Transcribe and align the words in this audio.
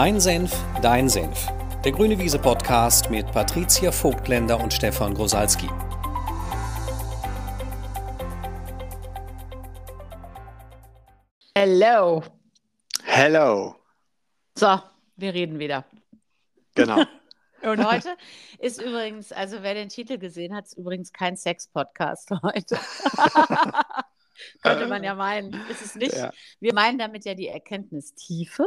Mein 0.00 0.20
Senf, 0.20 0.56
dein 0.80 1.08
Senf. 1.08 1.48
Der 1.84 1.90
Grüne 1.90 2.16
Wiese 2.20 2.38
Podcast 2.38 3.10
mit 3.10 3.26
Patricia 3.32 3.90
Vogtländer 3.90 4.60
und 4.60 4.72
Stefan 4.72 5.12
Grosalski. 5.12 5.66
Hello. 11.52 12.22
Hello. 13.02 13.74
So, 14.56 14.80
wir 15.16 15.34
reden 15.34 15.58
wieder. 15.58 15.84
Genau. 16.76 17.02
Und 17.62 17.84
heute 17.84 18.16
ist 18.60 18.80
übrigens, 18.80 19.32
also 19.32 19.64
wer 19.64 19.74
den 19.74 19.88
Titel 19.88 20.16
gesehen 20.18 20.54
hat, 20.54 20.66
ist 20.66 20.78
übrigens 20.78 21.12
kein 21.12 21.36
Sex-Podcast 21.36 22.30
heute. 22.44 22.78
Könnte 24.62 24.86
man 24.86 25.02
ja 25.02 25.16
meinen. 25.16 25.60
Ist 25.68 25.82
es 25.82 25.96
nicht. 25.96 26.14
Ja. 26.14 26.32
Wir 26.60 26.72
meinen 26.72 26.98
damit 26.98 27.24
ja 27.24 27.34
die 27.34 27.48
Erkenntnistiefe. 27.48 28.64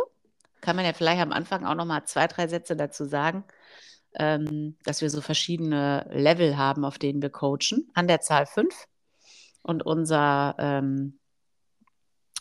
Kann 0.61 0.75
man 0.75 0.86
ja 0.86 0.93
vielleicht 0.93 1.21
am 1.21 1.32
Anfang 1.32 1.65
auch 1.65 1.75
noch 1.75 1.86
mal 1.86 2.06
zwei, 2.06 2.28
drei 2.28 2.47
Sätze 2.47 2.75
dazu 2.75 3.06
sagen, 3.06 3.43
ähm, 4.15 4.78
dass 4.84 5.01
wir 5.01 5.10
so 5.10 5.21
verschiedene 5.21 6.07
Level 6.11 6.57
haben, 6.57 6.86
auf 6.86 7.00
denen 7.00 7.21
wir 7.21 7.29
coachen, 7.29 7.89
an 7.93 8.07
der 8.07 8.21
Zahl 8.21 8.46
fünf. 8.46 8.87
Und 9.64 9.86
unser, 9.86 10.56
ähm, 10.60 11.20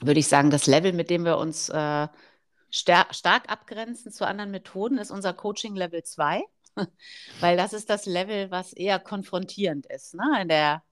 würde 0.01 0.21
ich 0.21 0.29
sagen, 0.29 0.51
das 0.51 0.67
Level, 0.67 0.93
mit 0.93 1.11
dem 1.11 1.25
wir 1.25 1.39
uns 1.39 1.69
äh, 1.69 2.09
star 2.73 3.07
stark 3.11 3.51
abgrenzen 3.51 4.13
zu 4.13 4.27
anderen 4.27 4.51
Methoden, 4.51 4.99
ist 4.99 5.11
unser 5.11 5.35
Coaching 5.35 5.77
Level 5.77 6.03
2. 6.03 6.43
Weil 7.41 7.57
das 7.57 7.73
ist 7.73 7.91
das 7.91 8.07
Level, 8.07 8.51
was 8.51 8.73
eher 8.73 8.99
konfrontierend 8.99 9.87
ist, 9.87 10.15
ne? 10.15 10.43
in 10.43 10.49
der 10.49 10.83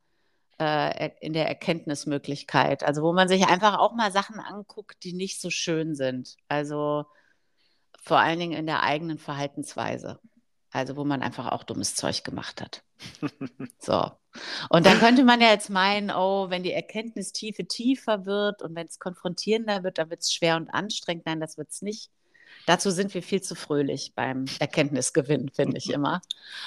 äh, 0.58 1.10
in 1.20 1.32
der 1.32 1.46
Erkenntnismöglichkeit. 1.48 2.84
Also 2.84 3.02
wo 3.02 3.12
man 3.12 3.28
sich 3.28 3.46
einfach 3.46 3.78
auch 3.78 3.94
mal 3.94 4.12
Sachen 4.12 4.40
anguckt, 4.40 5.04
die 5.04 5.12
nicht 5.12 5.40
so 5.40 5.50
schön 5.50 5.94
sind. 5.94 6.36
Also 6.48 7.06
vor 8.08 8.18
allen 8.18 8.38
Dingen 8.38 8.58
in 8.58 8.66
der 8.66 8.82
eigenen 8.82 9.18
Verhaltensweise. 9.18 10.18
Also 10.70 10.96
wo 10.96 11.04
man 11.04 11.22
einfach 11.22 11.46
auch 11.52 11.62
dummes 11.62 11.94
Zeug 11.94 12.24
gemacht 12.24 12.60
hat. 12.60 12.82
so. 13.78 14.10
Und 14.68 14.86
dann 14.86 14.98
könnte 14.98 15.24
man 15.24 15.40
ja 15.40 15.48
jetzt 15.48 15.70
meinen, 15.70 16.10
oh, 16.10 16.50
wenn 16.50 16.62
die 16.62 16.72
Erkenntnistiefe 16.72 17.66
tiefer 17.66 18.26
wird 18.26 18.62
und 18.62 18.74
wenn 18.74 18.86
es 18.86 18.98
konfrontierender 18.98 19.82
wird, 19.82 19.98
dann 19.98 20.10
wird 20.10 20.20
es 20.20 20.32
schwer 20.32 20.56
und 20.56 20.68
anstrengend. 20.70 21.26
Nein, 21.26 21.40
das 21.40 21.56
wird 21.56 21.70
es 21.70 21.82
nicht. 21.82 22.10
Dazu 22.66 22.90
sind 22.90 23.14
wir 23.14 23.22
viel 23.22 23.42
zu 23.42 23.54
fröhlich 23.54 24.12
beim 24.14 24.46
Erkenntnisgewinn, 24.58 25.50
finde 25.50 25.78
ich 25.78 25.90
immer. 25.90 26.20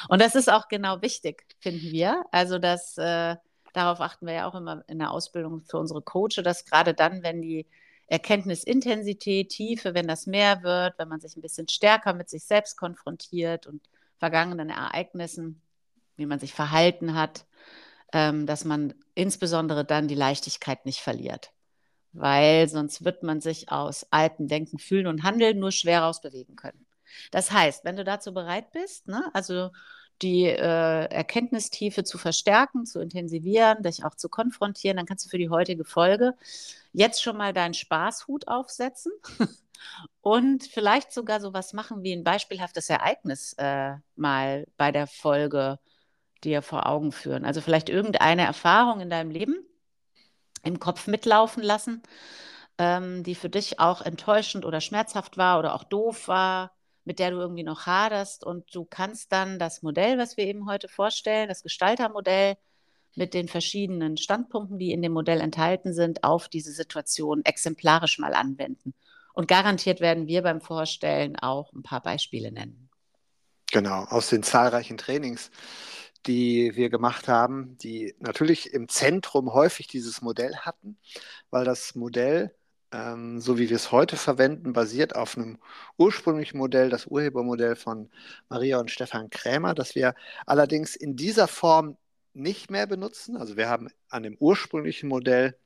Und 0.09 0.21
das 0.21 0.35
ist 0.35 0.51
auch 0.51 0.67
genau 0.67 1.01
wichtig, 1.01 1.45
finden 1.59 1.91
wir. 1.91 2.23
Also, 2.31 2.57
dass 2.59 2.97
äh, 2.97 3.35
darauf 3.73 3.99
achten 3.99 4.25
wir 4.25 4.33
ja 4.33 4.47
auch 4.47 4.55
immer 4.55 4.83
in 4.87 4.99
der 4.99 5.11
Ausbildung 5.11 5.61
für 5.61 5.77
unsere 5.77 6.01
Coaches, 6.01 6.43
dass 6.43 6.65
gerade 6.65 6.93
dann, 6.93 7.23
wenn 7.23 7.41
die 7.41 7.67
Erkenntnisintensität, 8.11 9.49
Tiefe, 9.49 9.93
wenn 9.93 10.05
das 10.05 10.27
mehr 10.27 10.63
wird, 10.63 10.99
wenn 10.99 11.07
man 11.07 11.21
sich 11.21 11.37
ein 11.37 11.41
bisschen 11.41 11.69
stärker 11.69 12.13
mit 12.13 12.29
sich 12.29 12.43
selbst 12.43 12.75
konfrontiert 12.75 13.67
und 13.67 13.81
vergangenen 14.17 14.69
Ereignissen, 14.69 15.61
wie 16.17 16.25
man 16.25 16.37
sich 16.37 16.53
verhalten 16.53 17.15
hat, 17.15 17.45
ähm, 18.11 18.45
dass 18.45 18.65
man 18.65 18.93
insbesondere 19.15 19.85
dann 19.85 20.09
die 20.09 20.15
Leichtigkeit 20.15 20.85
nicht 20.85 20.99
verliert. 20.99 21.53
Weil 22.11 22.67
sonst 22.67 23.05
wird 23.05 23.23
man 23.23 23.39
sich 23.39 23.71
aus 23.71 24.05
alten 24.11 24.49
Denken, 24.49 24.77
Fühlen 24.77 25.07
und 25.07 25.23
Handeln 25.23 25.57
nur 25.57 25.71
schwer 25.71 26.01
rausbewegen 26.01 26.57
können. 26.57 26.85
Das 27.31 27.51
heißt, 27.51 27.85
wenn 27.85 27.95
du 27.95 28.03
dazu 28.03 28.33
bereit 28.33 28.71
bist, 28.71 29.07
ne, 29.07 29.29
also 29.33 29.69
die 30.21 30.45
äh, 30.45 31.05
Erkenntnistiefe 31.05 32.03
zu 32.03 32.17
verstärken, 32.17 32.85
zu 32.85 32.99
intensivieren, 32.99 33.83
dich 33.83 34.05
auch 34.05 34.15
zu 34.15 34.29
konfrontieren, 34.29 34.97
dann 34.97 35.05
kannst 35.05 35.25
du 35.25 35.29
für 35.29 35.37
die 35.37 35.49
heutige 35.49 35.85
Folge 35.85 36.35
jetzt 36.93 37.23
schon 37.23 37.37
mal 37.37 37.53
deinen 37.53 37.73
Spaßhut 37.73 38.47
aufsetzen 38.47 39.11
und 40.21 40.63
vielleicht 40.63 41.11
sogar 41.11 41.41
sowas 41.41 41.73
machen 41.73 42.03
wie 42.03 42.13
ein 42.13 42.23
beispielhaftes 42.23 42.89
Ereignis 42.89 43.53
äh, 43.57 43.95
mal 44.15 44.67
bei 44.77 44.91
der 44.91 45.07
Folge 45.07 45.79
dir 46.43 46.61
vor 46.61 46.87
Augen 46.87 47.11
führen. 47.11 47.45
Also 47.45 47.61
vielleicht 47.61 47.89
irgendeine 47.89 48.45
Erfahrung 48.45 48.99
in 49.01 49.09
deinem 49.09 49.31
Leben 49.31 49.55
im 50.63 50.79
Kopf 50.79 51.07
mitlaufen 51.07 51.63
lassen, 51.63 52.03
ähm, 52.77 53.23
die 53.23 53.35
für 53.35 53.49
dich 53.49 53.79
auch 53.79 54.01
enttäuschend 54.01 54.65
oder 54.65 54.81
schmerzhaft 54.81 55.37
war 55.37 55.59
oder 55.59 55.73
auch 55.75 55.83
doof 55.83 56.27
war, 56.27 56.71
mit 57.03 57.19
der 57.19 57.31
du 57.31 57.37
irgendwie 57.37 57.63
noch 57.63 57.85
haderst. 57.85 58.45
Und 58.45 58.73
du 58.75 58.85
kannst 58.85 59.31
dann 59.31 59.59
das 59.59 59.81
Modell, 59.81 60.17
was 60.17 60.37
wir 60.37 60.45
eben 60.45 60.67
heute 60.69 60.87
vorstellen, 60.87 61.49
das 61.49 61.63
Gestaltermodell 61.63 62.55
mit 63.15 63.33
den 63.33 63.47
verschiedenen 63.47 64.17
Standpunkten, 64.17 64.79
die 64.79 64.91
in 64.91 65.01
dem 65.01 65.11
Modell 65.11 65.41
enthalten 65.41 65.93
sind, 65.93 66.23
auf 66.23 66.47
diese 66.47 66.71
Situation 66.71 67.41
exemplarisch 67.43 68.19
mal 68.19 68.33
anwenden. 68.33 68.93
Und 69.33 69.47
garantiert 69.47 70.01
werden 70.01 70.27
wir 70.27 70.41
beim 70.41 70.61
Vorstellen 70.61 71.37
auch 71.37 71.73
ein 71.73 71.83
paar 71.83 72.01
Beispiele 72.01 72.51
nennen. 72.51 72.89
Genau, 73.71 74.03
aus 74.03 74.29
den 74.29 74.43
zahlreichen 74.43 74.97
Trainings, 74.97 75.49
die 76.25 76.75
wir 76.75 76.89
gemacht 76.89 77.27
haben, 77.27 77.77
die 77.77 78.13
natürlich 78.19 78.73
im 78.73 78.89
Zentrum 78.89 79.53
häufig 79.53 79.87
dieses 79.87 80.21
Modell 80.21 80.57
hatten, 80.57 80.97
weil 81.49 81.63
das 81.63 81.95
Modell, 81.95 82.53
ähm, 82.91 83.39
so 83.39 83.57
wie 83.57 83.69
wir 83.69 83.75
es 83.75 83.91
heute 83.91 84.17
verwenden, 84.17 84.73
basiert 84.73 85.15
auf 85.15 85.37
einem 85.37 85.57
ursprünglichen 85.97 86.57
Modell, 86.57 86.89
das 86.89 87.07
Urhebermodell 87.07 87.75
von 87.75 88.09
Maria 88.49 88.79
und 88.79 88.91
Stefan 88.91 89.29
Krämer, 89.29 89.73
das 89.73 89.95
wir 89.95 90.15
allerdings 90.45 90.95
in 90.95 91.15
dieser 91.15 91.47
Form 91.47 91.97
nicht 92.33 92.69
mehr 92.69 92.87
benutzen. 92.87 93.37
Also 93.37 93.57
wir 93.57 93.69
haben 93.69 93.89
an 94.09 94.23
dem 94.23 94.37
ursprünglichen 94.37 95.09
Modell 95.09 95.57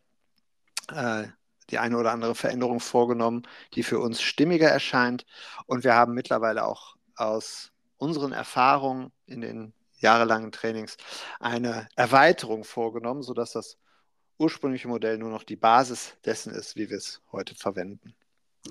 äh, 0.91 1.25
die 1.69 1.79
eine 1.79 1.97
oder 1.97 2.11
andere 2.11 2.35
Veränderung 2.35 2.79
vorgenommen, 2.79 3.43
die 3.73 3.83
für 3.83 3.99
uns 3.99 4.21
stimmiger 4.21 4.69
erscheint. 4.69 5.25
Und 5.65 5.83
wir 5.83 5.95
haben 5.95 6.13
mittlerweile 6.13 6.65
auch 6.65 6.95
aus 7.15 7.71
unseren 7.97 8.33
Erfahrungen 8.33 9.11
in 9.25 9.41
den 9.41 9.73
jahrelangen 9.97 10.51
Trainings 10.51 10.97
eine 11.39 11.87
Erweiterung 11.95 12.63
vorgenommen, 12.63 13.23
sodass 13.23 13.53
das 13.53 13.77
ursprüngliche 14.37 14.87
Modell 14.87 15.17
nur 15.17 15.29
noch 15.29 15.43
die 15.43 15.55
Basis 15.55 16.15
dessen 16.25 16.53
ist, 16.53 16.75
wie 16.75 16.89
wir 16.89 16.97
es 16.97 17.21
heute 17.31 17.55
verwenden. 17.55 18.15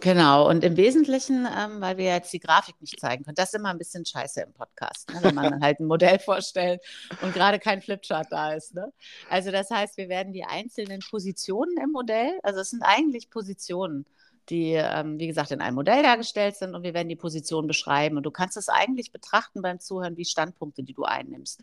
Genau, 0.01 0.49
und 0.49 0.65
im 0.65 0.77
Wesentlichen, 0.77 1.47
ähm, 1.47 1.81
weil 1.81 1.97
wir 1.97 2.07
jetzt 2.07 2.33
die 2.33 2.41
Grafik 2.41 2.75
nicht 2.81 2.99
zeigen 2.99 3.25
können, 3.25 3.37
das 3.37 3.51
ist 3.51 3.55
immer 3.55 3.71
ein 3.71 3.79
bisschen 3.79 4.05
scheiße 4.05 4.41
im 4.43 4.53
Podcast, 4.53 5.09
ne, 5.11 5.21
wenn 5.23 5.35
man 5.37 5.51
dann 5.51 5.63
halt 5.63 5.79
ein 5.79 5.87
Modell 5.87 6.19
vorstellt 6.19 6.81
und 7.23 7.33
gerade 7.33 7.61
kein 7.61 7.81
Flipchart 7.81 8.27
da 8.31 8.55
ist. 8.55 8.75
Ne? 8.75 8.93
Also 9.31 9.53
das 9.53 9.71
heißt, 9.71 9.97
wir 9.97 10.09
werden 10.09 10.33
die 10.33 10.45
einzelnen 10.45 11.01
Positionen 11.09 11.77
im 11.79 11.93
Modell, 11.93 12.41
also 12.43 12.61
es 12.61 12.71
sind 12.71 12.83
eigentlich 12.83 13.31
Positionen, 13.31 14.05
die, 14.49 14.73
ähm, 14.73 15.19
wie 15.19 15.27
gesagt, 15.27 15.51
in 15.53 15.61
einem 15.61 15.77
Modell 15.77 16.03
dargestellt 16.03 16.57
sind 16.57 16.75
und 16.75 16.83
wir 16.83 16.95
werden 16.95 17.09
die 17.09 17.17
Position 17.17 17.67
beschreiben. 17.67 18.17
Und 18.17 18.25
du 18.25 18.31
kannst 18.31 18.57
es 18.57 18.69
eigentlich 18.69 19.11
betrachten 19.11 19.63
beim 19.63 19.81
Zuhören 19.81 20.17
wie 20.17 20.25
Standpunkte, 20.25 20.83
die 20.83 20.93
du 20.93 21.05
einnimmst. 21.05 21.63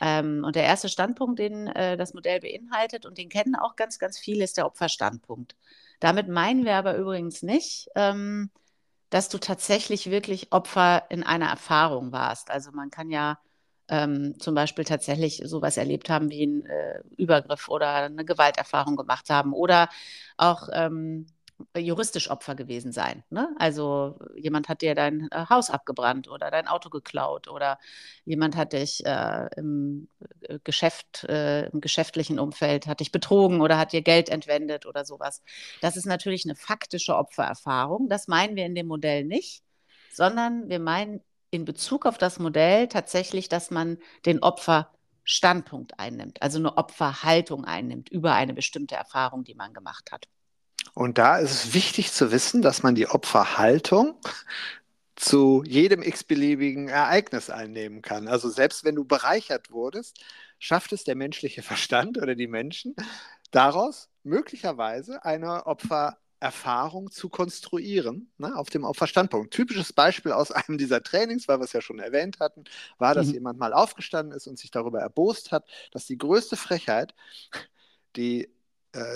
Ähm, 0.00 0.44
und 0.44 0.56
der 0.56 0.64
erste 0.64 0.88
Standpunkt, 0.88 1.38
den 1.38 1.66
äh, 1.68 1.96
das 1.96 2.14
Modell 2.14 2.40
beinhaltet, 2.40 3.06
und 3.06 3.18
den 3.18 3.28
kennen 3.28 3.54
auch 3.54 3.76
ganz, 3.76 3.98
ganz 3.98 4.18
viele, 4.18 4.44
ist 4.44 4.56
der 4.56 4.66
Opferstandpunkt. 4.66 5.56
Damit 6.00 6.28
meinen 6.28 6.64
wir 6.64 6.76
aber 6.76 6.96
übrigens 6.96 7.42
nicht, 7.42 7.88
ähm, 7.94 8.50
dass 9.10 9.28
du 9.28 9.38
tatsächlich 9.38 10.10
wirklich 10.10 10.52
Opfer 10.52 11.04
in 11.10 11.22
einer 11.22 11.48
Erfahrung 11.48 12.12
warst. 12.12 12.50
Also 12.50 12.70
man 12.72 12.90
kann 12.90 13.10
ja 13.10 13.38
ähm, 13.88 14.38
zum 14.38 14.54
Beispiel 14.54 14.84
tatsächlich 14.84 15.42
sowas 15.44 15.76
erlebt 15.76 16.08
haben 16.08 16.30
wie 16.30 16.46
ein 16.46 16.64
äh, 16.64 17.00
Übergriff 17.16 17.68
oder 17.68 17.88
eine 18.04 18.24
Gewalterfahrung 18.24 18.96
gemacht 18.96 19.28
haben 19.30 19.52
oder 19.52 19.88
auch 20.36 20.68
ähm, 20.72 21.26
juristisch 21.76 22.30
Opfer 22.30 22.54
gewesen 22.54 22.92
sein. 22.92 23.24
Ne? 23.30 23.54
Also 23.58 24.18
jemand 24.36 24.68
hat 24.68 24.82
dir 24.82 24.94
dein 24.94 25.28
äh, 25.30 25.46
Haus 25.48 25.70
abgebrannt 25.70 26.28
oder 26.28 26.50
dein 26.50 26.68
Auto 26.68 26.90
geklaut 26.90 27.48
oder 27.48 27.78
jemand 28.24 28.56
hat 28.56 28.72
dich 28.72 29.04
äh, 29.04 29.48
im 29.56 30.08
äh, 30.42 30.58
Geschäft, 30.64 31.24
äh, 31.24 31.66
im 31.68 31.80
geschäftlichen 31.80 32.38
Umfeld, 32.38 32.86
hat 32.86 33.00
dich 33.00 33.12
betrogen 33.12 33.60
oder 33.60 33.78
hat 33.78 33.92
dir 33.92 34.02
Geld 34.02 34.28
entwendet 34.28 34.86
oder 34.86 35.04
sowas. 35.04 35.42
Das 35.80 35.96
ist 35.96 36.06
natürlich 36.06 36.44
eine 36.44 36.56
faktische 36.56 37.16
Opfererfahrung. 37.16 38.08
Das 38.08 38.28
meinen 38.28 38.56
wir 38.56 38.66
in 38.66 38.74
dem 38.74 38.86
Modell 38.86 39.24
nicht, 39.24 39.62
sondern 40.12 40.68
wir 40.68 40.80
meinen 40.80 41.20
in 41.50 41.64
Bezug 41.64 42.06
auf 42.06 42.18
das 42.18 42.38
Modell 42.38 42.88
tatsächlich, 42.88 43.48
dass 43.48 43.70
man 43.70 43.98
den 44.24 44.42
Opferstandpunkt 44.42 45.98
einnimmt, 45.98 46.42
also 46.42 46.58
eine 46.58 46.76
Opferhaltung 46.76 47.64
einnimmt 47.64 48.08
über 48.08 48.34
eine 48.34 48.54
bestimmte 48.54 48.94
Erfahrung, 48.94 49.44
die 49.44 49.54
man 49.54 49.72
gemacht 49.74 50.12
hat. 50.12 50.28
Und 50.94 51.18
da 51.18 51.38
ist 51.38 51.52
es 51.52 51.74
wichtig 51.74 52.12
zu 52.12 52.32
wissen, 52.32 52.62
dass 52.62 52.82
man 52.82 52.94
die 52.94 53.08
Opferhaltung 53.08 54.16
zu 55.16 55.62
jedem 55.66 56.02
x-beliebigen 56.02 56.88
Ereignis 56.88 57.50
einnehmen 57.50 58.00
kann. 58.00 58.26
Also 58.26 58.48
selbst 58.48 58.84
wenn 58.84 58.94
du 58.94 59.04
bereichert 59.04 59.70
wurdest, 59.70 60.24
schafft 60.58 60.92
es 60.92 61.04
der 61.04 61.14
menschliche 61.14 61.62
Verstand 61.62 62.18
oder 62.18 62.34
die 62.34 62.46
Menschen 62.46 62.94
daraus 63.50 64.08
möglicherweise 64.22 65.24
eine 65.24 65.66
Opfererfahrung 65.66 67.10
zu 67.10 67.28
konstruieren, 67.28 68.30
ne, 68.38 68.56
auf 68.56 68.70
dem 68.70 68.84
Opferstandpunkt. 68.84 69.52
Typisches 69.52 69.92
Beispiel 69.92 70.32
aus 70.32 70.50
einem 70.52 70.78
dieser 70.78 71.02
Trainings, 71.02 71.48
weil 71.48 71.58
wir 71.58 71.64
es 71.64 71.72
ja 71.72 71.82
schon 71.82 71.98
erwähnt 71.98 72.40
hatten, 72.40 72.64
war, 72.98 73.14
dass 73.14 73.28
mhm. 73.28 73.34
jemand 73.34 73.58
mal 73.58 73.74
aufgestanden 73.74 74.34
ist 74.34 74.46
und 74.46 74.58
sich 74.58 74.70
darüber 74.70 75.00
erbost 75.00 75.52
hat, 75.52 75.66
dass 75.92 76.06
die 76.06 76.18
größte 76.18 76.56
Frechheit, 76.56 77.14
die 78.16 78.48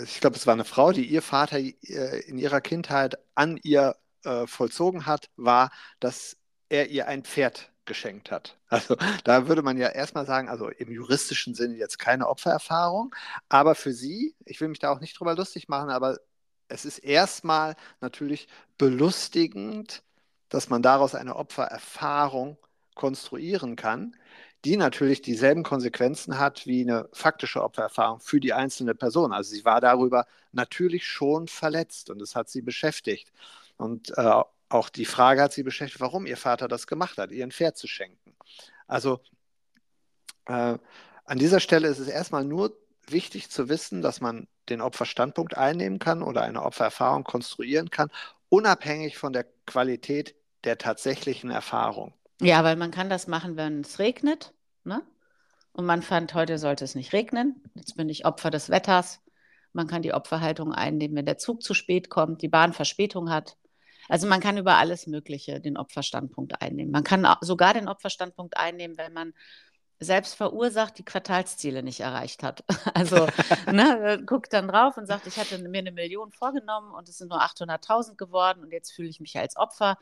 ich 0.04 0.20
glaube, 0.20 0.36
es 0.36 0.46
war 0.46 0.54
eine 0.54 0.64
Frau, 0.64 0.92
die 0.92 1.04
ihr 1.06 1.22
Vater 1.22 1.58
äh, 1.58 2.20
in 2.26 2.38
ihrer 2.38 2.60
Kindheit 2.60 3.18
an 3.34 3.58
ihr 3.62 3.96
äh, 4.24 4.46
vollzogen 4.46 5.06
hat, 5.06 5.30
war, 5.36 5.70
dass 6.00 6.36
er 6.68 6.88
ihr 6.88 7.08
ein 7.08 7.24
Pferd 7.24 7.70
geschenkt 7.84 8.30
hat. 8.30 8.56
Also 8.68 8.96
da 9.24 9.48
würde 9.48 9.62
man 9.62 9.76
ja 9.76 9.88
erstmal 9.88 10.26
sagen, 10.26 10.48
also 10.48 10.68
im 10.68 10.90
juristischen 10.90 11.54
Sinne 11.54 11.76
jetzt 11.76 11.98
keine 11.98 12.28
Opfererfahrung, 12.28 13.14
aber 13.48 13.74
für 13.74 13.92
sie, 13.92 14.34
ich 14.44 14.60
will 14.60 14.68
mich 14.68 14.78
da 14.78 14.90
auch 14.90 15.00
nicht 15.00 15.18
drüber 15.18 15.34
lustig 15.34 15.68
machen, 15.68 15.90
aber 15.90 16.18
es 16.68 16.84
ist 16.84 16.98
erstmal 16.98 17.76
natürlich 18.00 18.48
belustigend, 18.78 20.02
dass 20.48 20.70
man 20.70 20.82
daraus 20.82 21.14
eine 21.14 21.36
Opfererfahrung 21.36 22.56
konstruieren 22.94 23.76
kann, 23.76 24.16
die 24.64 24.76
natürlich 24.76 25.20
dieselben 25.20 25.62
Konsequenzen 25.62 26.38
hat 26.38 26.66
wie 26.66 26.82
eine 26.82 27.08
faktische 27.12 27.62
Opfererfahrung 27.62 28.20
für 28.20 28.40
die 28.40 28.54
einzelne 28.54 28.94
Person. 28.94 29.32
Also 29.32 29.50
sie 29.50 29.64
war 29.64 29.80
darüber 29.80 30.26
natürlich 30.52 31.06
schon 31.06 31.48
verletzt 31.48 32.08
und 32.10 32.22
es 32.22 32.34
hat 32.34 32.48
sie 32.48 32.62
beschäftigt. 32.62 33.30
Und 33.76 34.16
äh, 34.16 34.42
auch 34.68 34.88
die 34.88 35.04
Frage 35.04 35.42
hat 35.42 35.52
sie 35.52 35.62
beschäftigt, 35.62 36.00
warum 36.00 36.26
ihr 36.26 36.38
Vater 36.38 36.66
das 36.66 36.86
gemacht 36.86 37.18
hat, 37.18 37.30
ihr 37.30 37.44
ein 37.44 37.52
Pferd 37.52 37.76
zu 37.76 37.86
schenken. 37.86 38.34
Also 38.86 39.20
äh, 40.46 40.78
an 41.26 41.38
dieser 41.38 41.60
Stelle 41.60 41.88
ist 41.88 41.98
es 41.98 42.08
erstmal 42.08 42.44
nur 42.44 42.76
wichtig 43.06 43.50
zu 43.50 43.68
wissen, 43.68 44.00
dass 44.00 44.22
man 44.22 44.48
den 44.70 44.80
Opferstandpunkt 44.80 45.58
einnehmen 45.58 45.98
kann 45.98 46.22
oder 46.22 46.42
eine 46.42 46.62
Opfererfahrung 46.62 47.24
konstruieren 47.24 47.90
kann, 47.90 48.10
unabhängig 48.48 49.18
von 49.18 49.34
der 49.34 49.44
Qualität 49.66 50.34
der 50.64 50.78
tatsächlichen 50.78 51.50
Erfahrung. 51.50 52.14
Ja, 52.40 52.64
weil 52.64 52.76
man 52.76 52.90
kann 52.90 53.10
das 53.10 53.26
machen, 53.26 53.56
wenn 53.56 53.82
es 53.82 53.98
regnet. 53.98 54.53
Ne? 54.84 55.02
Und 55.72 55.86
man 55.86 56.02
fand, 56.02 56.34
heute 56.34 56.58
sollte 56.58 56.84
es 56.84 56.94
nicht 56.94 57.12
regnen. 57.12 57.62
Jetzt 57.74 57.96
bin 57.96 58.08
ich 58.08 58.26
Opfer 58.26 58.50
des 58.50 58.70
Wetters. 58.70 59.20
Man 59.72 59.88
kann 59.88 60.02
die 60.02 60.14
Opferhaltung 60.14 60.72
einnehmen, 60.72 61.16
wenn 61.16 61.26
der 61.26 61.38
Zug 61.38 61.62
zu 61.62 61.74
spät 61.74 62.10
kommt, 62.10 62.42
die 62.42 62.48
Bahn 62.48 62.72
Verspätung 62.72 63.30
hat. 63.30 63.56
Also 64.08 64.28
man 64.28 64.40
kann 64.40 64.58
über 64.58 64.76
alles 64.76 65.06
Mögliche 65.06 65.60
den 65.60 65.76
Opferstandpunkt 65.76 66.60
einnehmen. 66.60 66.92
Man 66.92 67.04
kann 67.04 67.26
sogar 67.40 67.74
den 67.74 67.88
Opferstandpunkt 67.88 68.56
einnehmen, 68.56 68.98
wenn 68.98 69.12
man 69.12 69.32
selbst 70.00 70.34
verursacht 70.34 70.98
die 70.98 71.04
Quartalsziele 71.04 71.82
nicht 71.82 72.00
erreicht 72.00 72.42
hat. 72.42 72.64
Also 72.94 73.26
ne, 73.70 74.22
guckt 74.24 74.52
dann 74.52 74.68
drauf 74.68 74.96
und 74.96 75.06
sagt, 75.06 75.26
ich 75.26 75.38
hatte 75.38 75.58
mir 75.58 75.78
eine 75.78 75.92
Million 75.92 76.30
vorgenommen 76.30 76.92
und 76.92 77.08
es 77.08 77.18
sind 77.18 77.28
nur 77.28 77.42
800.000 77.42 78.16
geworden 78.16 78.62
und 78.62 78.72
jetzt 78.72 78.92
fühle 78.92 79.08
ich 79.08 79.20
mich 79.20 79.36
als 79.36 79.56
Opfer. 79.56 79.98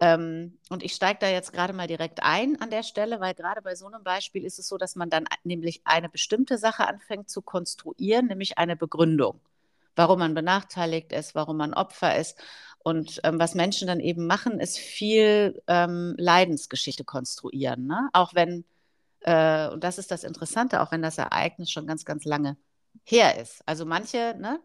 Ähm, 0.00 0.58
und 0.68 0.84
ich 0.84 0.94
steige 0.94 1.18
da 1.20 1.28
jetzt 1.28 1.52
gerade 1.52 1.72
mal 1.72 1.88
direkt 1.88 2.22
ein 2.22 2.60
an 2.60 2.70
der 2.70 2.84
Stelle, 2.84 3.20
weil 3.20 3.34
gerade 3.34 3.62
bei 3.62 3.74
so 3.74 3.86
einem 3.86 4.04
Beispiel 4.04 4.44
ist 4.44 4.58
es 4.58 4.68
so, 4.68 4.78
dass 4.78 4.94
man 4.94 5.10
dann 5.10 5.24
nämlich 5.42 5.80
eine 5.84 6.08
bestimmte 6.08 6.56
Sache 6.56 6.86
anfängt 6.86 7.30
zu 7.30 7.42
konstruieren, 7.42 8.26
nämlich 8.26 8.58
eine 8.58 8.76
Begründung, 8.76 9.40
warum 9.96 10.20
man 10.20 10.34
benachteiligt 10.34 11.12
ist, 11.12 11.34
warum 11.34 11.56
man 11.56 11.74
Opfer 11.74 12.16
ist. 12.16 12.38
Und 12.78 13.20
ähm, 13.24 13.40
was 13.40 13.54
Menschen 13.54 13.88
dann 13.88 14.00
eben 14.00 14.26
machen, 14.26 14.60
ist 14.60 14.78
viel 14.78 15.60
ähm, 15.66 16.14
Leidensgeschichte 16.16 17.04
konstruieren. 17.04 17.86
Ne? 17.86 18.08
Auch 18.12 18.34
wenn, 18.34 18.64
äh, 19.20 19.68
und 19.68 19.82
das 19.82 19.98
ist 19.98 20.12
das 20.12 20.22
Interessante, 20.22 20.80
auch 20.80 20.92
wenn 20.92 21.02
das 21.02 21.18
Ereignis 21.18 21.70
schon 21.70 21.88
ganz, 21.88 22.04
ganz 22.04 22.24
lange 22.24 22.56
her 23.10 23.40
ist. 23.40 23.62
Also 23.66 23.86
manche, 23.86 24.34
ne, 24.38 24.60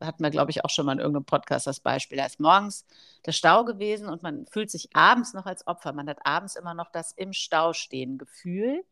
hatten 0.00 0.22
wir, 0.22 0.30
glaube 0.30 0.50
ich, 0.50 0.64
auch 0.64 0.70
schon 0.70 0.86
mal 0.86 0.92
in 0.92 0.98
irgendeinem 0.98 1.24
Podcast 1.24 1.66
das 1.66 1.80
Beispiel, 1.80 2.18
da 2.18 2.26
ist 2.26 2.40
morgens 2.40 2.84
der 3.24 3.32
Stau 3.32 3.64
gewesen 3.64 4.08
und 4.08 4.22
man 4.22 4.46
fühlt 4.46 4.70
sich 4.70 4.88
abends 4.94 5.34
noch 5.34 5.46
als 5.46 5.66
Opfer. 5.66 5.92
Man 5.92 6.08
hat 6.08 6.18
abends 6.24 6.56
immer 6.56 6.74
noch 6.74 6.90
das 6.90 7.12
im 7.12 7.32
Stau 7.32 7.72
stehen 7.72 8.18
Gefühl, 8.18 8.84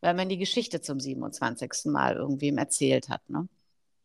weil 0.00 0.14
man 0.14 0.28
die 0.28 0.38
Geschichte 0.38 0.80
zum 0.80 1.00
27. 1.00 1.86
Mal 1.86 2.14
irgendwem 2.14 2.56
erzählt 2.58 3.08
hat. 3.08 3.28
Ne? 3.28 3.48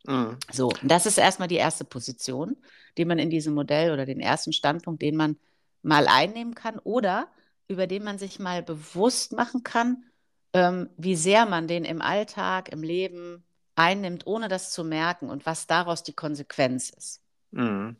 Mhm. 0.06 0.38
So, 0.50 0.72
das 0.82 1.06
ist 1.06 1.18
erstmal 1.18 1.48
die 1.48 1.56
erste 1.56 1.84
Position, 1.84 2.56
die 2.98 3.04
man 3.04 3.20
in 3.20 3.30
diesem 3.30 3.54
Modell 3.54 3.92
oder 3.92 4.06
den 4.06 4.20
ersten 4.20 4.52
Standpunkt, 4.52 5.02
den 5.02 5.16
man 5.16 5.36
mal 5.82 6.08
einnehmen 6.08 6.54
kann 6.54 6.80
oder 6.80 7.28
über 7.68 7.86
den 7.86 8.02
man 8.02 8.18
sich 8.18 8.40
mal 8.40 8.62
bewusst 8.62 9.32
machen 9.32 9.62
kann, 9.62 10.04
ähm, 10.52 10.90
wie 10.96 11.16
sehr 11.16 11.46
man 11.46 11.68
den 11.68 11.84
im 11.84 12.02
Alltag, 12.02 12.70
im 12.70 12.82
Leben 12.82 13.44
einnimmt, 13.74 14.26
ohne 14.26 14.48
das 14.48 14.70
zu 14.70 14.84
merken 14.84 15.30
und 15.30 15.46
was 15.46 15.66
daraus 15.66 16.02
die 16.02 16.12
Konsequenz 16.12 16.90
ist. 16.90 17.20
Mhm. 17.50 17.96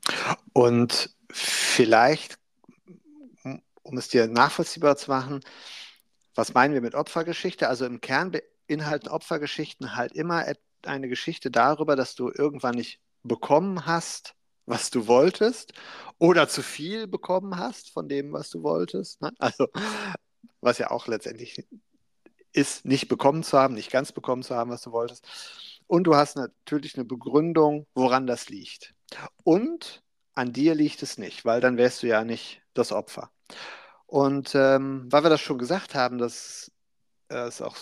Und 0.53 1.15
vielleicht, 1.31 2.39
um 3.83 3.99
es 3.99 4.09
dir 4.09 4.27
nachvollziehbar 4.27 4.97
zu 4.97 5.11
machen, 5.11 5.41
was 6.35 6.55
meinen 6.55 6.75
wir 6.75 6.81
mit 6.81 6.95
Opfergeschichte? 6.95 7.69
Also 7.69 7.85
im 7.85 8.01
Kern 8.01 8.33
beinhalten 8.67 9.09
Opfergeschichten 9.09 9.97
halt 9.97 10.13
immer 10.13 10.47
eine 10.85 11.09
Geschichte 11.09 11.51
darüber, 11.51 11.97
dass 11.97 12.15
du 12.15 12.31
irgendwann 12.31 12.75
nicht 12.75 13.01
bekommen 13.23 13.87
hast, 13.87 14.35
was 14.67 14.91
du 14.91 15.07
wolltest, 15.07 15.73
oder 16.19 16.49
zu 16.49 16.63
viel 16.63 17.07
bekommen 17.07 17.59
hast 17.59 17.91
von 17.91 18.09
dem, 18.09 18.33
was 18.33 18.51
du 18.51 18.63
wolltest. 18.63 19.21
Ne? 19.21 19.33
Also, 19.39 19.69
was 20.61 20.79
ja 20.79 20.91
auch 20.91 21.07
letztendlich 21.09 21.67
ist, 22.53 22.85
nicht 22.85 23.09
bekommen 23.09 23.43
zu 23.43 23.59
haben, 23.59 23.75
nicht 23.75 23.91
ganz 23.91 24.13
bekommen 24.13 24.43
zu 24.43 24.55
haben, 24.55 24.71
was 24.71 24.83
du 24.83 24.93
wolltest. 24.93 25.27
Und 25.87 26.05
du 26.05 26.17
hast 26.17 26.37
natürlich 26.37 26.97
eine 26.97 27.05
Begründung, 27.05 27.87
woran 27.95 28.27
das 28.27 28.49
liegt. 28.49 28.95
Und 29.45 30.03
an 30.35 30.53
dir 30.53 30.75
liegt 30.75 31.03
es 31.03 31.19
nicht, 31.19 31.45
weil 31.45 31.61
dann 31.61 31.77
wärst 31.77 32.03
du 32.03 32.07
ja 32.07 32.25
nicht 32.25 32.63
das 32.75 32.93
Opfer. 32.93 33.31
Und 34.07 34.55
ähm, 34.55 35.07
weil 35.11 35.25
wir 35.25 35.31
das 35.31 35.41
schon 35.41 35.59
gesagt 35.59 35.95
haben, 35.95 36.19
dass 36.19 36.71
äh, 37.29 37.47
es 37.47 37.61
auch 37.63 37.77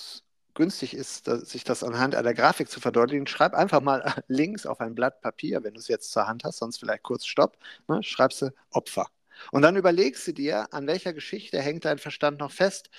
günstig 0.55 0.95
ist, 0.95 1.25
sich 1.25 1.65
das 1.65 1.83
anhand 1.83 2.15
einer 2.15 2.35
Grafik 2.35 2.69
zu 2.69 2.81
verdeutlichen, 2.81 3.27
schreib 3.27 3.55
einfach 3.55 3.81
mal 3.81 4.15
links 4.29 4.67
auf 4.67 4.81
ein 4.81 4.95
Blatt 4.95 5.21
Papier, 5.21 5.63
wenn 5.63 5.75
du 5.75 5.81
es 5.81 5.89
jetzt 5.89 6.11
zur 6.13 6.27
Hand 6.27 6.45
hast, 6.45 6.59
sonst 6.59 6.79
vielleicht 6.79 7.03
kurz 7.03 7.25
Stopp, 7.25 7.57
ne, 7.89 8.03
schreibst 8.03 8.43
du 8.43 8.53
Opfer. 8.71 9.07
Und 9.53 9.63
dann 9.63 9.77
überlegst 9.77 10.27
du 10.27 10.33
dir, 10.33 10.73
an 10.75 10.87
welcher 10.87 11.13
Geschichte 11.13 11.61
hängt 11.61 11.85
dein 11.85 11.99
Verstand 11.99 12.41
noch 12.41 12.53
fest, 12.53 12.91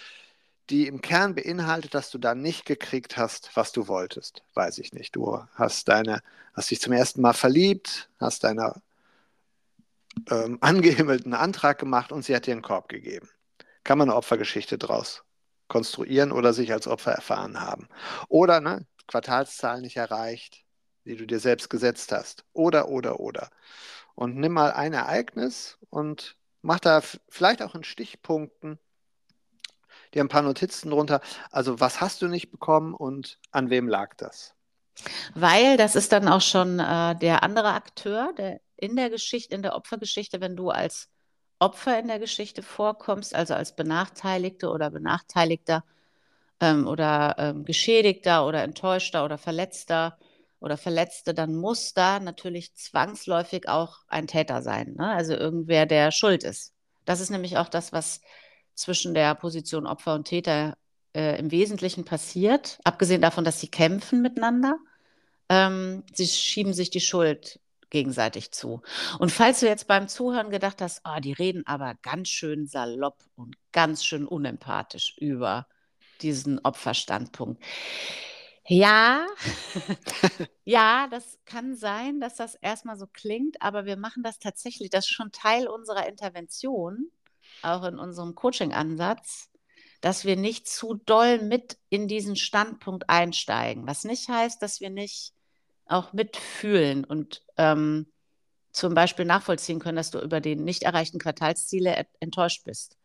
die 0.71 0.87
im 0.87 1.01
Kern 1.01 1.35
beinhaltet, 1.35 1.93
dass 1.93 2.09
du 2.09 2.17
da 2.17 2.33
nicht 2.33 2.65
gekriegt 2.65 3.17
hast, 3.17 3.51
was 3.55 3.71
du 3.73 3.87
wolltest. 3.87 4.43
Weiß 4.53 4.77
ich 4.77 4.93
nicht. 4.93 5.15
Du 5.15 5.45
hast 5.55 5.89
deine, 5.89 6.21
hast 6.53 6.71
dich 6.71 6.79
zum 6.79 6.93
ersten 6.93 7.21
Mal 7.21 7.33
verliebt, 7.33 8.09
hast 8.19 8.45
deiner 8.45 8.81
ähm, 10.29 10.57
angehimmelten 10.61 11.33
Antrag 11.33 11.77
gemacht 11.77 12.11
und 12.11 12.23
sie 12.23 12.35
hat 12.35 12.47
dir 12.47 12.53
einen 12.53 12.61
Korb 12.61 12.87
gegeben. 12.89 13.29
Kann 13.83 13.97
man 13.97 14.09
eine 14.09 14.17
Opfergeschichte 14.17 14.77
draus 14.77 15.23
konstruieren 15.67 16.31
oder 16.31 16.53
sich 16.53 16.73
als 16.73 16.87
Opfer 16.87 17.11
erfahren 17.11 17.61
haben. 17.61 17.87
Oder 18.27 18.59
ne, 18.59 18.85
Quartalszahlen 19.07 19.81
nicht 19.81 19.97
erreicht, 19.97 20.63
die 21.05 21.15
du 21.15 21.25
dir 21.25 21.39
selbst 21.39 21.69
gesetzt 21.69 22.11
hast. 22.11 22.45
Oder, 22.53 22.89
oder, 22.89 23.19
oder. 23.19 23.49
Und 24.15 24.35
nimm 24.37 24.53
mal 24.53 24.71
ein 24.71 24.93
Ereignis 24.93 25.77
und 25.89 26.35
mach 26.61 26.79
da 26.79 27.01
vielleicht 27.29 27.61
auch 27.61 27.75
in 27.75 27.83
Stichpunkten 27.83 28.79
dir 30.13 30.23
ein 30.23 30.29
paar 30.29 30.41
Notizen 30.41 30.91
drunter. 30.91 31.21
Also 31.51 31.79
was 31.79 32.01
hast 32.01 32.21
du 32.21 32.27
nicht 32.27 32.51
bekommen 32.51 32.93
und 32.93 33.39
an 33.51 33.69
wem 33.69 33.87
lag 33.87 34.15
das? 34.15 34.53
Weil 35.35 35.77
das 35.77 35.95
ist 35.95 36.11
dann 36.11 36.27
auch 36.27 36.41
schon 36.41 36.79
äh, 36.79 37.15
der 37.15 37.43
andere 37.43 37.73
Akteur, 37.73 38.33
der 38.37 38.59
in 38.75 38.95
der 38.95 39.09
Geschichte, 39.09 39.55
in 39.55 39.61
der 39.61 39.75
Opfergeschichte, 39.75 40.41
wenn 40.41 40.55
du 40.55 40.69
als 40.69 41.09
Opfer 41.59 41.99
in 41.99 42.07
der 42.07 42.19
Geschichte 42.19 42.63
vorkommst, 42.63 43.35
also 43.35 43.53
als 43.53 43.75
Benachteiligte 43.75 44.69
oder 44.69 44.89
Benachteiligter 44.89 45.83
ähm, 46.59 46.87
oder 46.87 47.35
ähm, 47.37 47.65
Geschädigter 47.65 48.47
oder 48.47 48.63
Enttäuschter 48.63 49.23
oder 49.23 49.37
Verletzter 49.37 50.17
oder 50.59 50.77
Verletzte, 50.77 51.33
dann 51.33 51.55
muss 51.55 51.93
da 51.93 52.19
natürlich 52.19 52.75
zwangsläufig 52.75 53.69
auch 53.69 53.99
ein 54.07 54.27
Täter 54.27 54.61
sein. 54.61 54.95
Ne? 54.97 55.07
Also 55.07 55.33
irgendwer, 55.33 55.85
der 55.85 56.11
schuld 56.11 56.43
ist. 56.43 56.73
Das 57.05 57.19
ist 57.19 57.29
nämlich 57.29 57.57
auch 57.57 57.69
das, 57.69 57.93
was 57.93 58.21
zwischen 58.75 59.13
der 59.13 59.35
Position 59.35 59.87
Opfer 59.87 60.15
und 60.15 60.25
Täter 60.25 60.77
äh, 61.13 61.39
im 61.39 61.51
Wesentlichen 61.51 62.05
passiert, 62.05 62.79
abgesehen 62.83 63.21
davon, 63.21 63.43
dass 63.43 63.59
sie 63.59 63.67
kämpfen 63.67 64.21
miteinander. 64.21 64.77
Ähm, 65.49 66.03
sie 66.13 66.27
schieben 66.27 66.73
sich 66.73 66.89
die 66.89 67.01
Schuld 67.01 67.59
gegenseitig 67.89 68.51
zu. 68.51 68.81
Und 69.19 69.31
falls 69.31 69.59
du 69.59 69.67
jetzt 69.67 69.87
beim 69.87 70.07
Zuhören 70.07 70.49
gedacht 70.49 70.81
hast, 70.81 71.01
oh, 71.05 71.19
die 71.19 71.33
reden 71.33 71.67
aber 71.67 71.95
ganz 72.01 72.29
schön 72.29 72.65
salopp 72.65 73.23
und 73.35 73.55
ganz 73.71 74.05
schön 74.05 74.25
unempathisch 74.25 75.15
über 75.19 75.67
diesen 76.21 76.59
Opferstandpunkt. 76.59 77.61
Ja, 78.65 79.27
ja, 80.63 81.07
das 81.11 81.39
kann 81.45 81.75
sein, 81.75 82.21
dass 82.21 82.35
das 82.35 82.55
erstmal 82.55 82.95
so 82.95 83.07
klingt, 83.07 83.61
aber 83.61 83.85
wir 83.85 83.97
machen 83.97 84.23
das 84.23 84.39
tatsächlich, 84.39 84.89
das 84.89 85.05
ist 85.05 85.11
schon 85.11 85.31
Teil 85.31 85.67
unserer 85.67 86.07
Intervention, 86.07 87.11
auch 87.63 87.83
in 87.83 87.99
unserem 87.99 88.35
Coaching-Ansatz, 88.35 89.49
dass 90.01 90.25
wir 90.25 90.35
nicht 90.35 90.67
zu 90.67 90.95
doll 91.05 91.41
mit 91.41 91.77
in 91.89 92.07
diesen 92.07 92.35
Standpunkt 92.35 93.09
einsteigen. 93.09 93.87
Was 93.87 94.03
nicht 94.03 94.29
heißt, 94.29 94.61
dass 94.61 94.81
wir 94.81 94.89
nicht 94.89 95.33
auch 95.85 96.13
mitfühlen 96.13 97.03
und 97.05 97.43
ähm, 97.57 98.07
zum 98.71 98.93
Beispiel 98.93 99.25
nachvollziehen 99.25 99.79
können, 99.79 99.97
dass 99.97 100.11
du 100.11 100.19
über 100.19 100.39
die 100.41 100.55
nicht 100.55 100.83
erreichten 100.83 101.19
Quartalsziele 101.19 102.07
enttäuscht 102.19 102.63
bist 102.65 102.97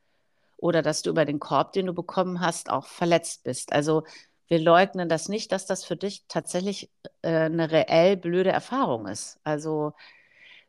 oder 0.56 0.80
dass 0.82 1.02
du 1.02 1.10
über 1.10 1.24
den 1.24 1.40
Korb, 1.40 1.72
den 1.72 1.86
du 1.86 1.92
bekommen 1.92 2.40
hast, 2.40 2.70
auch 2.70 2.86
verletzt 2.86 3.44
bist. 3.44 3.72
Also 3.72 4.04
wir 4.48 4.60
leugnen 4.60 5.08
das 5.08 5.28
nicht, 5.28 5.50
dass 5.52 5.66
das 5.66 5.84
für 5.84 5.96
dich 5.96 6.24
tatsächlich 6.28 6.90
äh, 7.22 7.30
eine 7.46 7.70
reell 7.72 8.16
blöde 8.16 8.50
Erfahrung 8.52 9.08
ist. 9.08 9.38
Also 9.44 9.92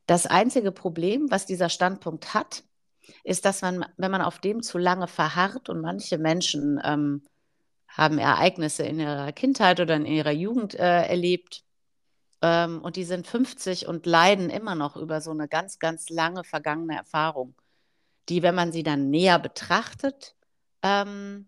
Das 0.08 0.26
einzige 0.26 0.72
Problem, 0.72 1.30
was 1.32 1.46
dieser 1.46 1.70
Standpunkt 1.70 2.34
hat, 2.34 2.64
ist, 3.24 3.46
dass 3.46 3.62
man, 3.62 3.86
wenn 3.98 4.12
man 4.12 4.22
auf 4.22 4.40
dem 4.40 4.62
zu 4.62 4.78
lange 4.78 5.08
verharrt 5.08 5.70
und 5.70 5.82
manche 5.82 6.18
Menschen 6.18 6.80
ähm, 6.84 7.24
haben 7.88 8.18
Ereignisse 8.20 8.84
in 8.84 9.00
ihrer 9.00 9.32
Kindheit 9.32 9.80
oder 9.80 9.96
in 9.96 10.06
ihrer 10.06 10.32
Jugend 10.32 10.76
äh, 10.76 11.08
erlebt 11.08 11.64
ähm, 12.42 12.82
und 12.82 12.96
die 12.96 13.04
sind 13.04 13.28
50 13.28 13.88
und 13.88 14.06
leiden 14.06 14.50
immer 14.50 14.76
noch 14.76 14.96
über 14.96 15.22
so 15.22 15.32
eine 15.32 15.48
ganz, 15.48 15.80
ganz 15.80 16.10
lange 16.10 16.44
vergangene 16.44 16.96
Erfahrung, 16.96 17.56
die, 18.30 18.44
wenn 18.44 18.56
man 18.56 18.72
sie 18.72 18.84
dann 18.84 19.10
näher 19.10 19.40
betrachtet, 19.40 20.36
ähm, 20.84 21.48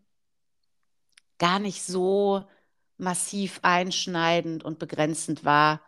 gar 1.38 1.60
nicht 1.60 1.84
so 1.84 2.44
massiv 2.98 3.60
einschneidend 3.64 4.64
und 4.64 4.80
begrenzend 4.80 5.46
war, 5.46 5.82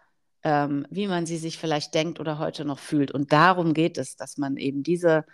ähm, 0.44 0.88
wie 0.90 1.08
man 1.08 1.25
sie 1.25 1.38
sich 1.38 1.58
vielleicht 1.58 1.94
denkt 1.94 2.20
oder 2.20 2.40
heute 2.40 2.66
noch 2.66 2.80
fühlt. 2.80 3.12
Und 3.12 3.32
darum 3.32 3.74
geht 3.74 3.98
es, 3.98 4.16
dass 4.16 4.38
man 4.38 4.58
eben 4.58 4.84
diese, 4.84 5.25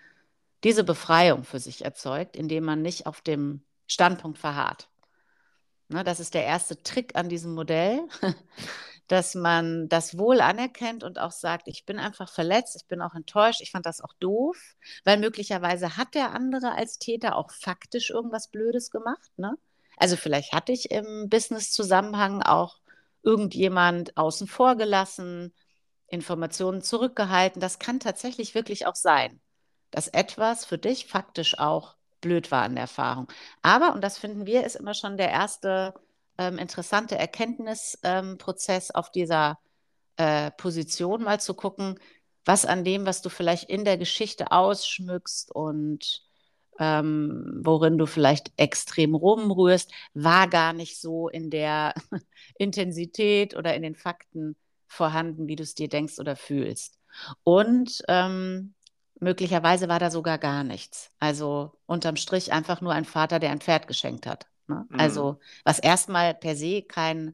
diese 0.63 0.83
Befreiung 0.83 1.43
für 1.43 1.59
sich 1.59 1.85
erzeugt, 1.85 2.35
indem 2.35 2.65
man 2.65 2.81
nicht 2.81 3.05
auf 3.05 3.21
dem 3.21 3.63
Standpunkt 3.87 4.37
verharrt. 4.37 4.89
Ne, 5.89 6.03
das 6.03 6.19
ist 6.19 6.33
der 6.33 6.43
erste 6.43 6.81
Trick 6.83 7.15
an 7.15 7.29
diesem 7.29 7.53
Modell, 7.53 8.01
dass 9.07 9.35
man 9.35 9.87
das 9.87 10.17
wohl 10.17 10.41
anerkennt 10.41 11.03
und 11.03 11.17
auch 11.17 11.31
sagt, 11.31 11.69
ich 11.69 11.85
bin 11.85 11.97
einfach 11.97 12.29
verletzt, 12.29 12.75
ich 12.75 12.87
bin 12.87 13.01
auch 13.01 13.15
enttäuscht, 13.15 13.61
ich 13.61 13.71
fand 13.71 13.85
das 13.85 14.01
auch 14.01 14.13
doof, 14.19 14.57
weil 15.05 15.17
möglicherweise 15.17 15.95
hat 15.95 16.13
der 16.13 16.31
andere 16.31 16.73
als 16.73 16.99
Täter 16.99 17.37
auch 17.37 17.51
faktisch 17.51 18.09
irgendwas 18.09 18.49
Blödes 18.49 18.91
gemacht. 18.91 19.31
Ne? 19.37 19.57
Also 19.95 20.17
vielleicht 20.17 20.51
hatte 20.51 20.73
ich 20.73 20.91
im 20.91 21.29
Business-Zusammenhang 21.29 22.41
auch 22.41 22.79
irgendjemand 23.23 24.17
außen 24.17 24.47
vor 24.47 24.75
gelassen, 24.75 25.53
Informationen 26.07 26.81
zurückgehalten. 26.81 27.61
Das 27.61 27.79
kann 27.79 27.99
tatsächlich 28.01 28.55
wirklich 28.55 28.85
auch 28.87 28.95
sein, 28.95 29.39
dass 29.91 30.07
etwas 30.07 30.65
für 30.65 30.77
dich 30.77 31.07
faktisch 31.07 31.59
auch 31.59 31.95
blöd 32.21 32.51
war 32.51 32.63
an 32.63 32.75
der 32.75 32.83
Erfahrung. 32.83 33.27
Aber, 33.61 33.93
und 33.93 34.03
das 34.03 34.17
finden 34.17 34.45
wir, 34.45 34.65
ist 34.65 34.75
immer 34.75 34.93
schon 34.93 35.17
der 35.17 35.29
erste 35.29 35.93
ähm, 36.37 36.57
interessante 36.57 37.17
Erkenntnisprozess 37.17 38.89
ähm, 38.89 38.95
auf 38.95 39.11
dieser 39.11 39.59
äh, 40.17 40.51
Position, 40.51 41.23
mal 41.23 41.39
zu 41.39 41.53
gucken, 41.53 41.99
was 42.45 42.65
an 42.65 42.83
dem, 42.83 43.05
was 43.05 43.21
du 43.21 43.29
vielleicht 43.29 43.69
in 43.69 43.85
der 43.85 43.97
Geschichte 43.97 44.51
ausschmückst 44.51 45.51
und 45.53 46.23
ähm, 46.79 47.61
worin 47.63 47.97
du 47.97 48.05
vielleicht 48.05 48.51
extrem 48.57 49.15
rumrührst, 49.15 49.91
war 50.13 50.47
gar 50.47 50.73
nicht 50.73 50.99
so 50.99 51.27
in 51.27 51.49
der 51.49 51.93
Intensität 52.57 53.55
oder 53.55 53.75
in 53.75 53.81
den 53.81 53.95
Fakten 53.95 54.55
vorhanden, 54.87 55.47
wie 55.47 55.55
du 55.55 55.63
es 55.63 55.75
dir 55.75 55.89
denkst 55.89 56.19
oder 56.19 56.35
fühlst. 56.35 56.99
Und 57.43 58.03
ähm, 58.07 58.75
möglicherweise 59.19 59.87
war 59.87 59.99
da 59.99 60.11
sogar 60.11 60.37
gar 60.37 60.63
nichts. 60.63 61.09
Also 61.19 61.73
unterm 61.85 62.15
Strich 62.15 62.51
einfach 62.51 62.81
nur 62.81 62.93
ein 62.93 63.05
Vater, 63.05 63.39
der 63.39 63.51
ein 63.51 63.61
Pferd 63.61 63.87
geschenkt 63.87 64.25
hat. 64.25 64.47
Ne? 64.67 64.85
Mhm. 64.89 64.99
Also 64.99 65.39
was 65.63 65.79
erstmal 65.79 66.33
per 66.33 66.55
se 66.55 66.83
kein, 66.83 67.33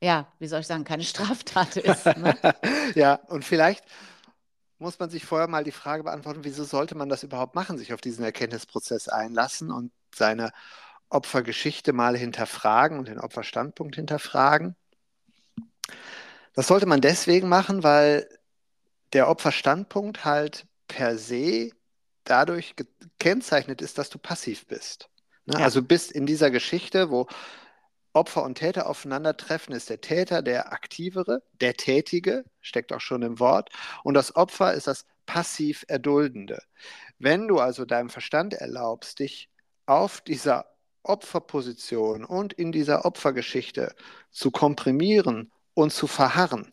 ja, 0.00 0.32
wie 0.38 0.46
soll 0.46 0.60
ich 0.60 0.66
sagen, 0.66 0.84
keine 0.84 1.02
Straftat 1.04 1.76
ist. 1.76 2.06
Ne? 2.06 2.36
ja, 2.94 3.14
und 3.14 3.44
vielleicht 3.44 3.84
muss 4.78 4.98
man 4.98 5.08
sich 5.08 5.24
vorher 5.24 5.48
mal 5.48 5.64
die 5.64 5.72
Frage 5.72 6.02
beantworten, 6.02 6.44
wieso 6.44 6.64
sollte 6.64 6.94
man 6.94 7.08
das 7.08 7.22
überhaupt 7.22 7.54
machen, 7.54 7.78
sich 7.78 7.94
auf 7.94 8.00
diesen 8.00 8.24
Erkenntnisprozess 8.24 9.08
einlassen 9.08 9.70
und 9.70 9.90
seine 10.14 10.52
Opfergeschichte 11.08 11.92
mal 11.92 12.16
hinterfragen 12.16 12.98
und 12.98 13.08
den 13.08 13.20
Opferstandpunkt 13.20 13.96
hinterfragen. 13.96 14.76
Das 16.52 16.66
sollte 16.66 16.86
man 16.86 17.00
deswegen 17.00 17.48
machen, 17.48 17.82
weil 17.82 18.28
der 19.12 19.28
Opferstandpunkt 19.28 20.24
halt 20.24 20.66
per 20.88 21.18
se 21.18 21.70
dadurch 22.24 22.74
gekennzeichnet 22.76 23.82
ist, 23.82 23.98
dass 23.98 24.10
du 24.10 24.18
passiv 24.18 24.66
bist. 24.66 25.08
Ne? 25.46 25.58
Ja. 25.58 25.64
Also 25.64 25.82
bist 25.82 26.12
in 26.12 26.26
dieser 26.26 26.50
Geschichte, 26.50 27.10
wo 27.10 27.26
Opfer 28.12 28.42
und 28.44 28.56
Täter 28.56 28.88
aufeinandertreffen, 28.88 29.74
ist 29.74 29.90
der 29.90 30.00
Täter 30.00 30.42
der 30.42 30.72
Aktivere, 30.72 31.42
der 31.60 31.74
Tätige, 31.74 32.44
steckt 32.60 32.92
auch 32.92 33.00
schon 33.00 33.22
im 33.22 33.38
Wort, 33.38 33.70
und 34.04 34.14
das 34.14 34.34
Opfer 34.34 34.72
ist 34.74 34.86
das 34.86 35.04
passiv 35.26 35.84
Erduldende. 35.88 36.62
Wenn 37.18 37.46
du 37.46 37.58
also 37.58 37.84
deinem 37.84 38.08
Verstand 38.08 38.54
erlaubst, 38.54 39.18
dich 39.18 39.50
auf 39.84 40.20
dieser 40.20 40.66
Opferposition 41.02 42.24
und 42.24 42.52
in 42.52 42.72
dieser 42.72 43.04
Opfergeschichte 43.04 43.94
zu 44.30 44.50
komprimieren 44.50 45.52
und 45.74 45.92
zu 45.92 46.06
verharren, 46.06 46.72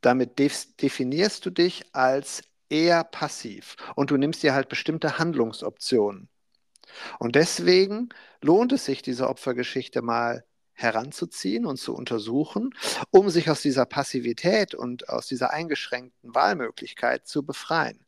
damit 0.00 0.38
definierst 0.38 1.44
du 1.46 1.50
dich 1.50 1.86
als 1.94 2.42
eher 2.68 3.04
passiv 3.04 3.76
und 3.94 4.10
du 4.10 4.16
nimmst 4.16 4.42
dir 4.42 4.54
halt 4.54 4.68
bestimmte 4.68 5.18
Handlungsoptionen. 5.18 6.28
Und 7.18 7.34
deswegen 7.34 8.08
lohnt 8.40 8.72
es 8.72 8.84
sich, 8.84 9.02
diese 9.02 9.28
Opfergeschichte 9.28 10.02
mal 10.02 10.44
heranzuziehen 10.72 11.66
und 11.66 11.76
zu 11.76 11.94
untersuchen, 11.94 12.74
um 13.10 13.30
sich 13.30 13.50
aus 13.50 13.62
dieser 13.62 13.84
Passivität 13.84 14.74
und 14.74 15.08
aus 15.08 15.26
dieser 15.26 15.52
eingeschränkten 15.52 16.34
Wahlmöglichkeit 16.34 17.26
zu 17.26 17.44
befreien. 17.44 18.04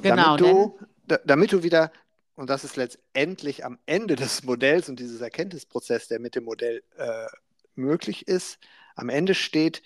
Genau, 0.00 0.36
damit 0.36 0.40
du, 0.40 0.78
damit 1.24 1.52
du 1.52 1.62
wieder, 1.64 1.90
und 2.36 2.48
das 2.48 2.62
ist 2.64 2.76
letztendlich 2.76 3.64
am 3.64 3.78
Ende 3.86 4.14
des 4.14 4.44
Modells 4.44 4.88
und 4.88 5.00
dieses 5.00 5.20
Erkenntnisprozess, 5.20 6.08
der 6.08 6.20
mit 6.20 6.36
dem 6.36 6.44
Modell 6.44 6.82
äh, 6.96 7.26
möglich 7.74 8.28
ist, 8.28 8.58
am 8.94 9.08
Ende 9.08 9.34
steht 9.34 9.82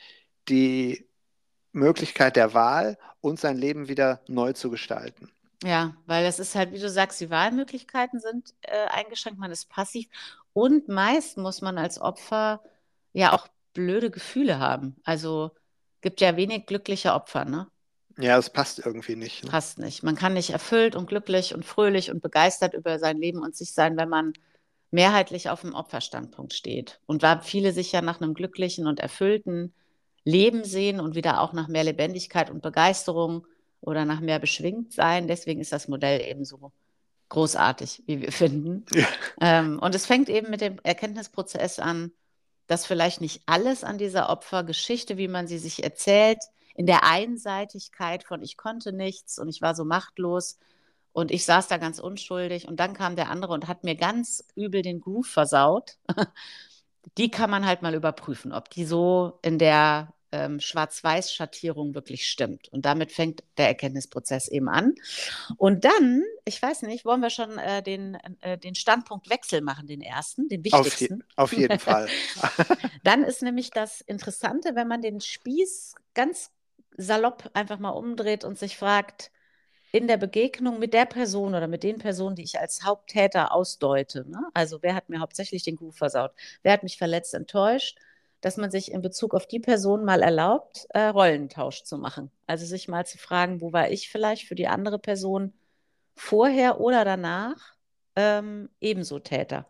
die 0.48 1.08
Möglichkeit 1.74 2.36
der 2.36 2.54
Wahl 2.54 2.96
und 3.20 3.38
sein 3.38 3.58
Leben 3.58 3.88
wieder 3.88 4.20
neu 4.26 4.52
zu 4.52 4.70
gestalten. 4.70 5.30
Ja, 5.62 5.96
weil 6.06 6.24
das 6.24 6.38
ist 6.38 6.54
halt, 6.54 6.72
wie 6.72 6.78
du 6.78 6.90
sagst, 6.90 7.20
die 7.20 7.30
Wahlmöglichkeiten 7.30 8.20
sind 8.20 8.54
äh, 8.62 8.86
eingeschränkt, 8.88 9.38
man 9.38 9.50
ist 9.50 9.68
passiv 9.68 10.08
und 10.52 10.88
meist 10.88 11.38
muss 11.38 11.62
man 11.62 11.78
als 11.78 12.00
Opfer 12.00 12.62
ja 13.12 13.32
auch 13.32 13.48
blöde 13.72 14.10
Gefühle 14.10 14.58
haben. 14.58 14.96
Also 15.04 15.50
gibt 16.00 16.20
ja 16.20 16.36
wenig 16.36 16.66
glückliche 16.66 17.14
Opfer, 17.14 17.44
ne? 17.44 17.66
Ja, 18.18 18.38
es 18.38 18.50
passt 18.50 18.78
irgendwie 18.78 19.16
nicht. 19.16 19.44
Ne? 19.44 19.50
Passt 19.50 19.78
nicht. 19.78 20.02
Man 20.02 20.14
kann 20.14 20.34
nicht 20.34 20.50
erfüllt 20.50 20.94
und 20.94 21.06
glücklich 21.06 21.54
und 21.54 21.64
fröhlich 21.64 22.10
und 22.10 22.22
begeistert 22.22 22.74
über 22.74 22.98
sein 22.98 23.18
Leben 23.18 23.42
und 23.42 23.56
sich 23.56 23.72
sein, 23.72 23.96
wenn 23.96 24.08
man 24.08 24.34
mehrheitlich 24.92 25.50
auf 25.50 25.62
dem 25.62 25.74
Opferstandpunkt 25.74 26.52
steht. 26.52 27.00
Und 27.06 27.22
weil 27.22 27.40
viele 27.40 27.72
sich 27.72 27.90
ja 27.90 28.02
nach 28.02 28.20
einem 28.20 28.34
glücklichen 28.34 28.86
und 28.86 29.00
erfüllten 29.00 29.74
Leben 30.24 30.64
sehen 30.64 31.00
und 31.00 31.14
wieder 31.14 31.40
auch 31.40 31.52
nach 31.52 31.68
mehr 31.68 31.84
Lebendigkeit 31.84 32.50
und 32.50 32.62
Begeisterung 32.62 33.46
oder 33.80 34.04
nach 34.04 34.20
mehr 34.20 34.38
Beschwingtsein. 34.38 35.28
Deswegen 35.28 35.60
ist 35.60 35.72
das 35.72 35.88
Modell 35.88 36.20
eben 36.22 36.44
so 36.44 36.72
großartig, 37.28 38.02
wie 38.06 38.20
wir 38.20 38.32
finden. 38.32 38.84
Ja. 38.92 39.06
Ähm, 39.40 39.78
und 39.78 39.94
es 39.94 40.06
fängt 40.06 40.28
eben 40.28 40.50
mit 40.50 40.60
dem 40.60 40.78
Erkenntnisprozess 40.82 41.78
an, 41.78 42.12
dass 42.66 42.86
vielleicht 42.86 43.20
nicht 43.20 43.42
alles 43.46 43.84
an 43.84 43.98
dieser 43.98 44.30
Opfergeschichte, 44.30 45.18
wie 45.18 45.28
man 45.28 45.46
sie 45.46 45.58
sich 45.58 45.84
erzählt, 45.84 46.38
in 46.74 46.86
der 46.86 47.04
Einseitigkeit 47.04 48.24
von 48.24 48.42
ich 48.42 48.56
konnte 48.56 48.92
nichts 48.92 49.38
und 49.38 49.48
ich 49.48 49.60
war 49.60 49.74
so 49.74 49.84
machtlos 49.84 50.58
und 51.12 51.30
ich 51.30 51.44
saß 51.44 51.68
da 51.68 51.76
ganz 51.76 52.00
unschuldig 52.00 52.66
und 52.66 52.80
dann 52.80 52.94
kam 52.94 53.16
der 53.16 53.30
andere 53.30 53.52
und 53.52 53.68
hat 53.68 53.84
mir 53.84 53.94
ganz 53.94 54.44
übel 54.56 54.82
den 54.82 55.00
Groove 55.00 55.26
versaut. 55.26 55.98
die 57.18 57.30
kann 57.30 57.50
man 57.50 57.66
halt 57.66 57.82
mal 57.82 57.94
überprüfen, 57.94 58.52
ob 58.52 58.70
die 58.70 58.84
so 58.86 59.38
in 59.42 59.58
der 59.58 60.13
ähm, 60.34 60.58
Schwarz-Weiß-Schattierung 60.58 61.94
wirklich 61.94 62.26
stimmt. 62.26 62.68
Und 62.68 62.84
damit 62.84 63.12
fängt 63.12 63.44
der 63.56 63.68
Erkenntnisprozess 63.68 64.48
eben 64.48 64.68
an. 64.68 64.94
Und 65.56 65.84
dann, 65.84 66.24
ich 66.44 66.60
weiß 66.60 66.82
nicht, 66.82 67.04
wollen 67.04 67.20
wir 67.20 67.30
schon 67.30 67.56
äh, 67.58 67.82
den, 67.82 68.18
äh, 68.40 68.58
den 68.58 68.74
Standpunktwechsel 68.74 69.60
machen, 69.60 69.86
den 69.86 70.00
ersten, 70.00 70.48
den 70.48 70.64
wichtigsten? 70.64 71.22
Auf, 71.36 71.52
je 71.52 71.58
auf 71.58 71.60
jeden 71.60 71.78
Fall. 71.78 72.08
dann 73.04 73.22
ist 73.22 73.42
nämlich 73.42 73.70
das 73.70 74.00
Interessante, 74.00 74.74
wenn 74.74 74.88
man 74.88 75.02
den 75.02 75.20
Spieß 75.20 75.94
ganz 76.14 76.50
salopp 76.96 77.50
einfach 77.54 77.78
mal 77.78 77.90
umdreht 77.90 78.44
und 78.44 78.58
sich 78.58 78.76
fragt, 78.76 79.30
in 79.92 80.08
der 80.08 80.16
Begegnung 80.16 80.80
mit 80.80 80.92
der 80.92 81.06
Person 81.06 81.54
oder 81.54 81.68
mit 81.68 81.84
den 81.84 81.98
Personen, 81.98 82.34
die 82.34 82.42
ich 82.42 82.58
als 82.58 82.82
Haupttäter 82.82 83.52
ausdeute. 83.52 84.28
Ne? 84.28 84.40
Also 84.52 84.82
wer 84.82 84.96
hat 84.96 85.08
mir 85.08 85.20
hauptsächlich 85.20 85.62
den 85.62 85.76
Groove 85.76 85.96
versaut? 85.96 86.32
Wer 86.64 86.72
hat 86.72 86.82
mich 86.82 86.98
verletzt, 86.98 87.32
enttäuscht? 87.32 87.96
Dass 88.44 88.58
man 88.58 88.70
sich 88.70 88.92
in 88.92 89.00
Bezug 89.00 89.34
auf 89.34 89.46
die 89.46 89.58
Person 89.58 90.04
mal 90.04 90.22
erlaubt, 90.22 90.86
äh, 90.90 91.06
Rollentausch 91.06 91.82
zu 91.84 91.96
machen. 91.96 92.30
Also 92.46 92.66
sich 92.66 92.88
mal 92.88 93.06
zu 93.06 93.16
fragen, 93.16 93.62
wo 93.62 93.72
war 93.72 93.90
ich 93.90 94.10
vielleicht 94.10 94.46
für 94.46 94.54
die 94.54 94.68
andere 94.68 94.98
Person 94.98 95.54
vorher 96.14 96.78
oder 96.78 97.06
danach 97.06 97.74
ähm, 98.16 98.68
ebenso 98.80 99.18
Täter. 99.18 99.66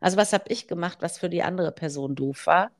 Also 0.00 0.16
was 0.16 0.32
habe 0.32 0.44
ich 0.48 0.66
gemacht, 0.66 0.98
was 1.02 1.18
für 1.18 1.28
die 1.28 1.44
andere 1.44 1.70
Person 1.70 2.16
doof 2.16 2.46
war? 2.46 2.72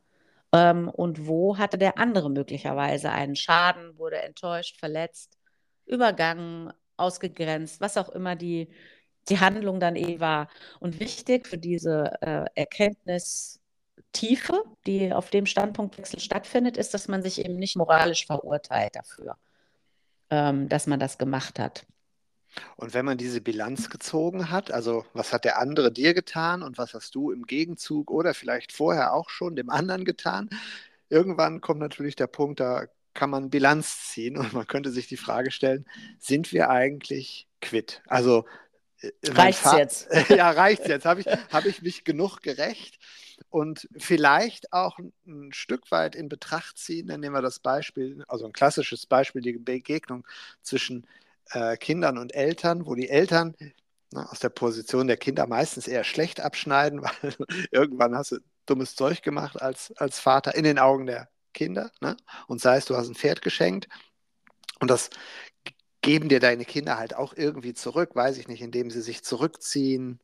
Ähm, 0.53 0.89
und 0.89 1.29
wo 1.29 1.59
hatte 1.59 1.79
der 1.79 1.99
andere 1.99 2.29
möglicherweise 2.29 3.11
einen 3.11 3.37
Schaden, 3.37 3.97
wurde 3.99 4.19
enttäuscht, 4.23 4.79
verletzt, 4.79 5.39
übergangen, 5.87 6.73
ausgegrenzt, 6.97 7.81
was 7.81 7.97
auch 7.97 8.09
immer 8.09 8.35
die, 8.35 8.69
die 9.29 9.39
Handlung 9.39 9.79
dann 9.81 9.95
eh 9.97 10.19
war. 10.19 10.49
Und 10.81 10.99
wichtig 11.01 11.47
für 11.47 11.59
diese 11.59 12.13
äh, 12.21 12.47
Erkenntnis, 12.55 13.61
Tiefe, 14.13 14.63
die 14.87 15.13
auf 15.13 15.31
dem 15.31 15.47
Standpunktwechsel 15.47 16.21
stattfindet, 16.21 16.77
ist, 16.77 16.95
dass 16.95 17.09
man 17.09 17.23
sich 17.23 17.45
eben 17.45 17.57
nicht 17.57 17.77
moralisch 17.77 18.27
verurteilt 18.27 18.97
dafür, 18.97 19.37
ähm, 20.31 20.69
dass 20.69 20.87
man 20.87 21.01
das 21.01 21.19
gemacht 21.19 21.59
hat. 21.59 21.87
Und 22.77 22.95
wenn 22.95 23.05
man 23.05 23.19
diese 23.19 23.41
Bilanz 23.41 23.91
gezogen 23.91 24.51
hat, 24.51 24.71
also 24.71 25.05
was 25.13 25.33
hat 25.33 25.45
der 25.45 25.59
andere 25.59 25.93
dir 25.93 26.15
getan 26.15 26.63
und 26.63 26.79
was 26.79 26.95
hast 26.95 27.15
du 27.15 27.31
im 27.31 27.45
Gegenzug 27.47 28.11
oder 28.11 28.35
vielleicht 28.35 28.73
vorher 28.73 29.13
auch 29.13 29.29
schon 29.29 29.57
dem 29.57 29.71
anderen 29.71 30.05
getan, 30.05 30.49
irgendwann 31.09 31.61
kommt 31.61 31.81
natürlich 31.81 32.17
der 32.17 32.27
Punkt, 32.27 32.61
da 32.61 32.87
kann 33.15 33.31
man 33.31 33.51
Bilanz 33.51 34.09
ziehen 34.09 34.37
und 34.37 34.53
man 34.53 34.67
könnte 34.67 34.91
sich 34.91 35.09
die 35.09 35.17
Frage 35.17 35.51
stellen, 35.51 35.87
sind 36.19 36.53
wir 36.53 36.71
eigentlich 36.71 37.47
quitt? 37.61 38.03
Also 38.07 38.45
reicht's 39.25 39.61
Vater, 39.61 39.79
jetzt? 39.79 40.09
ja, 40.31 40.51
reicht's 40.51 40.87
jetzt. 40.87 41.05
Habe 41.05 41.21
ich, 41.21 41.27
hab 41.27 41.65
ich 41.67 41.83
mich 41.83 42.05
genug 42.05 42.41
gerecht? 42.43 42.99
Und 43.51 43.89
vielleicht 43.97 44.73
auch 44.73 44.99
ein 45.27 45.53
Stück 45.53 45.91
weit 45.91 46.15
in 46.15 46.29
Betracht 46.29 46.79
ziehen, 46.79 47.07
dann 47.07 47.21
nehmen 47.21 47.35
wir 47.35 47.43
das 47.43 47.59
Beispiel, 47.59 48.25
also 48.29 48.47
ein 48.47 48.53
klassisches 48.53 49.07
Beispiel, 49.07 49.43
die 49.43 49.53
Begegnung 49.59 50.27
zwischen 50.63 51.07
äh, 51.51 51.77
Kindern 51.77 52.19
und 52.19 52.35
Eltern, 52.35 52.87
wo 52.87 52.95
die 52.95 53.09
Eltern 53.09 53.55
na, 54.11 54.27
aus 54.31 54.41
der 54.41 54.49
Position 54.49 55.07
der 55.07 55.17
Kinder 55.17 55.47
meistens 55.47 55.89
eher 55.89 56.05
schlecht 56.05 56.41
abschneiden, 56.41 57.03
weil 57.23 57.37
irgendwann 57.71 58.17
hast 58.17 58.33
du 58.33 58.39
dummes 58.67 58.95
Zeug 58.95 59.23
gemacht 59.23 59.61
als, 59.61 59.93
als 59.97 60.19
Vater 60.19 60.55
in 60.55 60.65
den 60.65 60.79
Augen 60.79 61.07
der 61.07 61.29
Kinder. 61.53 61.91
Ne? 62.01 62.17
Und 62.49 62.61
sei 62.61 62.77
es, 62.77 62.87
du 62.87 62.97
hast 62.97 63.09
ein 63.09 63.15
Pferd 63.15 63.43
geschenkt 63.43 63.89
und 64.81 64.91
das 64.91 65.11
geben 66.07 66.29
dir 66.29 66.39
deine 66.39 66.65
Kinder 66.65 66.99
halt 66.99 67.17
auch 67.17 67.35
irgendwie 67.37 67.75
zurück, 67.75 68.15
weiß 68.15 68.39
ich 68.39 68.47
nicht, 68.47 68.63
indem 68.63 68.93
sie 68.93 69.01
sich 69.01 69.25
zurückziehen, 69.25 70.21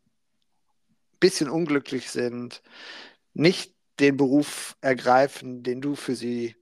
bisschen 1.19 1.51
unglücklich 1.51 2.09
sind, 2.13 2.63
nicht 3.35 3.75
den 3.99 4.17
Beruf 4.17 4.77
ergreifen, 4.81 5.65
den 5.65 5.81
du 5.81 5.97
für 5.97 6.15
sie 6.15 6.55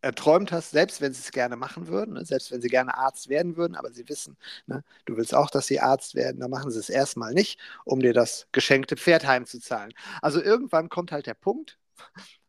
erträumt 0.00 0.50
hast, 0.50 0.72
selbst 0.72 1.00
wenn 1.00 1.12
sie 1.12 1.20
es 1.20 1.30
gerne 1.30 1.54
machen 1.54 1.86
würden, 1.86 2.14
ne? 2.14 2.24
selbst 2.24 2.50
wenn 2.50 2.60
sie 2.60 2.66
gerne 2.66 2.98
Arzt 2.98 3.28
werden 3.28 3.56
würden, 3.56 3.76
aber 3.76 3.92
sie 3.92 4.08
wissen, 4.08 4.36
ne? 4.66 4.82
du 5.04 5.16
willst 5.16 5.32
auch, 5.32 5.48
dass 5.48 5.68
sie 5.68 5.78
Arzt 5.78 6.16
werden, 6.16 6.40
dann 6.40 6.50
machen 6.50 6.72
sie 6.72 6.80
es 6.80 6.90
erstmal 6.90 7.34
nicht, 7.34 7.60
um 7.84 8.00
dir 8.00 8.14
das 8.14 8.48
geschenkte 8.50 8.96
Pferd 8.96 9.28
heimzuzahlen. 9.28 9.94
Also 10.22 10.42
irgendwann 10.42 10.88
kommt 10.88 11.12
halt 11.12 11.26
der 11.28 11.34
Punkt, 11.34 11.78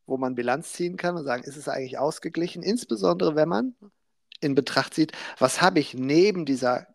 wo 0.07 0.17
man 0.17 0.33
Bilanz 0.33 0.73
ziehen 0.73 0.97
kann 0.97 1.15
und 1.15 1.25
sagen, 1.25 1.43
ist 1.43 1.57
es 1.57 1.69
eigentlich 1.69 1.99
ausgeglichen, 1.99 2.63
insbesondere 2.63 3.35
wenn 3.35 3.49
man 3.49 3.75
in 4.39 4.55
Betracht 4.55 4.93
zieht, 4.93 5.11
was 5.39 5.61
habe 5.61 5.79
ich 5.79 5.93
neben 5.93 6.45
dieser 6.45 6.87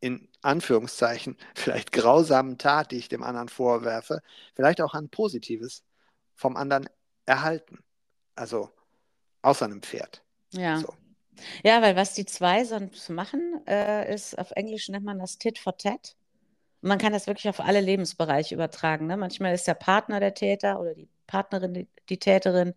in 0.00 0.28
Anführungszeichen 0.42 1.36
vielleicht 1.54 1.92
grausamen 1.92 2.58
Tat, 2.58 2.92
die 2.92 2.96
ich 2.96 3.08
dem 3.08 3.22
anderen 3.22 3.48
vorwerfe, 3.48 4.22
vielleicht 4.54 4.80
auch 4.80 4.94
ein 4.94 5.08
Positives 5.08 5.84
vom 6.34 6.56
anderen 6.56 6.88
erhalten. 7.26 7.78
Also 8.34 8.70
außer 9.42 9.64
einem 9.64 9.82
Pferd. 9.82 10.22
Ja. 10.52 10.78
So. 10.78 10.94
Ja, 11.62 11.82
weil 11.82 11.96
was 11.96 12.14
die 12.14 12.26
zwei 12.26 12.64
sonst 12.64 13.08
machen, 13.10 13.62
äh, 13.66 14.12
ist, 14.12 14.38
auf 14.38 14.50
Englisch 14.52 14.88
nennt 14.88 15.04
man 15.04 15.18
das 15.18 15.38
Tit 15.38 15.58
for 15.58 15.76
Tat. 15.76 16.16
Und 16.82 16.88
man 16.88 16.98
kann 16.98 17.12
das 17.12 17.26
wirklich 17.26 17.48
auf 17.48 17.60
alle 17.60 17.80
Lebensbereiche 17.80 18.54
übertragen. 18.54 19.06
Ne? 19.06 19.16
Manchmal 19.16 19.54
ist 19.54 19.66
der 19.66 19.74
Partner 19.74 20.20
der 20.20 20.34
Täter 20.34 20.80
oder 20.80 20.94
die 20.94 21.08
Partnerin 21.26 21.74
die, 21.74 21.88
die 22.08 22.18
Täterin 22.18 22.74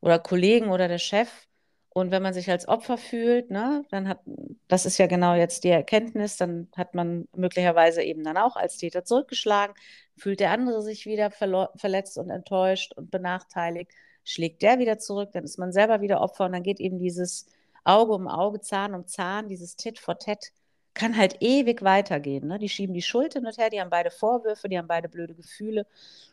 oder 0.00 0.18
Kollegen 0.18 0.70
oder 0.70 0.88
der 0.88 0.98
Chef. 0.98 1.47
Und 1.90 2.10
wenn 2.10 2.22
man 2.22 2.34
sich 2.34 2.50
als 2.50 2.68
Opfer 2.68 2.98
fühlt, 2.98 3.50
ne, 3.50 3.84
dann 3.90 4.08
hat, 4.08 4.20
das 4.68 4.86
ist 4.86 4.98
ja 4.98 5.06
genau 5.06 5.34
jetzt 5.34 5.64
die 5.64 5.70
Erkenntnis, 5.70 6.36
dann 6.36 6.68
hat 6.76 6.94
man 6.94 7.26
möglicherweise 7.34 8.02
eben 8.02 8.22
dann 8.24 8.36
auch 8.36 8.56
als 8.56 8.76
Täter 8.76 9.04
zurückgeschlagen, 9.04 9.74
fühlt 10.16 10.40
der 10.40 10.50
andere 10.50 10.82
sich 10.82 11.06
wieder 11.06 11.30
verletzt 11.30 12.18
und 12.18 12.30
enttäuscht 12.30 12.92
und 12.94 13.10
benachteiligt 13.10 13.90
schlägt 14.28 14.62
der 14.62 14.78
wieder 14.78 14.98
zurück, 14.98 15.30
dann 15.32 15.44
ist 15.44 15.58
man 15.58 15.72
selber 15.72 16.02
wieder 16.02 16.20
Opfer 16.20 16.44
und 16.44 16.52
dann 16.52 16.62
geht 16.62 16.80
eben 16.80 16.98
dieses 16.98 17.46
Auge 17.84 18.12
um 18.12 18.28
Auge, 18.28 18.60
Zahn 18.60 18.94
um 18.94 19.06
Zahn, 19.06 19.48
dieses 19.48 19.76
Tit 19.76 19.98
for 19.98 20.18
Tat, 20.18 20.52
kann 20.92 21.16
halt 21.16 21.36
ewig 21.40 21.82
weitergehen. 21.82 22.46
Ne? 22.46 22.58
Die 22.58 22.68
schieben 22.68 22.92
die 22.94 23.02
Schuld 23.02 23.34
hin 23.34 23.46
und 23.46 23.56
her, 23.56 23.70
die 23.70 23.80
haben 23.80 23.88
beide 23.88 24.10
Vorwürfe, 24.10 24.68
die 24.68 24.76
haben 24.76 24.88
beide 24.88 25.08
blöde 25.08 25.34
Gefühle 25.34 25.86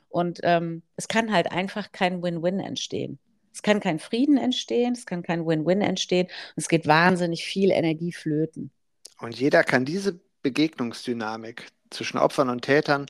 und 0.09 0.39
ähm, 0.43 0.81
es 0.97 1.07
kann 1.07 1.31
halt 1.31 1.51
einfach 1.51 1.91
kein 1.93 2.21
Win-Win 2.21 2.59
entstehen. 2.59 3.17
Es 3.55 3.61
kann 3.61 3.79
kein 3.79 3.99
Frieden 3.99 4.35
entstehen, 4.35 4.91
es 4.91 5.05
kann 5.05 5.23
kein 5.23 5.47
Win-Win 5.47 5.79
entstehen 5.81 6.27
und 6.27 6.57
es 6.57 6.67
geht 6.67 6.87
wahnsinnig 6.87 7.45
viel 7.45 7.71
Energie 7.71 8.11
flöten. 8.11 8.69
Und 9.19 9.39
jeder 9.39 9.63
kann 9.63 9.85
diese 9.85 10.19
Begegnungsdynamik 10.41 11.69
zwischen 11.89 12.17
Opfern 12.17 12.49
und 12.49 12.63
Tätern 12.63 13.05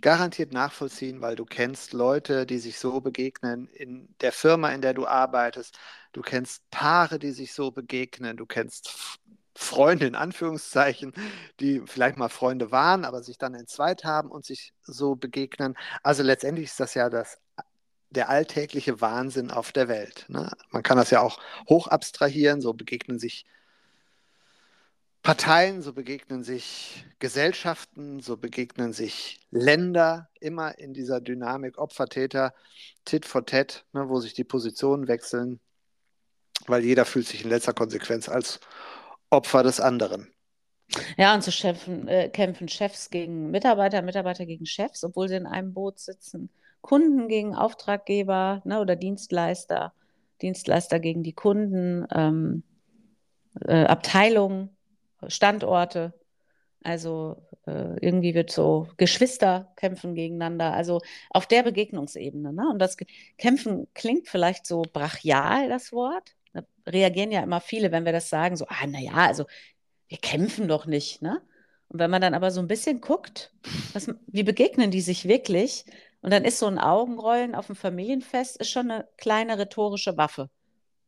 garantiert 0.00 0.52
nachvollziehen, 0.52 1.20
weil 1.20 1.36
du 1.36 1.44
kennst 1.44 1.92
Leute, 1.92 2.46
die 2.46 2.58
sich 2.58 2.80
so 2.80 3.00
begegnen 3.00 3.68
in 3.68 4.08
der 4.20 4.32
Firma, 4.32 4.70
in 4.70 4.82
der 4.82 4.92
du 4.92 5.06
arbeitest. 5.06 5.78
Du 6.12 6.20
kennst 6.20 6.68
Paare, 6.70 7.20
die 7.20 7.30
sich 7.30 7.54
so 7.54 7.70
begegnen. 7.70 8.36
Du 8.36 8.44
kennst 8.44 9.20
Freunde 9.54 10.06
in 10.06 10.16
Anführungszeichen, 10.16 11.14
die 11.60 11.80
vielleicht 11.86 12.18
mal 12.18 12.28
Freunde 12.28 12.72
waren, 12.72 13.04
aber 13.04 13.22
sich 13.22 13.38
dann 13.38 13.54
entzweit 13.54 14.04
haben 14.04 14.32
und 14.32 14.44
sich 14.44 14.74
so 14.82 15.14
begegnen. 15.14 15.76
Also 16.02 16.24
letztendlich 16.24 16.66
ist 16.66 16.80
das 16.80 16.94
ja 16.94 17.08
das 17.08 17.38
der 18.10 18.28
alltägliche 18.28 19.00
Wahnsinn 19.00 19.50
auf 19.50 19.72
der 19.72 19.88
Welt. 19.88 20.26
Ne? 20.28 20.50
Man 20.70 20.82
kann 20.82 20.96
das 20.96 21.10
ja 21.10 21.20
auch 21.20 21.38
hoch 21.68 21.88
abstrahieren, 21.88 22.60
so 22.60 22.72
begegnen 22.72 23.18
sich 23.18 23.46
Parteien, 25.22 25.82
so 25.82 25.92
begegnen 25.92 26.44
sich 26.44 27.04
Gesellschaften, 27.18 28.20
so 28.20 28.36
begegnen 28.36 28.92
sich 28.92 29.40
Länder, 29.50 30.28
immer 30.38 30.78
in 30.78 30.94
dieser 30.94 31.20
Dynamik 31.20 31.78
Opfer-Täter, 31.78 32.54
Tit 33.04 33.26
for 33.26 33.44
Tat, 33.44 33.84
ne, 33.92 34.08
wo 34.08 34.20
sich 34.20 34.34
die 34.34 34.44
Positionen 34.44 35.08
wechseln, 35.08 35.58
weil 36.68 36.84
jeder 36.84 37.04
fühlt 37.04 37.26
sich 37.26 37.42
in 37.42 37.50
letzter 37.50 37.72
Konsequenz 37.72 38.28
als 38.28 38.60
Opfer 39.28 39.64
des 39.64 39.80
anderen. 39.80 40.32
Ja, 41.16 41.34
und 41.34 41.42
so 41.42 41.50
kämpfen, 41.50 42.06
äh, 42.06 42.28
kämpfen 42.28 42.68
Chefs 42.68 43.10
gegen 43.10 43.50
Mitarbeiter, 43.50 44.02
Mitarbeiter 44.02 44.46
gegen 44.46 44.66
Chefs, 44.66 45.02
obwohl 45.02 45.28
sie 45.28 45.34
in 45.34 45.46
einem 45.46 45.74
Boot 45.74 45.98
sitzen. 45.98 46.50
Kunden 46.86 47.28
gegen 47.28 47.54
Auftraggeber 47.54 48.62
ne, 48.64 48.80
oder 48.80 48.96
Dienstleister, 48.96 49.92
Dienstleister 50.40 51.00
gegen 51.00 51.22
die 51.22 51.32
Kunden, 51.32 52.06
ähm, 52.14 52.62
äh, 53.66 53.84
Abteilungen 53.84 54.70
Standorte. 55.26 56.14
Also 56.82 57.42
äh, 57.66 57.98
irgendwie 58.00 58.34
wird 58.34 58.52
so 58.52 58.86
Geschwister 58.96 59.72
kämpfen 59.74 60.14
gegeneinander. 60.14 60.72
Also 60.72 61.00
auf 61.30 61.46
der 61.46 61.64
Begegnungsebene. 61.64 62.52
Ne? 62.52 62.68
Und 62.70 62.78
das 62.78 62.96
Kämpfen 63.38 63.88
klingt 63.94 64.28
vielleicht 64.28 64.66
so 64.66 64.82
brachial, 64.92 65.68
das 65.68 65.92
Wort. 65.92 66.36
Da 66.52 66.62
reagieren 66.86 67.32
ja 67.32 67.42
immer 67.42 67.60
viele, 67.60 67.90
wenn 67.90 68.04
wir 68.04 68.12
das 68.12 68.30
sagen, 68.30 68.56
so, 68.56 68.66
ah, 68.68 68.86
naja, 68.86 69.14
also 69.14 69.46
wir 70.06 70.18
kämpfen 70.18 70.68
doch 70.68 70.86
nicht. 70.86 71.22
Ne? 71.22 71.42
Und 71.88 71.98
wenn 71.98 72.10
man 72.10 72.22
dann 72.22 72.34
aber 72.34 72.50
so 72.50 72.60
ein 72.60 72.68
bisschen 72.68 73.00
guckt, 73.00 73.52
was, 73.92 74.08
wie 74.26 74.44
begegnen 74.44 74.90
die 74.90 75.00
sich 75.00 75.26
wirklich? 75.26 75.84
Und 76.22 76.32
dann 76.32 76.44
ist 76.44 76.58
so 76.58 76.66
ein 76.66 76.78
Augenrollen 76.78 77.54
auf 77.54 77.66
dem 77.66 77.76
Familienfest 77.76 78.56
ist 78.56 78.70
schon 78.70 78.90
eine 78.90 79.08
kleine 79.16 79.58
rhetorische 79.58 80.16
Waffe. 80.16 80.50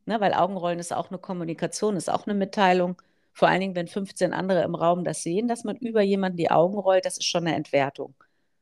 Ne? 0.06 0.20
Weil 0.20 0.34
Augenrollen 0.34 0.78
ist 0.78 0.92
auch 0.92 1.10
eine 1.10 1.18
Kommunikation, 1.18 1.96
ist 1.96 2.10
auch 2.10 2.26
eine 2.26 2.34
Mitteilung. 2.34 3.00
Vor 3.32 3.48
allen 3.48 3.60
Dingen, 3.60 3.74
wenn 3.74 3.88
15 3.88 4.32
andere 4.32 4.62
im 4.62 4.74
Raum 4.74 5.04
das 5.04 5.22
sehen, 5.22 5.48
dass 5.48 5.64
man 5.64 5.76
über 5.76 6.02
jemanden 6.02 6.36
die 6.36 6.50
Augen 6.50 6.78
rollt, 6.78 7.04
das 7.04 7.18
ist 7.18 7.26
schon 7.26 7.46
eine 7.46 7.56
Entwertung. 7.56 8.14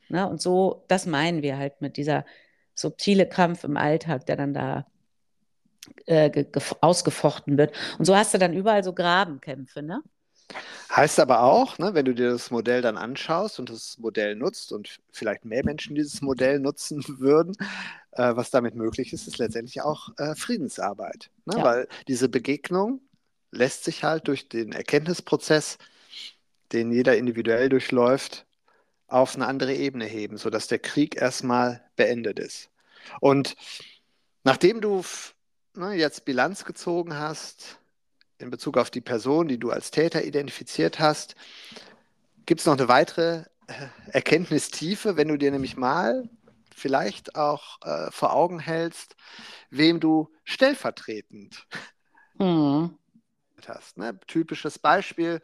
Ne? 0.08 0.28
Und 0.28 0.40
so, 0.40 0.84
das 0.88 1.06
meinen 1.06 1.42
wir 1.42 1.58
halt 1.58 1.80
mit 1.80 1.96
dieser 1.96 2.24
subtile 2.74 3.26
Kampf 3.26 3.64
im 3.64 3.76
Alltag, 3.76 4.26
der 4.26 4.36
dann 4.36 4.54
da 4.54 4.86
äh, 6.06 6.44
ausgefochten 6.80 7.58
wird. 7.58 7.74
Und 7.98 8.04
so 8.04 8.16
hast 8.16 8.34
du 8.34 8.38
dann 8.38 8.52
überall 8.52 8.84
so 8.84 8.92
Grabenkämpfe, 8.92 9.82
ne? 9.82 10.02
Heißt 10.94 11.18
aber 11.18 11.42
auch, 11.42 11.78
ne, 11.78 11.94
wenn 11.94 12.04
du 12.04 12.14
dir 12.14 12.30
das 12.30 12.50
Modell 12.50 12.80
dann 12.80 12.96
anschaust 12.96 13.58
und 13.58 13.68
das 13.70 13.98
Modell 13.98 14.36
nutzt 14.36 14.72
und 14.72 15.00
vielleicht 15.10 15.44
mehr 15.44 15.64
Menschen 15.64 15.94
dieses 15.94 16.22
Modell 16.22 16.60
nutzen 16.60 17.04
würden, 17.18 17.56
äh, 18.12 18.34
was 18.36 18.50
damit 18.50 18.74
möglich 18.74 19.12
ist, 19.12 19.26
ist 19.26 19.38
letztendlich 19.38 19.82
auch 19.82 20.10
äh, 20.18 20.34
Friedensarbeit. 20.34 21.30
Ne? 21.44 21.58
Ja. 21.58 21.64
Weil 21.64 21.88
diese 22.08 22.28
Begegnung 22.28 23.00
lässt 23.50 23.84
sich 23.84 24.04
halt 24.04 24.28
durch 24.28 24.48
den 24.48 24.72
Erkenntnisprozess, 24.72 25.78
den 26.72 26.92
jeder 26.92 27.16
individuell 27.16 27.68
durchläuft, 27.68 28.46
auf 29.08 29.36
eine 29.36 29.46
andere 29.46 29.74
Ebene 29.74 30.04
heben, 30.04 30.36
sodass 30.36 30.66
der 30.66 30.78
Krieg 30.78 31.16
erstmal 31.16 31.84
beendet 31.96 32.38
ist. 32.38 32.70
Und 33.20 33.56
nachdem 34.44 34.80
du 34.80 35.04
ne, 35.74 35.94
jetzt 35.94 36.24
Bilanz 36.24 36.64
gezogen 36.64 37.16
hast 37.16 37.78
in 38.38 38.50
Bezug 38.50 38.76
auf 38.76 38.90
die 38.90 39.00
Person, 39.00 39.48
die 39.48 39.58
du 39.58 39.70
als 39.70 39.90
Täter 39.90 40.24
identifiziert 40.24 40.98
hast, 40.98 41.36
gibt 42.44 42.60
es 42.60 42.66
noch 42.66 42.76
eine 42.76 42.88
weitere 42.88 43.44
äh, 43.66 43.88
Erkenntnistiefe, 44.08 45.16
wenn 45.16 45.28
du 45.28 45.36
dir 45.36 45.50
nämlich 45.50 45.76
mal 45.76 46.28
vielleicht 46.74 47.36
auch 47.36 47.80
äh, 47.82 48.10
vor 48.10 48.34
Augen 48.34 48.58
hältst, 48.58 49.16
wem 49.70 50.00
du 50.00 50.32
stellvertretend 50.44 51.66
mhm 52.38 52.98
hast. 53.68 53.96
Ne? 53.96 54.16
Typisches 54.28 54.78
Beispiel. 54.78 55.42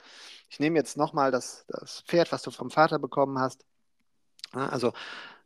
Ich 0.48 0.60
nehme 0.60 0.78
jetzt 0.78 0.96
nochmal 0.96 1.32
das, 1.32 1.64
das 1.66 2.02
Pferd, 2.06 2.30
was 2.30 2.42
du 2.42 2.52
vom 2.52 2.70
Vater 2.70 3.00
bekommen 3.00 3.40
hast. 3.40 3.64
Also 4.52 4.92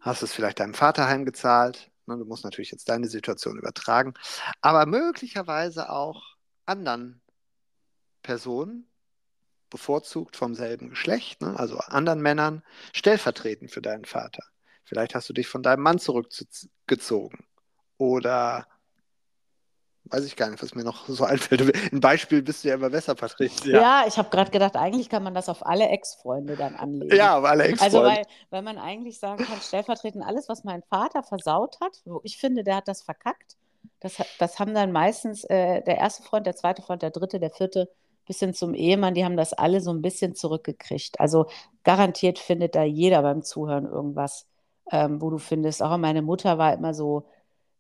hast 0.01 0.23
es 0.23 0.33
vielleicht 0.33 0.61
deinem 0.61 0.75
Vater 0.75 1.07
heimgezahlt, 1.09 1.91
Ne, 2.07 2.17
du 2.19 2.25
musst 2.25 2.45
natürlich 2.45 2.71
jetzt 2.71 2.89
deine 2.89 3.09
Situation 3.09 3.59
übertragen, 3.59 4.15
aber 4.61 4.87
möglicherweise 4.87 5.91
auch 5.91 6.37
anderen 6.65 7.21
Personen, 8.27 8.89
bevorzugt 9.71 10.37
vom 10.37 10.55
selben 10.55 10.91
Geschlecht, 10.91 11.41
ne, 11.43 11.57
also 11.57 11.79
anderen 11.79 12.21
Männern, 12.21 12.65
stellvertretend 12.93 13.71
für 13.71 13.83
deinen 13.83 14.05
Vater. 14.05 14.43
Vielleicht 14.85 15.15
hast 15.15 15.29
du 15.29 15.33
dich 15.33 15.47
von 15.47 15.63
deinem 15.63 15.83
Mann 15.83 16.01
zurückgezogen 16.01 17.47
oder 17.99 18.67
weiß 20.07 20.25
ich 20.25 20.35
gar 20.35 20.51
nicht, 20.51 20.61
was 20.61 20.75
mir 20.75 20.83
noch 20.83 21.09
so 21.09 21.25
einfällt. 21.33 21.93
Ein 21.93 22.01
Beispiel 22.01 22.43
bist 22.43 22.65
du 22.65 22.69
ja 22.69 22.75
immer 22.75 22.91
besser, 22.91 23.15
Patricia. 23.15 23.81
Ja, 23.81 24.05
ich 24.09 24.19
habe 24.19 24.29
gerade 24.31 24.51
gedacht, 24.51 24.75
eigentlich 24.75 25.09
kann 25.09 25.23
man 25.23 25.35
das 25.35 25.49
auf 25.49 25.65
alle 25.65 25.89
Ex-Freunde 25.89 26.57
dann 26.57 26.75
anlegen. 26.75 27.15
Ja, 27.15 27.39
auf 27.39 27.45
alle 27.45 27.65
Ex-Freunde. 27.65 27.99
Also, 27.99 28.17
weil, 28.17 28.27
weil 28.51 28.63
man 28.63 28.79
eigentlich 28.79 29.21
sagen 29.21 29.45
kann, 29.45 29.61
stellvertretend 29.61 30.25
alles, 30.25 30.49
was 30.49 30.65
mein 30.65 30.83
Vater 30.83 31.23
versaut 31.23 31.79
hat, 31.81 32.03
wo 32.05 32.21
ich 32.25 32.39
finde, 32.39 32.65
der 32.65 32.77
hat 32.77 32.89
das 32.89 33.03
verkackt, 33.03 33.57
das, 34.01 34.17
das 34.39 34.59
haben 34.59 34.75
dann 34.75 34.93
meistens 34.93 35.45
äh, 35.45 35.83
der 35.83 35.99
erste 35.99 36.23
Freund, 36.23 36.47
der 36.47 36.57
zweite 36.57 36.83
Freund, 36.83 37.03
der 37.03 37.11
dritte, 37.11 37.41
der 37.41 37.51
vierte, 37.51 37.89
bis 38.27 38.41
hin 38.41 38.55
zum 38.55 38.75
Ehemann, 38.75 39.15
die 39.15 39.25
haben 39.25 39.37
das 39.37 39.53
alle 39.53 39.81
so 39.81 39.91
ein 39.93 40.03
bisschen 40.03 40.35
zurückgekriegt. 40.35 41.21
Also 41.21 41.47
garantiert 41.85 42.39
findet 42.39 42.75
da 42.75 42.83
jeder 42.85 43.23
beim 43.23 43.43
Zuhören 43.43 43.87
irgendwas, 43.87 44.49
ähm, 44.93 45.21
wo 45.21 45.31
du 45.31 45.39
findest, 45.39 45.83
auch 45.83 45.97
meine 45.99 46.23
Mutter 46.23 46.59
war 46.59 46.75
immer 46.75 46.95
so, 46.95 47.27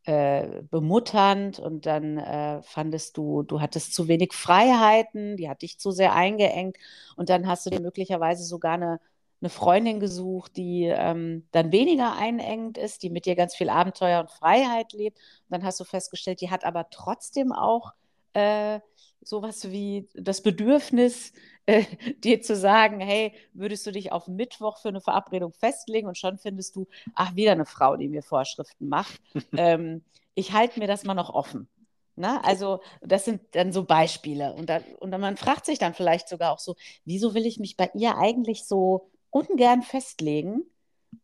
äh, 0.06 0.62
bemutternd 0.70 1.58
und 1.58 1.84
dann 1.84 2.18
äh, 2.18 2.62
fandest 2.62 3.16
du, 3.16 3.42
du 3.42 3.60
hattest 3.60 3.92
zu 3.92 4.06
wenig 4.06 4.32
Freiheiten, 4.34 5.36
die 5.36 5.48
hat 5.48 5.62
dich 5.62 5.78
zu 5.80 5.90
sehr 5.90 6.14
eingeengt 6.14 6.76
und 7.16 7.28
dann 7.28 7.48
hast 7.48 7.66
du 7.66 7.70
dir 7.70 7.80
möglicherweise 7.80 8.44
sogar 8.44 8.74
eine, 8.74 9.00
eine 9.40 9.50
Freundin 9.50 9.98
gesucht, 9.98 10.56
die 10.56 10.84
ähm, 10.84 11.48
dann 11.50 11.72
weniger 11.72 12.14
einengt 12.16 12.78
ist, 12.78 13.02
die 13.02 13.10
mit 13.10 13.26
dir 13.26 13.34
ganz 13.34 13.56
viel 13.56 13.68
Abenteuer 13.68 14.20
und 14.20 14.30
Freiheit 14.30 14.92
lebt. 14.92 15.18
Und 15.18 15.50
dann 15.50 15.64
hast 15.64 15.80
du 15.80 15.84
festgestellt, 15.84 16.40
die 16.40 16.50
hat 16.50 16.64
aber 16.64 16.88
trotzdem 16.90 17.52
auch 17.52 17.92
äh, 18.32 18.80
sowas 19.26 19.70
wie 19.72 20.08
das 20.14 20.40
Bedürfnis, 20.40 21.32
äh, 21.66 21.84
dir 22.24 22.40
zu 22.40 22.54
sagen, 22.54 23.00
hey, 23.00 23.32
würdest 23.52 23.86
du 23.86 23.90
dich 23.90 24.12
auf 24.12 24.28
Mittwoch 24.28 24.78
für 24.78 24.88
eine 24.88 25.00
Verabredung 25.00 25.52
festlegen 25.52 26.06
und 26.06 26.16
schon 26.16 26.38
findest 26.38 26.76
du, 26.76 26.86
ach, 27.14 27.34
wieder 27.34 27.52
eine 27.52 27.66
Frau, 27.66 27.96
die 27.96 28.08
mir 28.08 28.22
Vorschriften 28.22 28.88
macht. 28.88 29.20
ähm, 29.56 30.02
ich 30.34 30.52
halte 30.52 30.78
mir 30.78 30.86
das 30.86 31.04
mal 31.04 31.14
noch 31.14 31.30
offen. 31.30 31.68
Na, 32.14 32.34
ne? 32.34 32.44
also 32.44 32.80
das 33.02 33.24
sind 33.24 33.42
dann 33.52 33.72
so 33.72 33.84
Beispiele. 33.84 34.54
Und, 34.54 34.70
da, 34.70 34.80
und 35.00 35.10
dann, 35.10 35.20
man 35.20 35.36
fragt 35.36 35.66
sich 35.66 35.78
dann 35.78 35.92
vielleicht 35.92 36.28
sogar 36.28 36.52
auch 36.52 36.60
so, 36.60 36.76
wieso 37.04 37.34
will 37.34 37.46
ich 37.46 37.58
mich 37.58 37.76
bei 37.76 37.90
ihr 37.94 38.16
eigentlich 38.16 38.64
so 38.64 39.10
ungern 39.30 39.82
festlegen? 39.82 40.62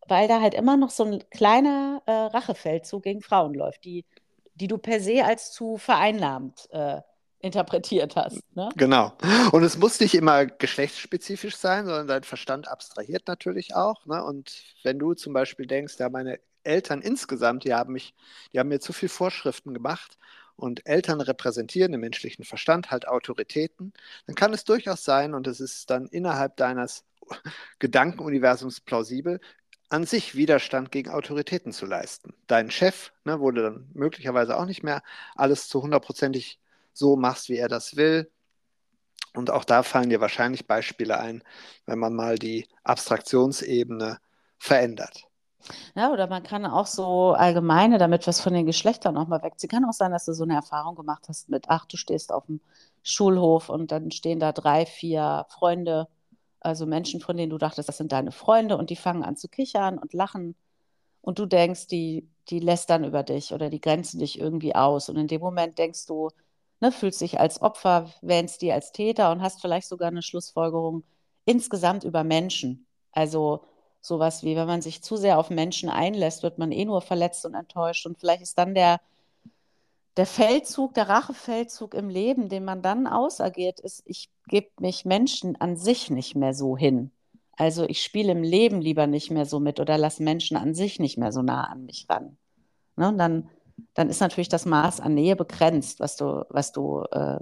Weil 0.09 0.29
da 0.29 0.41
halt 0.41 0.55
immer 0.55 0.77
noch 0.77 0.91
so 0.91 1.05
ein 1.05 1.23
kleiner 1.31 2.03
äh, 2.07 2.13
Rachefeldzug 2.13 3.05
gegen 3.05 3.23
Frauen 3.23 3.55
läuft, 3.55 3.85
die, 3.85 4.05
die 4.55 4.67
du 4.67 4.77
per 4.77 5.01
se 5.01 5.25
als 5.25 5.53
zu 5.53 5.79
vereinnahmt 5.79 6.69
äh, 6.73 7.01
interpretiert 7.43 8.17
hast. 8.17 8.41
Ne? 8.57 8.69
Genau. 8.77 9.13
Und 9.51 9.65
es 9.65 9.77
muss 9.77 10.01
nicht 10.01 10.15
immer 10.15 10.47
geschlechtsspezifisch 10.47 11.57
sein, 11.57 11.85
sondern 11.85 12.07
dein 12.07 12.23
Verstand 12.23 12.69
abstrahiert 12.69 13.27
natürlich 13.27 13.75
auch. 13.75 14.07
Ne? 14.07 14.25
Und 14.25 14.63
wenn 14.85 14.99
du 14.99 15.15
zum 15.15 15.33
Beispiel 15.33 15.67
denkst, 15.67 15.97
ja, 15.99 16.09
meine 16.09 16.39
Eltern 16.63 17.03
insgesamt, 17.03 17.65
die 17.65 17.75
haben 17.75 17.93
mich, 17.93 18.15
die 18.53 18.61
haben 18.61 18.69
mir 18.69 18.81
zu 18.81 18.93
viel 18.93 19.09
Vorschriften 19.09 19.75
gemacht 19.75 20.19
und 20.55 20.87
Eltern 20.87 21.21
repräsentieren 21.21 21.93
im 21.93 22.01
menschlichen 22.01 22.45
Verstand 22.45 22.93
halt 22.93 23.09
Autoritäten, 23.09 23.93
dann 24.27 24.37
kann 24.37 24.55
es 24.55 24.65
durchaus 24.65 25.05
sein, 25.05 25.35
und 25.35 25.49
es 25.49 25.59
ist 25.59 25.91
dann 25.91 26.07
innerhalb 26.07 26.57
deines 26.57 27.05
Gedankenuniversums 27.81 28.81
plausibel, 28.81 29.41
an 29.89 30.05
sich 30.07 30.37
Widerstand 30.37 30.93
gegen 30.93 31.11
Autoritäten 31.11 31.73
zu 31.73 31.87
leisten. 31.87 32.35
Dein 32.47 32.71
Chef 32.71 33.13
ne, 33.25 33.41
wurde 33.41 33.63
dann 33.63 33.91
möglicherweise 33.93 34.57
auch 34.57 34.65
nicht 34.65 34.83
mehr 34.83 35.03
alles 35.35 35.69
zu 35.69 35.83
hundertprozentig 35.83 36.62
so 36.93 37.17
machst, 37.17 37.49
wie 37.49 37.57
er 37.57 37.69
das 37.69 37.97
will. 37.97 38.31
Und 39.35 39.51
auch 39.51 39.65
da 39.65 39.83
fallen 39.83 40.11
dir 40.11 40.21
wahrscheinlich 40.21 40.67
Beispiele 40.67 41.19
ein, 41.19 41.43
wenn 41.87 41.99
man 41.99 42.15
mal 42.15 42.39
die 42.39 42.69
Abstraktionsebene 42.85 44.19
verändert. 44.59 45.27
Ja, 45.95 46.13
oder 46.13 46.27
man 46.27 46.43
kann 46.43 46.67
auch 46.67 46.87
so 46.87 47.33
allgemeine, 47.33 47.99
damit 47.99 48.27
was 48.27 48.41
von 48.41 48.53
den 48.53 48.67
Geschlechtern 48.67 49.17
auch 49.17 49.29
mal 49.29 49.43
wegziehen. 49.43 49.71
Kann 49.71 49.85
auch 49.85 49.93
sein, 49.93 50.11
dass 50.11 50.25
du 50.25 50.33
so 50.35 50.45
eine 50.45 50.55
Erfahrung 50.55 50.97
gemacht 50.97 51.27
hast 51.29 51.49
mit, 51.49 51.67
ach, 51.69 51.87
du 51.87 51.97
stehst 51.97 52.33
auf 52.33 52.47
dem 52.47 52.61
Schulhof 53.03 53.69
und 53.69 53.93
dann 53.93 54.11
stehen 54.11 54.41
da 54.41 54.53
drei, 54.53 54.87
vier 54.87 55.47
Freunde, 55.49 56.09
also 56.61 56.87
Menschen, 56.87 57.21
von 57.21 57.37
denen 57.37 57.51
du 57.51 57.59
dachtest, 57.59 57.89
das 57.89 57.97
sind 57.97 58.13
deine 58.13 58.33
Freunde 58.33 58.77
und 58.77 58.91
die 58.91 58.97
fangen 58.97 59.25
an 59.25 59.37
zu 59.37 59.49
kichern 59.49 59.99
und 59.99 60.13
lachen 60.13 60.55
und 61.21 61.39
du 61.39 61.47
denkst, 61.47 61.87
die, 61.89 62.29
die 62.49 62.59
lästern 62.59 63.05
über 63.05 63.23
dich 63.23 63.53
oder 63.53 63.71
die 63.71 63.81
grenzen 63.81 64.19
dich 64.19 64.39
irgendwie 64.41 64.75
aus. 64.75 65.09
Und 65.09 65.17
in 65.17 65.29
dem 65.29 65.41
Moment 65.41 65.79
denkst 65.79 66.07
du, 66.07 66.31
ne, 66.83 66.93
fühlst 66.93 67.21
dich 67.21 67.41
als 67.41 67.63
Opfer, 67.63 68.11
wähnst 68.21 68.61
die 68.61 68.73
als 68.73 68.93
Täter 68.93 69.31
und 69.31 69.41
hast 69.41 69.63
vielleicht 69.63 69.89
sogar 69.89 70.09
eine 70.09 70.23
Schlussfolgerung 70.23 71.05
insgesamt 71.47 72.05
über 72.05 72.25
Menschen. 72.25 72.87
Also 73.13 73.65
sowas 74.01 74.43
wie, 74.43 74.57
wenn 74.57 74.67
man 74.67 74.83
sich 74.83 75.01
zu 75.03 75.17
sehr 75.17 75.39
auf 75.39 75.49
Menschen 75.49 75.89
einlässt, 75.89 76.43
wird 76.43 76.59
man 76.59 76.73
eh 76.73 76.85
nur 76.85 77.01
verletzt 77.01 77.47
und 77.47 77.55
enttäuscht. 77.55 78.05
Und 78.05 78.19
vielleicht 78.19 78.43
ist 78.43 78.59
dann 78.59 78.75
der, 78.75 79.01
der 80.17 80.27
Feldzug, 80.27 80.93
der 80.95 81.09
Rachefeldzug 81.09 81.95
im 81.95 82.09
Leben, 82.09 82.49
den 82.49 82.65
man 82.65 82.83
dann 82.83 83.07
ausagiert, 83.07 83.79
ist, 83.79 84.03
ich 84.05 84.29
gebe 84.49 84.69
mich 84.81 85.05
Menschen 85.05 85.59
an 85.61 85.77
sich 85.77 86.11
nicht 86.11 86.35
mehr 86.35 86.53
so 86.53 86.77
hin. 86.77 87.13
Also 87.53 87.85
ich 87.85 88.03
spiele 88.03 88.33
im 88.33 88.43
Leben 88.43 88.81
lieber 88.81 89.07
nicht 89.07 89.31
mehr 89.31 89.47
so 89.47 89.61
mit 89.61 89.79
oder 89.79 89.99
lasse 89.99 90.25
Menschen 90.25 90.57
an 90.57 90.75
sich 90.75 90.99
nicht 90.99 91.17
mehr 91.17 91.31
so 91.31 91.43
nah 91.43 91.65
an 91.65 91.85
mich 91.85 92.07
ran. 92.09 92.37
Ne? 92.97 93.09
Und 93.09 93.19
dann 93.19 93.49
dann 93.95 94.09
ist 94.09 94.21
natürlich 94.21 94.49
das 94.49 94.65
Maß 94.65 95.01
an 95.01 95.15
Nähe 95.15 95.37
begrenzt, 95.37 96.01
was 96.01 96.17
du, 96.17 96.47
was 96.49 96.73
du 96.73 97.03
äh, 97.11 97.39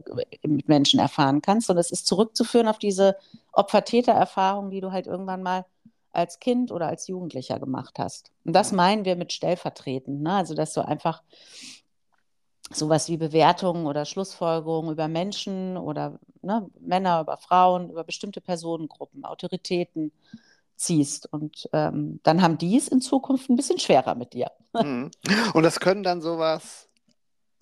mit 0.46 0.68
Menschen 0.68 1.00
erfahren 1.00 1.42
kannst. 1.42 1.70
Und 1.70 1.78
es 1.78 1.90
ist 1.90 2.06
zurückzuführen 2.06 2.68
auf 2.68 2.78
diese 2.78 3.16
Opfer-Täter-Erfahrung, 3.52 4.70
die 4.70 4.80
du 4.80 4.92
halt 4.92 5.06
irgendwann 5.06 5.42
mal 5.42 5.64
als 6.12 6.40
Kind 6.40 6.72
oder 6.72 6.88
als 6.88 7.06
Jugendlicher 7.06 7.60
gemacht 7.60 7.98
hast. 7.98 8.32
Und 8.44 8.54
das 8.54 8.72
meinen 8.72 9.04
wir 9.04 9.16
mit 9.16 9.32
stellvertretend. 9.32 10.22
Ne? 10.22 10.32
Also, 10.32 10.54
dass 10.54 10.72
du 10.72 10.80
einfach 10.84 11.22
sowas 12.72 13.08
wie 13.08 13.16
Bewertungen 13.16 13.86
oder 13.86 14.04
Schlussfolgerungen 14.04 14.92
über 14.92 15.08
Menschen 15.08 15.76
oder 15.76 16.18
ne, 16.42 16.68
Männer, 16.80 17.20
über 17.20 17.36
Frauen, 17.36 17.90
über 17.90 18.04
bestimmte 18.04 18.40
Personengruppen, 18.40 19.24
Autoritäten 19.24 20.12
ziehst. 20.80 21.32
Und 21.32 21.68
ähm, 21.72 22.20
dann 22.22 22.42
haben 22.42 22.58
die 22.58 22.76
es 22.76 22.88
in 22.88 23.00
Zukunft 23.00 23.50
ein 23.50 23.56
bisschen 23.56 23.78
schwerer 23.78 24.14
mit 24.14 24.32
dir. 24.32 24.50
Mhm. 24.72 25.10
Und 25.52 25.62
das 25.62 25.80
können 25.80 26.02
dann 26.02 26.20
sowas 26.20 26.88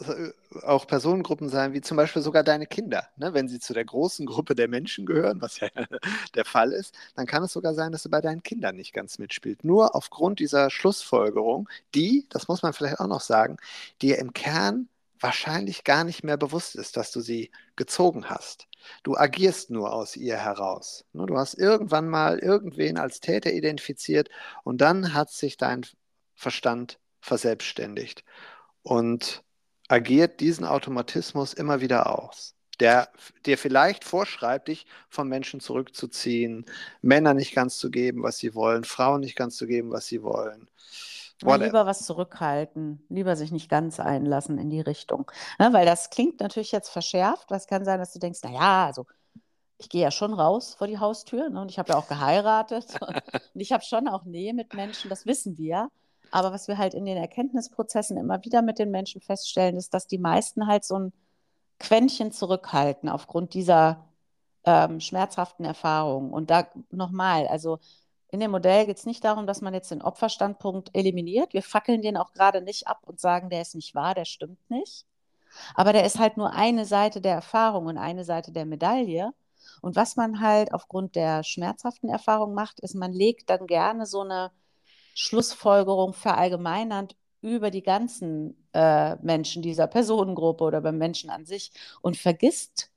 äh, 0.00 0.31
auch 0.62 0.87
Personengruppen 0.87 1.48
sein, 1.48 1.72
wie 1.72 1.81
zum 1.81 1.96
Beispiel 1.96 2.22
sogar 2.22 2.44
deine 2.44 2.66
Kinder. 2.66 3.09
Ne? 3.16 3.35
Wenn 3.35 3.48
sie 3.48 3.59
zu 3.59 3.74
der 3.74 3.85
großen 3.85 4.26
Gruppe 4.26 4.54
der 4.54 4.68
Menschen 4.68 5.07
gehören, 5.07 5.42
was 5.42 5.59
ja 5.59 5.68
der 6.35 6.44
Fall 6.44 6.72
ist, 6.72 6.94
dann 7.16 7.26
kann 7.26 7.42
es 7.42 7.52
sogar 7.52 7.74
sein, 7.74 7.90
dass 7.92 8.04
du 8.04 8.11
bei 8.11 8.20
deinen 8.20 8.42
Kindern 8.42 8.76
nicht 8.76 8.92
ganz 8.92 9.18
mitspielt. 9.18 9.64
Nur 9.64 9.96
aufgrund 9.96 10.38
dieser 10.38 10.70
Schlussfolgerung, 10.70 11.68
die, 11.94 12.26
das 12.31 12.46
muss 12.46 12.62
man 12.62 12.72
vielleicht 12.72 13.00
auch 13.00 13.09
noch 13.09 13.20
sagen, 13.20 13.57
dir 14.00 14.18
im 14.18 14.33
Kern 14.33 14.88
wahrscheinlich 15.20 15.83
gar 15.83 16.04
nicht 16.04 16.22
mehr 16.22 16.37
bewusst 16.37 16.76
ist, 16.76 16.96
dass 16.96 17.11
du 17.11 17.20
sie 17.20 17.50
gezogen 17.74 18.31
hast. 18.31 18.67
Du 19.02 19.16
agierst 19.16 19.70
nur 19.70 19.92
aus 19.92 20.16
ihr 20.16 20.36
heraus. 20.36 21.04
Ne, 21.12 21.26
du 21.26 21.36
hast 21.36 21.54
irgendwann 21.54 22.08
mal 22.08 22.38
irgendwen 22.38 22.98
als 22.98 23.20
Täter 23.20 23.52
identifiziert 23.52 24.28
und 24.64 24.80
dann 24.80 25.14
hat 25.14 25.30
sich 25.30 25.56
dein 25.56 25.84
Verstand 26.34 26.98
verselbstständigt 27.20 28.24
und 28.82 29.42
agiert 29.88 30.40
diesen 30.40 30.64
Automatismus 30.64 31.54
immer 31.54 31.80
wieder 31.80 32.18
aus, 32.18 32.54
der 32.80 33.10
dir 33.46 33.58
vielleicht 33.58 34.04
vorschreibt, 34.04 34.68
dich 34.68 34.86
von 35.08 35.28
Menschen 35.28 35.60
zurückzuziehen, 35.60 36.66
Männer 37.02 37.34
nicht 37.34 37.54
ganz 37.54 37.78
zu 37.78 37.90
geben, 37.90 38.22
was 38.22 38.38
sie 38.38 38.54
wollen, 38.54 38.84
Frauen 38.84 39.20
nicht 39.20 39.36
ganz 39.36 39.56
zu 39.56 39.66
geben, 39.66 39.90
was 39.90 40.06
sie 40.06 40.22
wollen. 40.22 40.68
Ja, 41.42 41.55
lieber 41.55 41.87
was 41.87 42.05
zurückhalten, 42.05 43.05
lieber 43.09 43.37
sich 43.37 43.53
nicht 43.53 43.68
ganz 43.68 44.01
einlassen 44.01 44.59
in 44.59 44.70
die 44.70 44.81
Richtung. 44.81 45.31
Ne, 45.59 45.72
weil 45.72 45.87
das 45.87 46.11
klingt 46.11 46.40
natürlich 46.40 46.72
jetzt 46.72 46.88
verschärft. 46.88 47.51
Was 47.51 47.66
kann 47.66 47.85
sein, 47.85 48.01
dass 48.01 48.12
du 48.12 48.18
denkst, 48.18 48.40
naja, 48.42 48.87
also 48.87 49.07
ich 49.79 49.88
gehe 49.88 50.03
ja 50.03 50.11
schon 50.11 50.35
raus 50.35 50.74
vor 50.74 50.88
die 50.88 50.98
Haustür 50.98 51.48
ne, 51.51 51.61
und 51.61 51.70
ich 51.70 51.79
habe 51.79 51.92
ja 51.92 51.98
auch 51.98 52.09
geheiratet 52.09 52.87
und 53.55 53.61
ich 53.61 53.72
habe 53.72 53.85
schon 53.85 54.09
auch 54.09 54.24
Nähe 54.24 54.53
mit 54.53 54.74
Menschen, 54.74 55.09
das 55.09 55.27
wissen 55.27 55.57
wir. 55.57 55.88
Aber 56.31 56.53
was 56.53 56.68
wir 56.68 56.77
halt 56.77 56.94
in 56.94 57.07
den 57.07 57.16
Erkenntnisprozessen 57.16 58.16
immer 58.18 58.44
wieder 58.44 58.61
mit 58.61 58.79
den 58.79 58.90
Menschen 58.90 59.20
feststellen, 59.20 59.77
ist, 59.77 59.94
dass 59.94 60.07
die 60.07 60.18
meisten 60.18 60.66
halt 60.66 60.85
so 60.85 60.98
ein 60.98 61.12
Quäntchen 61.79 62.33
zurückhalten 62.33 63.09
aufgrund 63.09 63.55
dieser 63.55 64.09
ähm, 64.64 65.01
schmerzhaften 65.01 65.64
Erfahrungen. 65.64 66.33
Und 66.33 66.51
da 66.51 66.68
nochmal, 66.90 67.46
also 67.46 67.79
in 68.30 68.40
dem 68.40 68.50
Modell 68.50 68.86
geht 68.86 68.98
es 68.98 69.06
nicht 69.06 69.24
darum, 69.24 69.46
dass 69.46 69.62
man 69.62 69.74
jetzt 69.74 69.90
den 69.90 70.02
Opferstandpunkt 70.02 70.90
eliminiert. 70.94 71.54
Wir 71.54 71.62
fackeln 71.62 72.02
den 72.02 72.16
auch 72.16 72.32
gerade 72.32 72.60
nicht 72.60 72.86
ab 72.86 73.00
und 73.06 73.20
sagen, 73.20 73.48
der 73.48 73.62
ist 73.62 73.74
nicht 73.74 73.94
wahr, 73.94 74.14
der 74.14 74.26
stimmt 74.26 74.70
nicht. 74.70 75.06
Aber 75.74 75.92
der 75.92 76.04
ist 76.04 76.18
halt 76.18 76.36
nur 76.36 76.52
eine 76.52 76.84
Seite 76.84 77.20
der 77.22 77.34
Erfahrung 77.34 77.86
und 77.86 77.96
eine 77.96 78.24
Seite 78.24 78.52
der 78.52 78.66
Medaille. 78.66 79.32
Und 79.80 79.96
was 79.96 80.16
man 80.16 80.40
halt 80.40 80.74
aufgrund 80.74 81.16
der 81.16 81.42
schmerzhaften 81.42 82.10
Erfahrung 82.10 82.52
macht, 82.52 82.80
ist, 82.80 82.94
man 82.94 83.12
legt 83.12 83.48
dann 83.48 83.66
gerne 83.66 84.04
so 84.04 84.20
eine 84.20 84.52
Schlussfolgerung 85.14 86.12
verallgemeinernd 86.12 87.16
über 87.40 87.70
die 87.70 87.82
ganzen 87.82 88.68
äh, 88.72 89.16
Menschen 89.16 89.62
dieser 89.62 89.86
Personengruppe 89.86 90.64
oder 90.64 90.80
beim 90.80 90.98
Menschen 90.98 91.30
an 91.30 91.46
sich 91.46 91.72
und 92.02 92.16
vergisst 92.16 92.90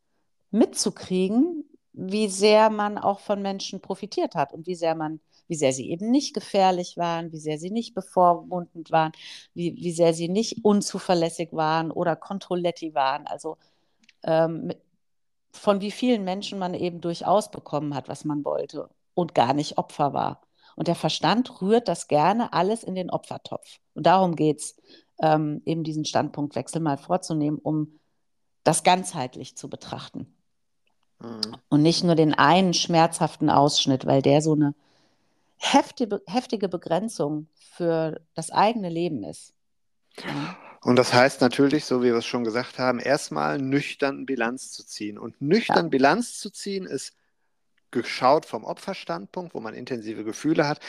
mitzukriegen, 0.50 1.64
wie 1.94 2.30
sehr 2.30 2.70
man 2.70 2.98
auch 2.98 3.20
von 3.20 3.42
Menschen 3.42 3.82
profitiert 3.82 4.36
hat 4.36 4.54
und 4.54 4.68
wie 4.68 4.76
sehr 4.76 4.96
man, 4.96 5.20
wie 5.48 5.56
sehr 5.56 5.74
sie 5.74 5.90
eben 5.90 6.10
nicht 6.12 6.34
gefährlich 6.34 6.98
waren, 6.98 7.32
wie 7.32 7.40
sehr 7.40 7.58
sie 7.58 7.72
nicht 7.72 7.94
bevormundend 7.94 8.92
waren, 8.92 9.12
wie, 9.54 9.76
wie 9.76 9.92
sehr 9.92 10.14
sie 10.14 10.30
nicht 10.30 10.64
unzuverlässig 10.64 11.50
waren 11.54 11.92
oder 11.92 12.16
Kontrolletti 12.16 12.94
waren. 12.94 13.28
Also 13.28 13.58
ähm, 14.24 14.72
von 15.52 15.82
wie 15.82 15.92
vielen 15.92 16.24
Menschen 16.24 16.60
man 16.60 16.74
eben 16.74 17.02
durchaus 17.02 17.52
bekommen 17.52 17.94
hat, 17.96 18.08
was 18.08 18.26
man 18.26 18.46
wollte 18.46 18.90
und 19.14 19.36
gar 19.36 19.54
nicht 19.54 19.78
Opfer 19.78 20.14
war. 20.14 20.42
Und 20.76 20.88
der 20.88 20.96
Verstand 20.96 21.62
rührt 21.62 21.88
das 21.88 22.08
gerne 22.08 22.54
alles 22.54 22.84
in 22.84 22.96
den 22.96 23.10
Opfertopf. 23.10 23.80
Und 23.94 24.06
darum 24.06 24.36
geht 24.36 24.60
es, 24.60 24.76
ähm, 25.22 25.62
eben 25.66 25.84
diesen 25.84 26.06
Standpunktwechsel 26.06 26.82
mal 26.82 26.98
vorzunehmen, 26.98 27.60
um 27.60 28.00
das 28.64 28.84
ganzheitlich 28.84 29.58
zu 29.58 29.70
betrachten. 29.70 30.41
Mhm. 31.22 31.58
Und 31.70 31.82
nicht 31.82 32.04
nur 32.04 32.16
den 32.16 32.34
einen 32.34 32.74
schmerzhaften 32.74 33.50
Ausschnitt, 33.50 34.06
weil 34.06 34.22
der 34.22 34.42
so 34.42 34.54
eine 34.54 34.74
heftige, 35.58 36.22
heftige 36.28 36.68
Begrenzung 36.68 37.48
für 37.76 38.22
das 38.34 38.52
eigene 38.52 38.90
Leben 38.90 39.24
ist. 39.24 39.54
Ja. 40.18 40.58
Und 40.84 40.96
das 40.96 41.14
heißt 41.14 41.42
natürlich, 41.42 41.86
so 41.86 42.02
wie 42.02 42.08
wir 42.08 42.16
es 42.16 42.26
schon 42.26 42.44
gesagt 42.44 42.80
haben, 42.80 43.00
erstmal 43.00 43.60
nüchtern 43.60 44.26
Bilanz 44.26 44.72
zu 44.72 44.84
ziehen. 44.84 45.20
Und 45.20 45.40
nüchtern 45.40 45.86
ja. 45.86 45.90
Bilanz 45.90 46.40
zu 46.40 46.50
ziehen 46.50 46.86
ist 46.86 47.14
geschaut 47.92 48.46
vom 48.46 48.64
Opferstandpunkt, 48.64 49.54
wo 49.54 49.60
man 49.60 49.76
intensive 49.76 50.24
Gefühle 50.24 50.68
hat, 50.68 50.80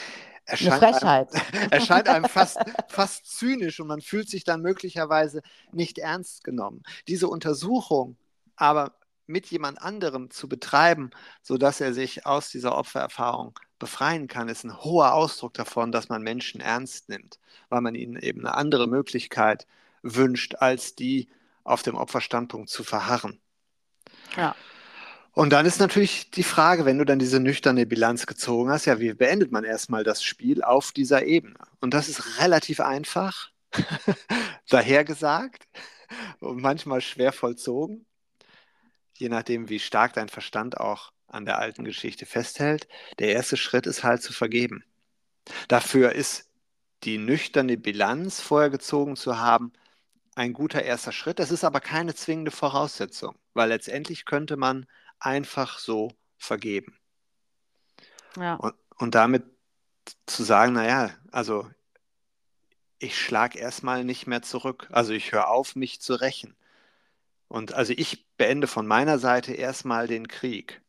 erscheint 0.45 1.03
einem, 1.03 1.27
erscheint 1.71 2.07
einem 2.07 2.25
fast, 2.25 2.59
fast 2.87 3.37
zynisch 3.37 3.79
und 3.79 3.87
man 3.87 4.01
fühlt 4.01 4.29
sich 4.29 4.43
dann 4.43 4.61
möglicherweise 4.61 5.41
nicht 5.71 5.99
ernst 5.99 6.43
genommen. 6.43 6.83
Diese 7.07 7.27
Untersuchung 7.27 8.17
aber 8.55 8.93
mit 9.25 9.47
jemand 9.47 9.81
anderem 9.81 10.29
zu 10.29 10.47
betreiben, 10.49 11.11
sodass 11.41 11.81
er 11.81 11.93
sich 11.93 12.25
aus 12.25 12.49
dieser 12.49 12.77
Opfererfahrung 12.77 13.57
befreien 13.79 14.27
kann, 14.27 14.49
ist 14.49 14.63
ein 14.63 14.77
hoher 14.83 15.13
Ausdruck 15.13 15.53
davon, 15.53 15.91
dass 15.91 16.09
man 16.09 16.21
Menschen 16.21 16.61
ernst 16.61 17.09
nimmt, 17.09 17.39
weil 17.69 17.81
man 17.81 17.95
ihnen 17.95 18.17
eben 18.17 18.41
eine 18.41 18.55
andere 18.55 18.87
Möglichkeit 18.87 19.67
wünscht, 20.01 20.55
als 20.55 20.95
die 20.95 21.29
auf 21.63 21.83
dem 21.83 21.95
Opferstandpunkt 21.95 22.69
zu 22.69 22.83
verharren. 22.83 23.39
Ja. 24.35 24.55
Und 25.31 25.49
dann 25.51 25.65
ist 25.65 25.79
natürlich 25.79 26.29
die 26.29 26.43
Frage, 26.43 26.85
wenn 26.85 26.99
du 26.99 27.05
dann 27.05 27.17
diese 27.17 27.39
nüchterne 27.39 27.87
Bilanz 27.87 28.27
gezogen 28.27 28.69
hast, 28.69 28.85
ja, 28.85 28.99
wie 28.99 29.13
beendet 29.13 29.51
man 29.51 29.63
erstmal 29.63 30.03
das 30.03 30.23
Spiel 30.23 30.63
auf 30.63 30.91
dieser 30.91 31.25
Ebene? 31.25 31.57
Und 31.81 31.93
das 31.93 32.07
ist 32.07 32.39
relativ 32.39 32.79
einfach, 32.79 33.49
dahergesagt 34.69 35.67
und 36.39 36.61
manchmal 36.61 37.01
schwer 37.01 37.31
vollzogen, 37.31 38.05
je 39.13 39.29
nachdem, 39.29 39.69
wie 39.69 39.79
stark 39.79 40.13
dein 40.13 40.29
Verstand 40.29 40.77
auch 40.77 41.11
an 41.27 41.45
der 41.45 41.59
alten 41.59 41.83
Geschichte 41.83 42.25
festhält. 42.25 42.87
Der 43.19 43.29
erste 43.33 43.57
Schritt 43.57 43.87
ist 43.87 44.03
halt 44.03 44.21
zu 44.21 44.33
vergeben. 44.33 44.83
Dafür 45.67 46.13
ist 46.13 46.49
die 47.03 47.17
nüchterne 47.17 47.77
Bilanz 47.77 48.39
vorher 48.39 48.69
gezogen 48.69 49.15
zu 49.15 49.39
haben, 49.39 49.73
ein 50.35 50.53
guter 50.53 50.83
erster 50.83 51.11
Schritt. 51.11 51.39
Das 51.39 51.51
ist 51.51 51.63
aber 51.63 51.81
keine 51.81 52.15
zwingende 52.15 52.51
Voraussetzung, 52.51 53.35
weil 53.53 53.69
letztendlich 53.69 54.25
könnte 54.25 54.57
man 54.57 54.85
einfach 55.19 55.79
so 55.79 56.11
vergeben. 56.37 56.97
Ja. 58.37 58.55
Und, 58.55 58.73
und 58.97 59.15
damit 59.15 59.43
zu 60.25 60.43
sagen, 60.43 60.73
naja, 60.73 61.11
also 61.31 61.69
ich 62.99 63.19
schlage 63.19 63.59
erstmal 63.59 64.03
nicht 64.03 64.27
mehr 64.27 64.41
zurück. 64.41 64.87
Also 64.91 65.13
ich 65.13 65.31
höre 65.31 65.49
auf, 65.49 65.75
mich 65.75 66.01
zu 66.01 66.15
rächen. 66.15 66.55
Und 67.47 67.73
also 67.73 67.93
ich 67.95 68.25
beende 68.37 68.67
von 68.67 68.87
meiner 68.87 69.19
Seite 69.19 69.53
erstmal 69.53 70.07
den 70.07 70.27
Krieg. 70.27 70.81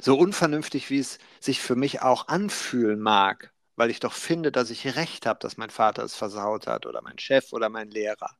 So 0.00 0.18
unvernünftig, 0.18 0.90
wie 0.90 0.98
es 0.98 1.18
sich 1.40 1.60
für 1.60 1.76
mich 1.76 2.02
auch 2.02 2.28
anfühlen 2.28 3.00
mag, 3.00 3.52
weil 3.76 3.90
ich 3.90 4.00
doch 4.00 4.12
finde, 4.12 4.52
dass 4.52 4.70
ich 4.70 4.96
recht 4.96 5.26
habe, 5.26 5.38
dass 5.40 5.56
mein 5.56 5.70
Vater 5.70 6.02
es 6.02 6.14
versaut 6.14 6.66
hat 6.66 6.86
oder 6.86 7.00
mein 7.02 7.18
Chef 7.18 7.52
oder 7.52 7.68
mein 7.68 7.90
Lehrer. 7.90 8.36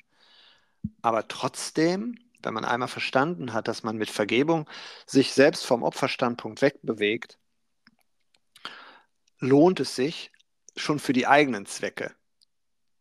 Aber 1.02 1.26
trotzdem 1.28 2.18
wenn 2.44 2.54
man 2.54 2.64
einmal 2.64 2.88
verstanden 2.88 3.52
hat, 3.52 3.68
dass 3.68 3.82
man 3.82 3.96
mit 3.96 4.10
Vergebung 4.10 4.68
sich 5.06 5.32
selbst 5.32 5.64
vom 5.66 5.82
Opferstandpunkt 5.82 6.62
wegbewegt, 6.62 7.38
lohnt 9.38 9.80
es 9.80 9.94
sich 9.94 10.30
schon 10.76 10.98
für 10.98 11.12
die 11.12 11.26
eigenen 11.26 11.66
Zwecke 11.66 12.14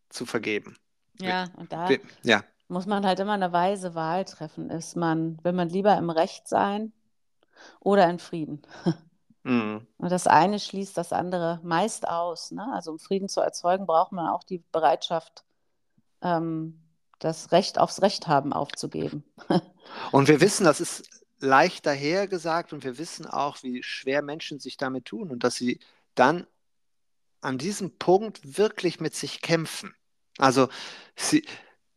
zu 0.08 0.26
vergeben. 0.26 0.76
Ja, 1.20 1.48
und 1.56 1.72
da 1.72 1.88
ja. 2.22 2.44
Muss 2.68 2.86
man 2.86 3.06
halt 3.06 3.20
immer 3.20 3.32
eine 3.32 3.52
weise 3.52 3.94
Wahl 3.94 4.24
treffen. 4.24 4.70
Ist 4.70 4.96
man, 4.96 5.38
will 5.44 5.52
man 5.52 5.68
lieber 5.68 5.96
im 5.96 6.10
Recht 6.10 6.48
sein 6.48 6.92
oder 7.80 8.08
in 8.08 8.18
Frieden? 8.18 8.62
Mhm. 9.46 9.86
Und 9.98 10.10
das 10.10 10.26
eine 10.26 10.58
schließt 10.58 10.96
das 10.96 11.12
andere 11.12 11.60
meist 11.62 12.08
aus. 12.08 12.50
Ne? 12.50 12.66
Also 12.72 12.92
um 12.92 12.98
Frieden 12.98 13.28
zu 13.28 13.42
erzeugen, 13.42 13.86
braucht 13.86 14.10
man 14.10 14.28
auch 14.28 14.42
die 14.42 14.64
Bereitschaft, 14.72 15.44
ähm, 16.22 16.80
das 17.18 17.52
Recht 17.52 17.78
aufs 17.78 18.00
Recht 18.02 18.26
haben 18.26 18.54
aufzugeben. 18.54 19.22
Und 20.12 20.28
wir 20.28 20.40
wissen, 20.40 20.64
das 20.64 20.80
ist 20.80 21.24
leicht 21.40 21.84
dahergesagt 21.84 22.72
und 22.72 22.84
wir 22.84 22.96
wissen 22.96 23.26
auch, 23.26 23.62
wie 23.62 23.82
schwer 23.82 24.22
Menschen 24.22 24.60
sich 24.60 24.78
damit 24.78 25.04
tun 25.04 25.30
und 25.30 25.44
dass 25.44 25.56
sie 25.56 25.78
dann 26.14 26.46
an 27.42 27.58
diesem 27.58 27.98
Punkt 27.98 28.56
wirklich 28.56 28.98
mit 28.98 29.14
sich 29.14 29.42
kämpfen. 29.42 29.94
Also 30.38 30.68
sie, 31.16 31.44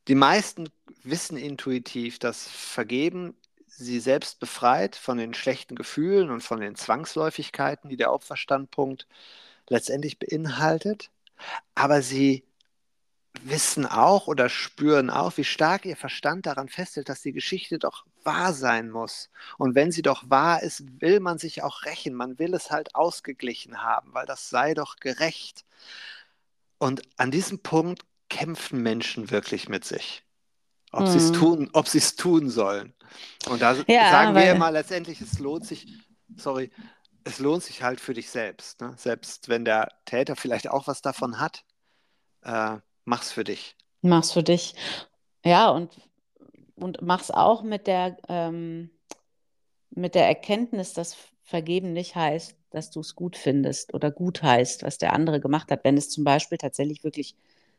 die 0.07 0.15
meisten 0.15 0.69
wissen 1.03 1.37
intuitiv, 1.37 2.19
dass 2.19 2.47
Vergeben 2.47 3.35
sie 3.67 3.99
selbst 3.99 4.39
befreit 4.39 4.95
von 4.95 5.17
den 5.17 5.33
schlechten 5.33 5.75
Gefühlen 5.75 6.29
und 6.31 6.41
von 6.41 6.59
den 6.59 6.75
Zwangsläufigkeiten, 6.75 7.89
die 7.89 7.97
der 7.97 8.11
Opferstandpunkt 8.11 9.07
letztendlich 9.69 10.17
beinhaltet. 10.17 11.11
Aber 11.75 12.01
sie 12.01 12.43
wissen 13.43 13.85
auch 13.85 14.27
oder 14.27 14.49
spüren 14.49 15.11
auch, 15.11 15.37
wie 15.37 15.43
stark 15.43 15.85
ihr 15.85 15.95
Verstand 15.95 16.47
daran 16.47 16.69
festhält, 16.69 17.09
dass 17.09 17.21
die 17.21 17.33
Geschichte 17.33 17.77
doch 17.77 18.05
wahr 18.23 18.53
sein 18.53 18.89
muss. 18.89 19.29
Und 19.59 19.75
wenn 19.75 19.91
sie 19.91 20.01
doch 20.01 20.29
wahr 20.29 20.63
ist, 20.63 20.83
will 21.01 21.19
man 21.19 21.37
sich 21.37 21.61
auch 21.61 21.83
rächen. 21.83 22.15
Man 22.15 22.39
will 22.39 22.53
es 22.55 22.71
halt 22.71 22.95
ausgeglichen 22.95 23.83
haben, 23.83 24.13
weil 24.13 24.25
das 24.25 24.49
sei 24.49 24.73
doch 24.73 24.95
gerecht. 24.95 25.65
Und 26.79 27.01
an 27.17 27.29
diesem 27.29 27.59
Punkt 27.59 28.06
kämpfen 28.29 28.81
Menschen 28.81 29.31
wirklich 29.31 29.69
mit 29.69 29.85
sich. 29.85 30.23
Ob 30.91 31.01
hm. 31.01 31.07
sie 31.07 31.17
es 31.17 31.31
tun, 31.31 31.69
ob 31.73 31.87
sie 31.87 31.97
es 31.97 32.15
tun 32.15 32.49
sollen. 32.49 32.93
Und 33.49 33.61
da 33.61 33.75
ja, 33.87 34.11
sagen 34.11 34.35
wir 34.35 34.51
immer 34.51 34.71
letztendlich, 34.71 35.21
es 35.21 35.39
lohnt 35.39 35.65
sich, 35.65 35.87
sorry, 36.35 36.71
es 37.23 37.39
lohnt 37.39 37.63
sich 37.63 37.83
halt 37.83 37.99
für 37.99 38.13
dich 38.13 38.29
selbst. 38.29 38.81
Ne? 38.81 38.93
Selbst 38.97 39.49
wenn 39.49 39.65
der 39.65 39.89
Täter 40.05 40.35
vielleicht 40.35 40.69
auch 40.69 40.87
was 40.87 41.01
davon 41.01 41.39
hat. 41.39 41.63
Äh, 42.43 42.77
mach's 43.05 43.31
für 43.31 43.43
dich. 43.43 43.75
Mach's 44.01 44.31
für 44.31 44.43
dich. 44.43 44.75
Ja, 45.43 45.69
und, 45.69 45.91
und 46.75 47.01
mach's 47.01 47.31
auch 47.31 47.63
mit 47.63 47.87
der, 47.87 48.17
ähm, 48.29 48.89
mit 49.89 50.15
der 50.15 50.27
Erkenntnis, 50.27 50.93
dass 50.93 51.17
Vergeben 51.43 51.93
nicht 51.93 52.15
heißt, 52.15 52.57
dass 52.71 52.91
du 52.91 52.99
es 52.99 53.15
gut 53.15 53.37
findest 53.37 53.93
oder 53.93 54.11
gut 54.11 54.43
heißt, 54.43 54.83
was 54.83 54.97
der 54.97 55.13
andere 55.13 55.39
gemacht 55.39 55.71
hat, 55.71 55.85
wenn 55.85 55.95
es 55.95 56.09
zum 56.09 56.25
Beispiel 56.25 56.57
tatsächlich 56.57 57.05
wirklich 57.05 57.35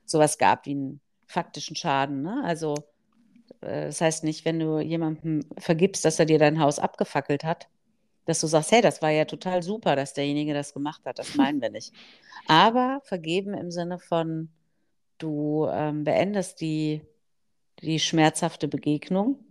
sowas 0.08 0.38
gab 0.38 0.66
wie 0.66 0.72
einen 0.72 1.00
faktischen 1.26 1.76
Schaden. 1.76 2.22
Ne? 2.22 2.42
Also 2.44 2.74
äh, 3.60 3.86
das 3.86 4.00
heißt 4.00 4.24
nicht, 4.24 4.44
wenn 4.44 4.58
du 4.58 4.80
jemandem 4.80 5.44
vergibst, 5.58 6.04
dass 6.04 6.18
er 6.18 6.26
dir 6.26 6.38
dein 6.38 6.60
Haus 6.60 6.78
abgefackelt 6.78 7.44
hat, 7.44 7.68
dass 8.24 8.40
du 8.40 8.46
sagst, 8.46 8.72
hey, 8.72 8.82
das 8.82 9.02
war 9.02 9.10
ja 9.10 9.24
total 9.24 9.62
super, 9.62 9.96
dass 9.96 10.14
derjenige 10.14 10.54
das 10.54 10.74
gemacht 10.74 11.02
hat. 11.06 11.18
Das 11.18 11.34
meinen 11.34 11.60
wir 11.60 11.70
nicht. 11.70 11.92
Aber 12.46 13.00
vergeben 13.04 13.54
im 13.54 13.70
Sinne 13.70 13.98
von, 13.98 14.50
Du 15.18 15.66
ähm, 15.70 16.04
beendest 16.04 16.60
die, 16.60 17.02
die 17.82 17.98
schmerzhafte 17.98 18.68
Begegnung 18.68 19.44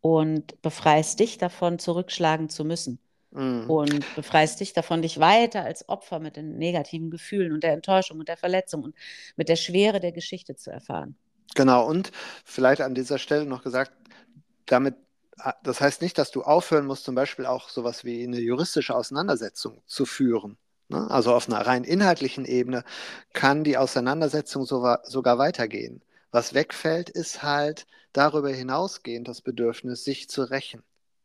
und 0.00 0.60
befreist 0.60 1.18
dich 1.18 1.38
davon, 1.38 1.78
zurückschlagen 1.78 2.50
zu 2.50 2.64
müssen. 2.64 2.98
Mhm. 3.34 3.68
Und 3.68 4.14
befreist 4.14 4.60
dich 4.60 4.72
davon, 4.72 5.02
dich 5.02 5.18
weiter 5.18 5.64
als 5.64 5.88
Opfer 5.88 6.20
mit 6.20 6.36
den 6.36 6.56
negativen 6.56 7.10
Gefühlen 7.10 7.52
und 7.52 7.64
der 7.64 7.72
Enttäuschung 7.72 8.20
und 8.20 8.28
der 8.28 8.36
Verletzung 8.36 8.84
und 8.84 8.94
mit 9.36 9.48
der 9.48 9.56
Schwere 9.56 10.00
der 10.00 10.12
Geschichte 10.12 10.54
zu 10.54 10.70
erfahren. 10.70 11.16
Genau, 11.56 11.86
und 11.86 12.12
vielleicht 12.44 12.80
an 12.80 12.94
dieser 12.94 13.18
Stelle 13.18 13.44
noch 13.44 13.62
gesagt, 13.62 13.92
damit, 14.66 14.94
ah, 15.38 15.54
das 15.64 15.80
heißt 15.80 16.00
nicht, 16.00 16.16
dass 16.16 16.30
du 16.30 16.42
aufhören 16.42 16.86
musst, 16.86 17.04
zum 17.04 17.14
Beispiel 17.14 17.46
auch 17.46 17.68
sowas 17.68 18.04
wie 18.04 18.22
eine 18.22 18.38
juristische 18.40 18.94
Auseinandersetzung 18.94 19.82
zu 19.86 20.06
führen. 20.06 20.56
Ne? 20.88 21.10
Also 21.10 21.34
auf 21.34 21.48
einer 21.48 21.66
rein 21.66 21.84
inhaltlichen 21.84 22.44
Ebene 22.44 22.84
kann 23.32 23.64
die 23.64 23.76
Auseinandersetzung 23.76 24.64
sogar 24.64 25.38
weitergehen. 25.38 26.02
Was 26.30 26.54
wegfällt, 26.54 27.10
ist 27.10 27.42
halt 27.42 27.86
darüber 28.12 28.50
hinausgehend 28.50 29.26
das 29.26 29.40
Bedürfnis, 29.40 30.04
sich 30.04 30.28
zu 30.28 30.42
rächen. 30.42 30.82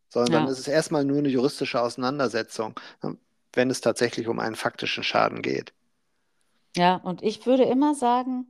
Sondern 0.09 0.33
ja. 0.33 0.39
dann 0.39 0.49
ist 0.49 0.59
es 0.59 0.67
erstmal 0.67 1.05
nur 1.05 1.19
eine 1.19 1.29
juristische 1.29 1.81
Auseinandersetzung, 1.81 2.79
wenn 3.53 3.69
es 3.69 3.81
tatsächlich 3.81 4.27
um 4.27 4.39
einen 4.39 4.55
faktischen 4.55 5.03
Schaden 5.03 5.41
geht. 5.41 5.73
Ja, 6.75 6.95
und 6.95 7.23
ich 7.23 7.45
würde 7.45 7.63
immer 7.63 7.95
sagen, 7.95 8.47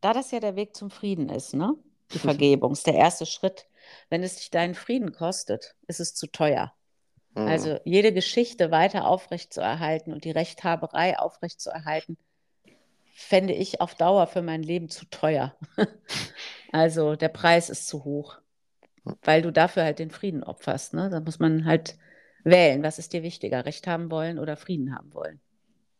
da 0.00 0.12
das 0.12 0.30
ja 0.30 0.40
der 0.40 0.56
Weg 0.56 0.76
zum 0.76 0.90
Frieden 0.90 1.28
ist, 1.28 1.54
ne? 1.54 1.74
Die 2.12 2.18
Vergebung 2.18 2.72
ist 2.72 2.86
der 2.86 2.94
erste 2.94 3.26
Schritt. 3.26 3.66
Wenn 4.10 4.22
es 4.22 4.36
dich 4.36 4.50
deinen 4.50 4.74
Frieden 4.74 5.12
kostet, 5.12 5.74
ist 5.86 6.00
es 6.00 6.14
zu 6.14 6.26
teuer. 6.26 6.72
Mhm. 7.34 7.46
Also 7.46 7.78
jede 7.84 8.12
Geschichte 8.12 8.70
weiter 8.70 9.06
aufrechtzuerhalten 9.06 10.12
und 10.12 10.24
die 10.24 10.30
Rechthaberei 10.30 11.18
aufrechtzuerhalten, 11.18 12.16
fände 13.14 13.54
ich 13.54 13.80
auf 13.80 13.94
Dauer 13.94 14.26
für 14.26 14.42
mein 14.42 14.62
Leben 14.62 14.88
zu 14.88 15.06
teuer. 15.06 15.56
also 16.72 17.16
der 17.16 17.28
Preis 17.28 17.70
ist 17.70 17.86
zu 17.86 18.04
hoch, 18.04 18.38
weil 19.22 19.42
du 19.42 19.52
dafür 19.52 19.84
halt 19.84 19.98
den 19.98 20.10
Frieden 20.10 20.42
opferst. 20.42 20.94
Ne? 20.94 21.08
Da 21.10 21.20
muss 21.20 21.38
man 21.38 21.64
halt 21.64 21.96
wählen, 22.44 22.82
was 22.82 22.98
ist 22.98 23.12
dir 23.12 23.22
wichtiger, 23.22 23.64
Recht 23.64 23.86
haben 23.86 24.10
wollen 24.10 24.38
oder 24.38 24.56
Frieden 24.56 24.94
haben 24.94 25.12
wollen. 25.14 25.40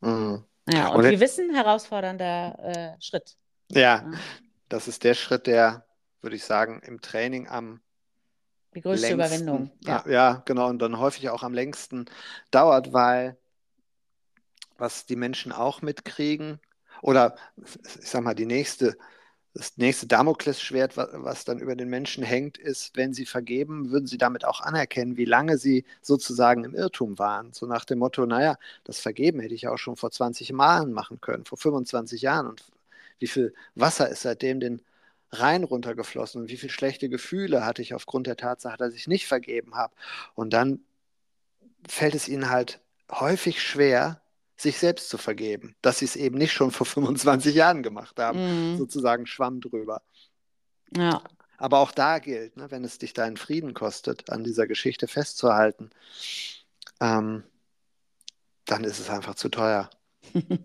Mhm. 0.01 0.45
Ja, 0.69 0.88
und, 0.88 1.05
Und- 1.05 1.11
wir 1.11 1.21
wissen, 1.21 1.55
herausfordernder 1.55 2.97
äh, 2.97 3.03
Schritt. 3.03 3.37
Ja, 3.71 3.81
Ja. 3.81 4.11
das 4.69 4.88
ist 4.88 5.05
der 5.05 5.14
Schritt, 5.14 5.47
der, 5.47 5.87
würde 6.21 6.37
ich 6.37 6.45
sagen, 6.45 6.81
im 6.85 7.01
Training 7.01 7.49
am 7.49 7.81
Die 8.75 8.81
größte 8.81 9.14
längsten, 9.14 9.45
Überwindung. 9.45 9.71
Ja. 9.85 10.05
Ja. 10.07 10.12
ja, 10.12 10.42
genau, 10.45 10.69
und 10.69 10.81
dann 10.81 10.99
häufig 10.99 11.31
auch 11.31 11.42
am 11.42 11.55
längsten 11.55 12.07
dauert, 12.51 12.92
weil 12.92 13.37
was 14.79 15.07
die 15.07 15.16
Menschen 15.16 15.53
auch 15.53 15.83
mitkriegen, 15.83 16.61
oder 17.03 17.37
ich 18.01 18.09
sag 18.11 18.23
mal, 18.23 18.35
die 18.35 18.47
nächste, 18.47 18.97
das 19.57 19.77
nächste 19.79 20.07
Damoklesschwert, 20.07 20.97
wa- 20.97 21.09
was 21.12 21.45
dann 21.45 21.59
über 21.59 21.77
den 21.77 21.88
Menschen 21.88 22.23
hängt, 22.25 22.59
ist, 22.59 22.97
wenn 22.97 23.14
sie 23.14 23.27
vergeben, 23.27 23.90
würden 23.90 24.07
sie 24.07 24.19
damit 24.19 24.45
auch 24.45 24.61
anerkennen, 24.61 25.16
wie 25.16 25.25
lange 25.25 25.59
sie 25.59 25.85
sozusagen 26.03 26.64
im 26.64 26.75
Irrtum 26.75 27.19
waren. 27.19 27.53
So 27.53 27.66
nach 27.66 27.85
dem 27.85 27.99
Motto, 28.01 28.27
naja, 28.27 28.59
das 28.85 29.01
Vergeben 29.01 29.40
hätte 29.40 29.55
ich 29.55 29.69
auch 29.69 29.79
schon 29.79 29.97
vor 29.97 30.11
20 30.11 30.51
Jahren 30.51 30.92
machen 30.92 31.21
können, 31.21 31.45
vor 31.45 31.59
25 31.59 32.23
Jahren. 32.23 32.47
Und 32.49 32.64
wie 33.19 33.27
viel 33.29 33.55
Wasser 33.75 34.09
ist 34.09 34.23
seitdem 34.23 34.61
den 34.61 34.83
Rhein 35.33 35.64
runtergeflossen 35.64 36.42
und 36.42 36.51
wie 36.51 36.57
viele 36.57 36.73
schlechte 36.73 37.09
Gefühle 37.09 37.64
hatte 37.66 37.83
ich 37.83 37.95
aufgrund 37.95 38.27
der 38.27 38.37
Tatsache, 38.37 38.77
dass 38.77 38.95
ich 38.95 39.09
nicht 39.09 39.27
vergeben 39.27 39.75
habe. 39.77 39.95
Und 40.35 40.53
dann 40.53 40.81
fällt 41.88 42.14
es 42.14 42.29
ihnen 42.29 42.51
halt 42.51 42.81
häufig 43.11 43.62
schwer, 43.62 44.21
sich 44.57 44.79
selbst 44.79 45.09
zu 45.09 45.19
vergeben, 45.19 45.77
dass 45.83 45.99
sie 45.99 46.05
es 46.07 46.16
eben 46.16 46.38
nicht 46.38 46.53
schon 46.53 46.71
vor 46.71 46.87
25 46.87 47.55
Jahren 47.55 47.83
gemacht 47.83 48.19
haben, 48.19 48.73
Mhm. 48.73 48.79
sozusagen 48.79 49.27
Schwamm 49.27 49.61
drüber. 49.61 50.03
ja. 50.97 51.23
Aber 51.59 51.79
auch 51.79 51.90
da 51.92 52.19
gilt, 52.19 52.59
ne, 52.59 52.71
wenn 52.71 52.85
es 52.85 52.99
dich 52.99 53.14
deinen 53.14 53.38
Frieden 53.38 53.73
kostet, 53.73 54.29
an 54.31 54.45
dieser 54.45 54.66
Geschichte 54.66 55.09
festzuhalten, 55.09 55.88
ähm, 57.01 57.45
dann 58.66 58.85
ist 58.85 58.99
es 59.01 59.09
einfach 59.09 59.37
zu 59.37 59.49
teuer. 59.49 59.88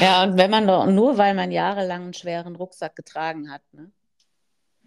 Ja, 0.00 0.22
und 0.24 0.36
wenn 0.36 0.50
man 0.50 0.66
doch, 0.66 0.86
nur 0.86 1.16
weil 1.16 1.34
man 1.34 1.50
jahrelang 1.50 2.02
einen 2.02 2.14
schweren 2.14 2.56
Rucksack 2.56 2.94
getragen 2.96 3.50
hat, 3.50 3.62
ne, 3.72 3.90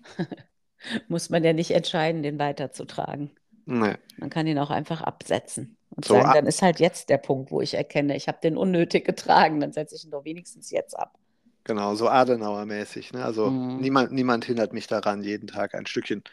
muss 1.07 1.29
man 1.29 1.43
ja 1.43 1.53
nicht 1.53 1.71
entscheiden, 1.71 2.21
den 2.21 2.37
weiterzutragen. 2.37 3.31
Nee. 3.65 3.95
Man 4.17 4.29
kann 4.29 4.45
ihn 4.47 4.59
auch 4.59 4.69
einfach 4.69 5.01
absetzen 5.01 5.76
und 5.91 6.05
So, 6.05 6.13
sagen, 6.13 6.23
a- 6.23 6.33
dann 6.33 6.45
ist 6.47 6.61
halt 6.61 6.79
jetzt 6.79 7.09
der 7.09 7.17
Punkt, 7.17 7.51
wo 7.51 7.61
ich 7.61 7.73
erkenne, 7.75 8.15
ich 8.15 8.27
habe 8.27 8.39
den 8.41 8.57
unnötig 8.57 9.05
getragen, 9.05 9.59
dann 9.59 9.73
setze 9.73 9.95
ich 9.95 10.05
ihn 10.05 10.11
doch 10.11 10.25
wenigstens 10.25 10.71
jetzt 10.71 10.97
ab. 10.97 11.17
Genau, 11.65 11.95
so 11.95 12.07
Adenauer-mäßig. 12.09 13.11
Ne? 13.13 13.23
Also 13.23 13.53
Mhm. 13.53 13.75
niemand, 13.75 14.11
niemand 14.11 14.45
hindert 14.45 14.73
mich 14.73 14.87
daran, 14.87 15.21
jeden 15.21 15.47
Tag 15.47 15.75
ein 15.75 15.85
Stückchen 15.85 16.23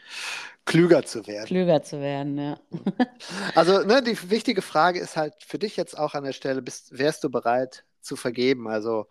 klüger 0.65 1.05
zu 1.05 1.27
werden. 1.27 1.49
Klüger 1.49 1.81
zu 1.83 1.99
werden, 2.01 2.37
ja. 2.37 2.57
Also 3.55 3.83
ne, 3.83 4.01
die 4.03 4.29
wichtige 4.29 4.61
Frage 4.61 4.99
ist 4.99 5.17
halt 5.17 5.33
für 5.45 5.59
dich 5.59 5.77
jetzt 5.77 5.97
auch 5.97 6.13
an 6.13 6.23
der 6.23 6.33
Stelle, 6.33 6.61
bist, 6.61 6.97
wärst 6.97 7.23
du 7.23 7.29
bereit 7.29 7.85
zu 8.01 8.15
vergeben? 8.15 8.67
Also 8.67 9.07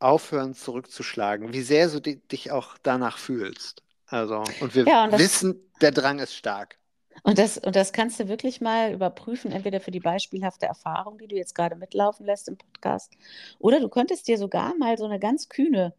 aufhören, 0.00 0.54
zurückzuschlagen, 0.54 1.54
wie 1.54 1.62
sehr 1.62 1.88
du 1.90 2.00
di 2.02 2.18
dich 2.28 2.52
auch 2.52 2.78
danach 2.82 3.18
fühlst. 3.18 3.84
Also, 4.06 4.54
und 4.60 4.76
wir 4.76 4.86
Ja, 4.86 5.04
und 5.04 5.12
wissen, 5.18 5.72
der 5.82 5.92
Drang 5.92 6.20
ist 6.20 6.36
stark. 6.36 6.78
Und 7.22 7.38
das, 7.38 7.58
und 7.58 7.76
das 7.76 7.92
kannst 7.92 8.18
du 8.20 8.28
wirklich 8.28 8.60
mal 8.60 8.92
überprüfen, 8.92 9.52
entweder 9.52 9.80
für 9.80 9.90
die 9.90 10.00
beispielhafte 10.00 10.66
Erfahrung, 10.66 11.18
die 11.18 11.28
du 11.28 11.36
jetzt 11.36 11.54
gerade 11.54 11.76
mitlaufen 11.76 12.26
lässt 12.26 12.48
im 12.48 12.56
Podcast, 12.56 13.12
oder 13.58 13.80
du 13.80 13.88
könntest 13.88 14.28
dir 14.28 14.38
sogar 14.38 14.74
mal 14.76 14.96
so 14.98 15.04
eine 15.04 15.18
ganz 15.18 15.48
kühne, 15.48 15.94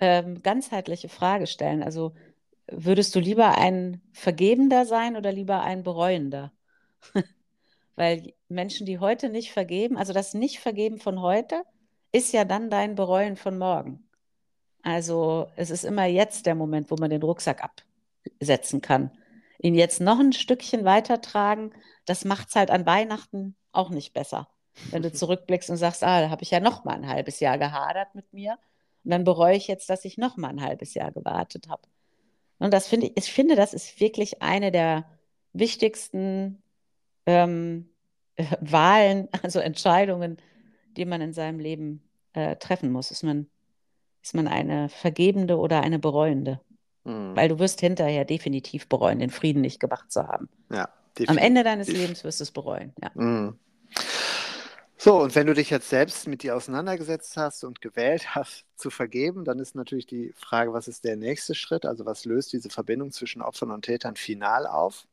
ähm, 0.00 0.42
ganzheitliche 0.42 1.08
Frage 1.08 1.46
stellen. 1.46 1.82
Also 1.82 2.14
würdest 2.66 3.14
du 3.14 3.20
lieber 3.20 3.58
ein 3.58 4.00
Vergebender 4.12 4.86
sein 4.86 5.16
oder 5.16 5.32
lieber 5.32 5.62
ein 5.62 5.82
Bereuender? 5.82 6.52
Weil 7.96 8.32
Menschen, 8.48 8.86
die 8.86 8.98
heute 8.98 9.28
nicht 9.28 9.52
vergeben, 9.52 9.96
also 9.96 10.12
das 10.12 10.34
Nicht-Vergeben 10.34 10.98
von 10.98 11.20
heute, 11.20 11.62
ist 12.12 12.32
ja 12.32 12.44
dann 12.44 12.70
dein 12.70 12.94
Bereuen 12.94 13.36
von 13.36 13.58
morgen. 13.58 14.04
Also 14.82 15.48
es 15.56 15.70
ist 15.70 15.84
immer 15.84 16.04
jetzt 16.06 16.46
der 16.46 16.54
Moment, 16.54 16.90
wo 16.90 16.96
man 16.96 17.10
den 17.10 17.22
Rucksack 17.22 17.62
absetzen 17.62 18.80
kann. 18.80 19.10
Ihn 19.58 19.74
jetzt 19.74 20.00
noch 20.00 20.18
ein 20.18 20.32
Stückchen 20.32 20.84
weitertragen, 20.84 21.72
das 22.06 22.24
macht 22.24 22.48
es 22.48 22.56
halt 22.56 22.70
an 22.70 22.86
Weihnachten 22.86 23.56
auch 23.72 23.90
nicht 23.90 24.12
besser. 24.12 24.48
Wenn 24.90 25.02
du 25.02 25.12
zurückblickst 25.12 25.70
und 25.70 25.76
sagst, 25.76 26.04
ah, 26.04 26.20
da 26.20 26.30
habe 26.30 26.42
ich 26.42 26.50
ja 26.50 26.60
noch 26.60 26.84
mal 26.84 26.94
ein 26.94 27.08
halbes 27.08 27.40
Jahr 27.40 27.58
gehadert 27.58 28.14
mit 28.14 28.32
mir 28.32 28.58
und 29.04 29.10
dann 29.10 29.24
bereue 29.24 29.56
ich 29.56 29.68
jetzt, 29.68 29.90
dass 29.90 30.04
ich 30.04 30.18
noch 30.18 30.36
mal 30.36 30.48
ein 30.48 30.62
halbes 30.62 30.94
Jahr 30.94 31.12
gewartet 31.12 31.68
habe. 31.68 31.82
Und 32.58 32.72
das 32.72 32.88
finde 32.88 33.06
ich, 33.08 33.16
ich 33.16 33.32
finde, 33.32 33.56
das 33.56 33.74
ist 33.74 34.00
wirklich 34.00 34.42
eine 34.42 34.70
der 34.72 35.04
wichtigsten 35.52 36.62
ähm, 37.26 37.90
äh, 38.36 38.44
Wahlen, 38.60 39.28
also 39.42 39.60
Entscheidungen, 39.60 40.38
die 40.96 41.04
man 41.04 41.20
in 41.20 41.32
seinem 41.32 41.58
Leben 41.58 42.02
äh, 42.32 42.56
treffen 42.56 42.92
muss. 42.92 43.10
Ist 43.10 43.22
man, 43.22 43.48
ist 44.22 44.34
man 44.34 44.48
eine 44.48 44.88
vergebende 44.88 45.58
oder 45.58 45.82
eine 45.82 45.98
bereuende? 45.98 46.60
Hm. 47.04 47.36
Weil 47.36 47.48
du 47.48 47.58
wirst 47.58 47.80
hinterher 47.80 48.24
definitiv 48.24 48.88
bereuen, 48.88 49.18
den 49.18 49.30
Frieden 49.30 49.60
nicht 49.60 49.80
gemacht 49.80 50.10
zu 50.10 50.26
haben. 50.26 50.48
Ja, 50.70 50.84
Am 50.84 50.90
definitiv. 51.18 51.44
Ende 51.44 51.64
deines 51.64 51.88
Lebens 51.88 52.24
wirst 52.24 52.40
du 52.40 52.44
es 52.44 52.50
bereuen. 52.50 52.92
Ja. 53.02 53.10
Mhm. 53.14 53.58
So, 54.96 55.20
und 55.20 55.34
wenn 55.34 55.46
du 55.46 55.52
dich 55.52 55.68
jetzt 55.68 55.90
selbst 55.90 56.26
mit 56.28 56.42
dir 56.42 56.56
auseinandergesetzt 56.56 57.36
hast 57.36 57.62
und 57.64 57.82
gewählt 57.82 58.34
hast, 58.34 58.64
zu 58.76 58.88
vergeben, 58.88 59.44
dann 59.44 59.58
ist 59.58 59.74
natürlich 59.74 60.06
die 60.06 60.32
Frage, 60.34 60.72
was 60.72 60.88
ist 60.88 61.04
der 61.04 61.16
nächste 61.16 61.54
Schritt? 61.54 61.84
Also 61.84 62.06
was 62.06 62.24
löst 62.24 62.52
diese 62.54 62.70
Verbindung 62.70 63.10
zwischen 63.12 63.42
Opfern 63.42 63.70
und 63.70 63.82
Tätern 63.84 64.16
final 64.16 64.66
auf? 64.66 65.06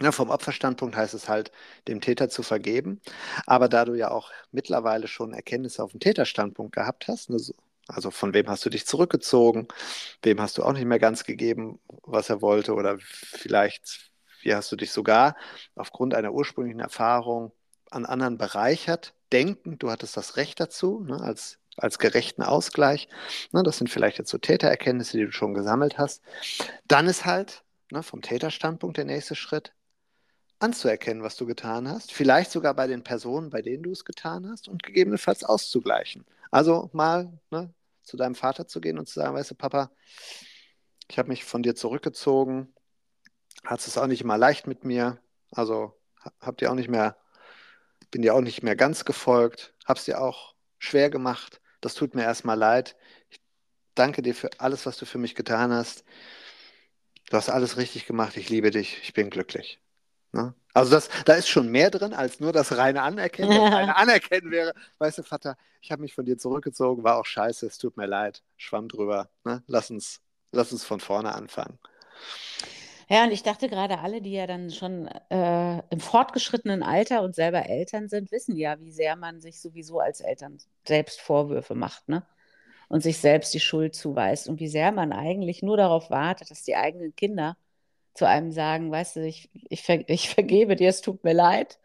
Ja, 0.00 0.10
vom 0.10 0.30
Opferstandpunkt 0.30 0.96
heißt 0.96 1.14
es 1.14 1.28
halt, 1.28 1.52
dem 1.86 2.00
Täter 2.00 2.28
zu 2.28 2.42
vergeben. 2.42 3.00
Aber 3.46 3.68
da 3.68 3.84
du 3.84 3.94
ja 3.94 4.10
auch 4.10 4.32
mittlerweile 4.50 5.06
schon 5.06 5.32
Erkenntnisse 5.32 5.84
auf 5.84 5.92
dem 5.92 6.00
Täterstandpunkt 6.00 6.74
gehabt 6.74 7.06
hast, 7.06 7.30
ne, 7.30 7.38
so- 7.38 7.54
also 7.88 8.10
von 8.10 8.34
wem 8.34 8.48
hast 8.48 8.64
du 8.64 8.70
dich 8.70 8.86
zurückgezogen, 8.86 9.68
wem 10.22 10.40
hast 10.40 10.58
du 10.58 10.62
auch 10.62 10.72
nicht 10.72 10.86
mehr 10.86 10.98
ganz 10.98 11.24
gegeben, 11.24 11.80
was 12.02 12.30
er 12.30 12.40
wollte, 12.40 12.74
oder 12.74 12.98
vielleicht, 12.98 14.10
wie 14.42 14.54
hast 14.54 14.72
du 14.72 14.76
dich 14.76 14.92
sogar 14.92 15.36
aufgrund 15.74 16.14
einer 16.14 16.32
ursprünglichen 16.32 16.80
Erfahrung 16.80 17.52
an 17.90 18.06
anderen 18.06 18.38
bereichert, 18.38 19.14
denken, 19.32 19.78
du 19.78 19.90
hattest 19.90 20.16
das 20.16 20.36
Recht 20.36 20.60
dazu, 20.60 21.00
ne, 21.00 21.20
als, 21.20 21.58
als 21.76 21.98
gerechten 21.98 22.42
Ausgleich. 22.42 23.08
Ne, 23.52 23.62
das 23.62 23.78
sind 23.78 23.90
vielleicht 23.90 24.18
jetzt 24.18 24.30
so 24.30 24.38
Tätererkenntnisse, 24.38 25.18
die 25.18 25.26
du 25.26 25.32
schon 25.32 25.54
gesammelt 25.54 25.98
hast. 25.98 26.22
Dann 26.86 27.06
ist 27.06 27.24
halt 27.24 27.64
ne, 27.90 28.02
vom 28.02 28.22
Täterstandpunkt 28.22 28.96
der 28.96 29.04
nächste 29.04 29.34
Schritt, 29.34 29.72
anzuerkennen, 30.60 31.22
was 31.22 31.36
du 31.36 31.46
getan 31.46 31.88
hast, 31.88 32.12
vielleicht 32.12 32.50
sogar 32.50 32.74
bei 32.74 32.86
den 32.86 33.02
Personen, 33.02 33.50
bei 33.50 33.60
denen 33.60 33.82
du 33.82 33.92
es 33.92 34.04
getan 34.04 34.48
hast 34.50 34.68
und 34.68 34.82
gegebenenfalls 34.82 35.44
auszugleichen. 35.44 36.24
Also 36.54 36.88
mal 36.92 37.36
ne, 37.50 37.74
zu 38.04 38.16
deinem 38.16 38.36
Vater 38.36 38.68
zu 38.68 38.80
gehen 38.80 38.96
und 39.00 39.08
zu 39.08 39.14
sagen, 39.14 39.34
weißt 39.34 39.50
du, 39.50 39.54
Papa, 39.56 39.90
ich 41.08 41.18
habe 41.18 41.28
mich 41.28 41.44
von 41.44 41.64
dir 41.64 41.74
zurückgezogen, 41.74 42.72
hat 43.64 43.86
es 43.86 43.98
auch 43.98 44.06
nicht 44.06 44.22
immer 44.22 44.38
leicht 44.38 44.66
mit 44.66 44.84
mir, 44.84 45.18
also 45.52 45.94
ha- 46.24 46.32
habt 46.40 46.62
ihr 46.62 46.70
auch 46.70 46.76
nicht 46.76 46.88
mehr, 46.90 47.16
bin 48.12 48.22
dir 48.22 48.34
auch 48.34 48.42
nicht 48.42 48.62
mehr 48.62 48.76
ganz 48.76 49.04
gefolgt, 49.04 49.74
hab's 49.86 50.06
dir 50.06 50.20
auch 50.20 50.54
schwer 50.78 51.10
gemacht, 51.10 51.60
das 51.80 51.94
tut 51.94 52.14
mir 52.14 52.22
erstmal 52.24 52.58
leid. 52.58 52.96
Ich 53.30 53.40
danke 53.94 54.22
dir 54.22 54.34
für 54.34 54.50
alles, 54.60 54.86
was 54.86 54.98
du 54.98 55.06
für 55.06 55.18
mich 55.18 55.34
getan 55.34 55.72
hast. 55.72 56.04
Du 57.28 57.36
hast 57.36 57.50
alles 57.50 57.76
richtig 57.76 58.06
gemacht, 58.06 58.38
ich 58.38 58.48
liebe 58.48 58.70
dich, 58.70 58.98
ich 59.02 59.12
bin 59.12 59.28
glücklich. 59.28 59.78
Ne? 60.34 60.52
Also 60.74 60.90
das, 60.90 61.08
da 61.24 61.34
ist 61.34 61.48
schon 61.48 61.68
mehr 61.68 61.90
drin 61.90 62.12
als 62.12 62.40
nur 62.40 62.52
das 62.52 62.76
reine 62.76 63.02
Anerkennen. 63.02 63.50
Das 63.50 63.72
reine 63.72 63.96
Anerkennen 63.96 64.50
wäre, 64.50 64.74
weißt 64.98 65.18
du, 65.18 65.22
Vater, 65.22 65.56
ich 65.80 65.92
habe 65.92 66.02
mich 66.02 66.14
von 66.14 66.24
dir 66.24 66.36
zurückgezogen, 66.36 67.04
war 67.04 67.18
auch 67.18 67.24
scheiße, 67.24 67.66
es 67.66 67.78
tut 67.78 67.96
mir 67.96 68.06
leid, 68.06 68.42
schwamm 68.56 68.88
drüber. 68.88 69.30
Ne? 69.44 69.62
Lass 69.68 69.90
uns, 69.90 70.20
lass 70.50 70.72
uns 70.72 70.84
von 70.84 70.98
vorne 70.98 71.32
anfangen. 71.34 71.78
Ja, 73.08 73.22
und 73.22 73.30
ich 73.30 73.44
dachte 73.44 73.68
gerade, 73.68 74.00
alle, 74.00 74.20
die 74.22 74.32
ja 74.32 74.46
dann 74.48 74.70
schon 74.70 75.06
äh, 75.30 75.78
im 75.90 76.00
fortgeschrittenen 76.00 76.82
Alter 76.82 77.22
und 77.22 77.36
selber 77.36 77.66
Eltern 77.66 78.08
sind, 78.08 78.32
wissen 78.32 78.56
ja, 78.56 78.80
wie 78.80 78.90
sehr 78.90 79.14
man 79.14 79.40
sich 79.40 79.60
sowieso 79.60 80.00
als 80.00 80.20
Eltern 80.20 80.58
selbst 80.86 81.20
Vorwürfe 81.20 81.74
macht, 81.74 82.08
ne? 82.08 82.26
Und 82.88 83.02
sich 83.02 83.18
selbst 83.18 83.54
die 83.54 83.60
Schuld 83.60 83.94
zuweist 83.94 84.48
und 84.48 84.58
wie 84.60 84.68
sehr 84.68 84.92
man 84.92 85.12
eigentlich 85.12 85.62
nur 85.62 85.76
darauf 85.76 86.10
wartet, 86.10 86.50
dass 86.50 86.64
die 86.64 86.76
eigenen 86.76 87.14
Kinder 87.14 87.56
zu 88.14 88.26
einem 88.26 88.52
sagen, 88.52 88.90
weißt 88.90 89.16
du, 89.16 89.26
ich, 89.26 89.50
ich, 89.68 89.82
ver 89.82 90.08
ich 90.08 90.28
vergebe 90.30 90.76
dir, 90.76 90.88
es 90.88 91.00
tut 91.00 91.24
mir 91.24 91.34
leid. 91.34 91.78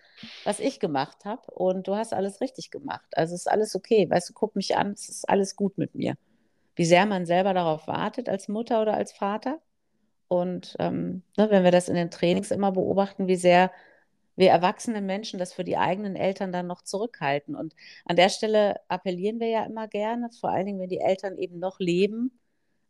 was 0.46 0.60
ich 0.60 0.80
gemacht 0.80 1.26
habe 1.26 1.52
und 1.52 1.88
du 1.88 1.96
hast 1.96 2.14
alles 2.14 2.42
richtig 2.42 2.72
gemacht. 2.72 3.08
Also 3.14 3.36
ist 3.36 3.50
alles 3.50 3.76
okay. 3.76 4.10
Weißt 4.10 4.30
du, 4.30 4.34
guck 4.34 4.56
mich 4.56 4.78
an, 4.78 4.92
es 4.92 5.10
ist 5.10 5.30
alles 5.30 5.56
gut 5.56 5.78
mit 5.78 5.96
mir. 5.96 6.16
Wie 6.76 6.86
sehr 6.86 7.06
man 7.06 7.26
selber 7.26 7.54
darauf 7.54 7.88
wartet 7.88 8.30
als 8.30 8.48
Mutter 8.48 8.82
oder 8.82 8.96
als 8.96 9.12
Vater. 9.14 9.60
Und 10.28 10.76
ähm, 10.80 11.24
ne, 11.38 11.50
wenn 11.52 11.64
wir 11.64 11.72
das 11.72 11.90
in 11.90 11.96
den 11.96 12.12
Trainings 12.12 12.52
immer 12.52 12.72
beobachten, 12.72 13.28
wie 13.28 13.36
sehr 13.36 13.72
wir 14.36 14.52
erwachsene 14.52 15.02
Menschen 15.02 15.40
das 15.40 15.54
für 15.54 15.66
die 15.66 15.78
eigenen 15.78 16.16
Eltern 16.16 16.52
dann 16.54 16.68
noch 16.68 16.82
zurückhalten. 16.84 17.56
Und 17.56 17.76
an 18.06 18.16
der 18.16 18.30
Stelle 18.30 18.78
appellieren 18.88 19.40
wir 19.40 19.50
ja 19.50 19.66
immer 19.66 19.88
gerne, 19.88 20.30
vor 20.40 20.52
allen 20.52 20.66
Dingen, 20.66 20.80
wenn 20.80 20.90
die 20.90 21.02
Eltern 21.02 21.38
eben 21.38 21.60
noch 21.60 21.80
leben. 21.80 22.40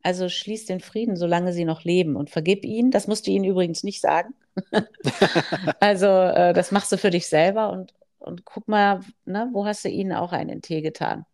Also 0.02 0.30
schließ 0.30 0.66
den 0.66 0.80
Frieden, 0.80 1.16
solange 1.16 1.52
sie 1.52 1.66
noch 1.66 1.84
leben 1.84 2.16
und 2.16 2.30
vergib 2.30 2.64
ihnen. 2.64 2.92
Das 2.92 3.08
musst 3.08 3.28
du 3.28 3.32
ihnen 3.32 3.46
übrigens 3.46 3.84
nicht 3.84 4.02
sagen. 4.02 4.34
also 5.80 6.08
äh, 6.08 6.54
das 6.54 6.72
machst 6.72 6.92
du 6.92 6.98
für 6.98 7.10
dich 7.10 7.28
selber 7.28 7.72
und, 7.72 7.94
und 8.20 8.46
guck 8.46 8.68
mal, 8.68 9.02
ne, 9.26 9.50
wo 9.52 9.66
hast 9.66 9.84
du 9.84 9.90
ihnen 9.90 10.14
auch 10.14 10.32
einen 10.32 10.62
Tee 10.62 10.82
getan? 10.82 11.26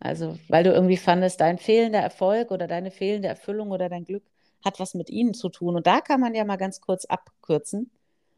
Also, 0.00 0.36
weil 0.48 0.64
du 0.64 0.72
irgendwie 0.72 0.96
fandest, 0.96 1.40
dein 1.40 1.58
fehlender 1.58 2.00
Erfolg 2.00 2.50
oder 2.50 2.66
deine 2.66 2.90
fehlende 2.90 3.28
Erfüllung 3.28 3.70
oder 3.70 3.88
dein 3.88 4.04
Glück 4.04 4.24
hat 4.64 4.80
was 4.80 4.94
mit 4.94 5.10
ihnen 5.10 5.34
zu 5.34 5.48
tun. 5.48 5.76
Und 5.76 5.86
da 5.86 6.00
kann 6.00 6.20
man 6.20 6.34
ja 6.34 6.44
mal 6.44 6.56
ganz 6.56 6.80
kurz 6.80 7.04
abkürzen 7.04 7.90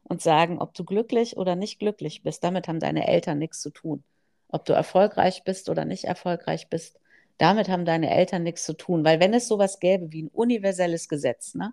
und 0.03 0.21
sagen, 0.21 0.59
ob 0.59 0.75
du 0.75 0.85
glücklich 0.85 1.37
oder 1.37 1.57
nicht 1.57 1.79
glücklich 1.79 2.23
bist. 2.23 2.45
Damit 2.45 2.69
haben 2.69 2.81
deine 2.81 3.09
Eltern 3.09 3.39
nichts 3.39 3.61
zu 3.61 3.71
tun. 3.71 4.05
Ob 4.49 4.65
du 4.67 4.73
erfolgreich 4.73 5.43
bist 5.45 5.69
oder 5.69 5.85
nicht 5.85 6.05
erfolgreich 6.05 6.69
bist, 6.69 7.01
damit 7.39 7.69
haben 7.69 7.85
deine 7.85 8.11
Eltern 8.11 8.43
nichts 8.43 8.65
zu 8.65 8.75
tun. 8.75 9.05
Weil 9.05 9.21
wenn 9.21 9.35
es 9.35 9.49
sowas 9.49 9.81
gäbe 9.81 10.13
wie 10.13 10.25
ein 10.25 10.29
universelles 10.29 11.09
Gesetz, 11.09 11.55
ne? 11.55 11.73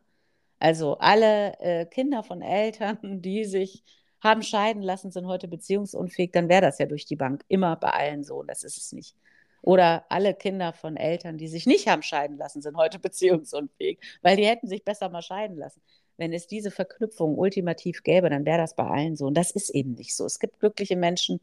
also 0.59 0.97
alle 0.99 1.59
äh, 1.59 1.85
Kinder 1.85 2.23
von 2.23 2.41
Eltern, 2.41 2.97
die 3.21 3.45
sich 3.45 3.83
haben 4.21 4.43
scheiden 4.43 4.83
lassen, 4.83 5.11
sind 5.11 5.25
heute 5.27 5.47
beziehungsunfähig, 5.47 6.31
dann 6.31 6.49
wäre 6.49 6.61
das 6.61 6.77
ja 6.77 6.85
durch 6.85 7.05
die 7.05 7.15
Bank 7.15 7.43
immer 7.47 7.75
bei 7.75 7.89
allen 7.89 8.23
so. 8.23 8.43
Das 8.43 8.63
ist 8.63 8.77
es 8.77 8.91
nicht. 8.91 9.15
Oder 9.63 10.05
alle 10.09 10.33
Kinder 10.33 10.73
von 10.73 10.97
Eltern, 10.97 11.37
die 11.37 11.47
sich 11.47 11.67
nicht 11.67 11.87
haben 11.87 12.03
scheiden 12.03 12.37
lassen, 12.37 12.61
sind 12.61 12.77
heute 12.77 12.99
beziehungsunfähig, 12.99 13.99
weil 14.21 14.37
die 14.37 14.45
hätten 14.45 14.67
sich 14.67 14.83
besser 14.83 15.09
mal 15.09 15.21
scheiden 15.21 15.57
lassen. 15.57 15.81
Wenn 16.17 16.33
es 16.33 16.47
diese 16.47 16.71
Verknüpfung 16.71 17.37
ultimativ 17.37 18.03
gäbe, 18.03 18.29
dann 18.29 18.45
wäre 18.45 18.59
das 18.59 18.75
bei 18.75 18.85
allen 18.85 19.15
so. 19.15 19.25
Und 19.25 19.35
das 19.35 19.51
ist 19.51 19.69
eben 19.71 19.93
nicht 19.93 20.15
so. 20.15 20.25
Es 20.25 20.39
gibt 20.39 20.59
glückliche 20.59 20.95
Menschen, 20.95 21.39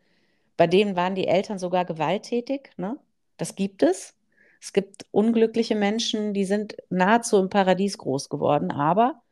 bei 0.57 0.67
denen 0.67 0.97
waren 0.97 1.15
die 1.15 1.27
Eltern 1.27 1.59
sogar 1.59 1.85
gewalttätig. 1.85 2.71
Ne? 2.77 2.97
Das 3.39 3.55
gibt 3.55 3.83
es. 3.83 4.15
Es 4.61 4.73
gibt 4.73 5.07
unglückliche 5.13 5.77
Menschen, 5.77 6.35
die 6.35 6.45
sind 6.45 6.77
nahezu 6.91 7.39
im 7.39 7.49
Paradies 7.49 7.97
groß 7.97 8.29
geworden, 8.29 8.71
aber 8.71 9.23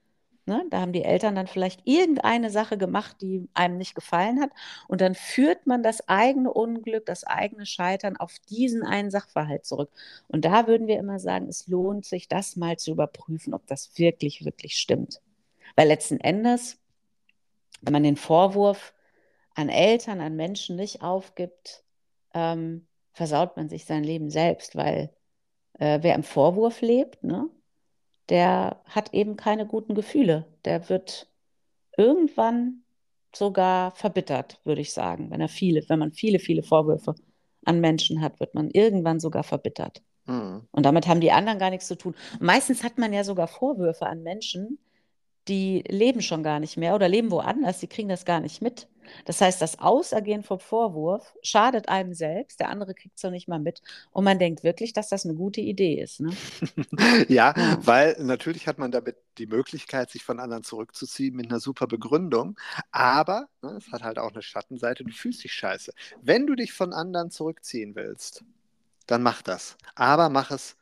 Ne? 0.49 0.65
Da 0.71 0.81
haben 0.81 0.93
die 0.93 1.03
Eltern 1.03 1.35
dann 1.35 1.49
vielleicht 1.49 1.81
irgendeine 1.85 2.51
Sache 2.51 2.79
gemacht, 2.79 3.17
die 3.21 3.49
einem 3.53 3.79
nicht 3.79 3.97
gefallen 3.97 4.41
hat. 4.41 4.51
Und 4.87 5.01
dann 5.01 5.17
führt 5.17 5.67
man 5.67 5.83
das 5.83 6.09
eigene 6.09 6.53
Unglück, 6.53 7.05
das 7.05 7.25
eigene 7.25 7.67
Scheitern 7.67 8.17
auf 8.17 8.39
diesen 8.49 8.85
einen 8.85 9.11
Sachverhalt 9.11 9.67
zurück. 9.67 9.91
Und 10.29 10.45
da 10.45 10.69
würden 10.69 10.87
wir 10.87 10.99
immer 10.99 11.19
sagen, 11.19 11.49
es 11.49 11.67
lohnt 11.67 12.05
sich, 12.05 12.29
das 12.29 12.55
mal 12.55 12.77
zu 12.79 12.93
überprüfen, 12.93 13.55
ob 13.55 13.67
das 13.67 13.99
wirklich, 13.99 14.45
wirklich 14.45 14.79
stimmt. 14.79 15.21
Weil 15.75 15.89
letzten 15.89 16.21
Endes, 16.21 16.79
wenn 17.81 17.93
man 17.93 18.05
den 18.05 18.17
Vorwurf 18.17 18.95
an 19.57 19.69
Eltern, 19.69 20.21
an 20.21 20.37
Menschen 20.37 20.77
nicht 20.77 21.03
aufgibt, 21.03 21.83
ähm, 22.35 22.87
versaut 23.17 23.57
man 23.57 23.71
sich 23.71 23.87
sein 23.87 24.05
Leben 24.05 24.29
selbst, 24.29 24.77
weil 24.77 25.11
äh, 25.79 26.01
wer 26.03 26.15
im 26.15 26.23
Vorwurf 26.23 26.83
lebt, 26.83 27.25
ne, 27.25 27.49
der 28.29 28.83
hat 28.85 29.15
eben 29.15 29.37
keine 29.37 29.67
guten 29.67 29.95
Gefühle. 29.95 30.45
Der 30.67 30.91
wird 30.91 31.27
irgendwann 31.97 32.83
sogar 33.35 33.93
verbittert, 33.93 34.61
würde 34.65 34.83
ich 34.83 34.93
sagen. 34.93 35.31
Wenn 35.31 35.41
er 35.41 35.49
viele, 35.49 35.83
wenn 35.89 35.99
man 35.99 36.13
viele, 36.13 36.39
viele 36.39 36.63
Vorwürfe 36.63 37.15
an 37.65 37.81
Menschen 37.81 38.21
hat, 38.21 38.39
wird 38.39 38.55
man 38.55 38.71
irgendwann 38.71 39.19
sogar 39.19 39.45
verbittert. 39.45 40.03
Mhm. 40.27 40.69
Und 40.71 40.85
damit 40.85 41.07
haben 41.09 41.23
die 41.23 41.33
anderen 41.33 41.59
gar 41.59 41.71
nichts 41.71 41.89
zu 41.89 41.97
tun. 41.97 42.15
meistens 42.39 42.85
hat 42.85 42.99
man 42.99 43.15
ja 43.15 43.25
sogar 43.25 43.49
Vorwürfe 43.49 44.05
an 44.05 44.23
Menschen, 44.23 44.79
die 45.49 45.85
leben 45.89 46.23
schon 46.23 46.43
gar 46.43 46.61
nicht 46.61 46.77
mehr 46.77 46.95
oder 46.95 47.09
leben 47.09 47.31
woanders, 47.31 47.79
die 47.79 47.87
kriegen 47.87 48.09
das 48.09 48.25
gar 48.25 48.41
nicht 48.41 48.63
mit. 48.63 48.89
Das 49.25 49.41
heißt, 49.41 49.63
das 49.63 49.79
Ausergehen 49.79 50.43
vom 50.43 50.59
Vorwurf 50.59 51.35
schadet 51.43 51.89
einem 51.89 52.13
selbst, 52.13 52.61
der 52.61 52.71
andere 52.71 52.95
kriegt 52.95 53.17
es 53.17 53.23
noch 53.23 53.31
nicht 53.31 53.49
mal 53.49 53.61
mit 53.61 53.81
und 54.11 54.25
man 54.25 54.39
denkt 54.39 54.65
wirklich, 54.65 54.93
dass 54.93 55.09
das 55.09 55.25
eine 55.25 55.35
gute 55.35 55.61
Idee 55.61 56.01
ist. 56.01 56.21
Ne? 56.21 56.31
ja, 57.29 57.55
ja, 57.57 57.79
weil 57.83 58.17
natürlich 58.21 58.67
hat 58.67 58.79
man 58.79 58.91
damit 58.91 59.17
die 59.39 59.47
Möglichkeit, 59.47 60.11
sich 60.11 60.25
von 60.25 60.41
anderen 60.41 60.65
zurückzuziehen 60.65 61.37
mit 61.37 61.47
einer 61.47 61.61
super 61.61 61.87
Begründung, 61.87 62.59
aber 62.91 63.49
ne, 63.63 63.77
es 63.79 63.93
hat 63.93 64.03
halt 64.03 64.19
auch 64.19 64.33
eine 64.33 64.43
Schattenseite, 64.43 65.05
du 65.05 65.13
fühlst 65.13 65.45
dich 65.45 65.53
scheiße. 65.53 65.93
Wenn 66.23 66.47
du 66.47 66.55
dich 66.55 66.73
von 66.73 66.93
anderen 66.93 67.31
zurückziehen 67.31 67.95
willst, 67.95 68.45
dann 69.07 69.23
mach 69.23 69.43
das. 69.43 69.77
Aber 69.95 70.31
mach 70.31 70.51
es 70.51 70.77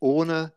ohne 0.00 0.52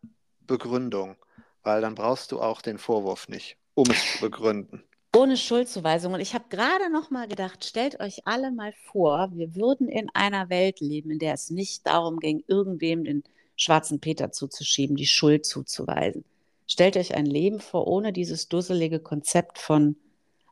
Begründung 0.45 1.15
weil 1.63 1.81
dann 1.81 1.95
brauchst 1.95 2.31
du 2.31 2.41
auch 2.41 2.61
den 2.61 2.77
Vorwurf 2.77 3.27
nicht, 3.29 3.57
um 3.73 3.89
es 3.89 4.13
zu 4.13 4.21
begründen. 4.21 4.83
Ohne 5.15 5.37
Schuldzuweisung. 5.37 6.13
Und 6.13 6.21
ich 6.21 6.33
habe 6.33 6.45
gerade 6.49 6.91
noch 6.91 7.11
mal 7.11 7.27
gedacht, 7.27 7.63
stellt 7.65 7.99
euch 7.99 8.25
alle 8.25 8.51
mal 8.51 8.73
vor, 8.91 9.29
wir 9.33 9.55
würden 9.55 9.87
in 9.87 10.09
einer 10.13 10.49
Welt 10.49 10.79
leben, 10.79 11.11
in 11.11 11.19
der 11.19 11.33
es 11.33 11.51
nicht 11.51 11.85
darum 11.85 12.19
ging, 12.19 12.43
irgendwem 12.47 13.03
den 13.03 13.23
schwarzen 13.55 13.99
Peter 13.99 14.31
zuzuschieben, 14.31 14.95
die 14.95 15.05
Schuld 15.05 15.45
zuzuweisen. 15.45 16.25
Stellt 16.65 16.97
euch 16.97 17.13
ein 17.13 17.27
Leben 17.27 17.59
vor, 17.59 17.87
ohne 17.87 18.11
dieses 18.11 18.49
dusselige 18.49 18.99
Konzept 18.99 19.59
von, 19.59 19.95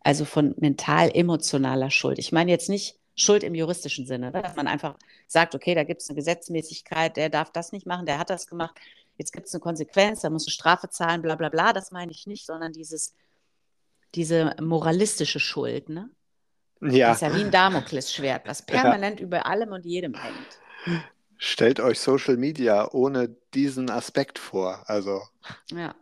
also 0.02 0.26
von 0.26 0.54
mental-emotionaler 0.60 1.90
Schuld. 1.90 2.20
Ich 2.20 2.32
meine 2.32 2.52
jetzt 2.52 2.70
nicht 2.70 3.00
Schuld 3.16 3.44
im 3.44 3.56
juristischen 3.56 4.06
Sinne, 4.06 4.32
ne? 4.32 4.42
dass 4.42 4.56
man 4.56 4.68
einfach 4.68 4.96
sagt, 5.28 5.56
okay, 5.56 5.74
da 5.74 5.84
gibt 5.84 6.02
es 6.02 6.10
eine 6.10 6.16
Gesetzmäßigkeit, 6.16 7.18
der 7.18 7.30
darf 7.30 7.52
das 7.52 7.72
nicht 7.72 7.88
machen, 7.88 8.06
der 8.06 8.20
hat 8.20 8.30
das 8.30 8.46
gemacht 8.48 8.80
jetzt 9.22 9.34
gibt 9.34 9.48
es 9.48 9.54
eine 9.54 9.62
Konsequenz, 9.62 10.22
da 10.22 10.30
musst 10.30 10.48
du 10.48 10.52
Strafe 10.52 10.90
zahlen, 10.90 11.22
bla 11.22 11.36
bla 11.36 11.50
bla. 11.50 11.74
Das 11.74 11.92
meine 11.92 12.12
ich 12.12 12.26
nicht, 12.26 12.46
sondern 12.46 12.74
dieses, 12.74 13.14
diese 14.16 14.56
moralistische 14.60 15.40
Schuld, 15.40 15.90
ne? 15.90 16.10
Ja. 16.82 17.10
Das 17.10 17.22
ist 17.22 17.22
ja 17.22 17.36
wie 17.36 17.44
ein 17.44 17.52
Damoklesschwert, 17.52 18.48
was 18.48 18.62
permanent 18.66 19.20
ja. 19.20 19.26
über 19.26 19.46
allem 19.46 19.72
und 19.72 19.86
jedem 19.86 20.16
hängt. 20.16 21.04
Stellt 21.38 21.80
euch 21.80 22.00
Social 22.00 22.38
Media 22.38 22.90
ohne 22.92 23.36
diesen 23.54 23.92
Aspekt 23.92 24.40
vor, 24.40 24.84
also 24.88 25.22
ja. 25.70 25.94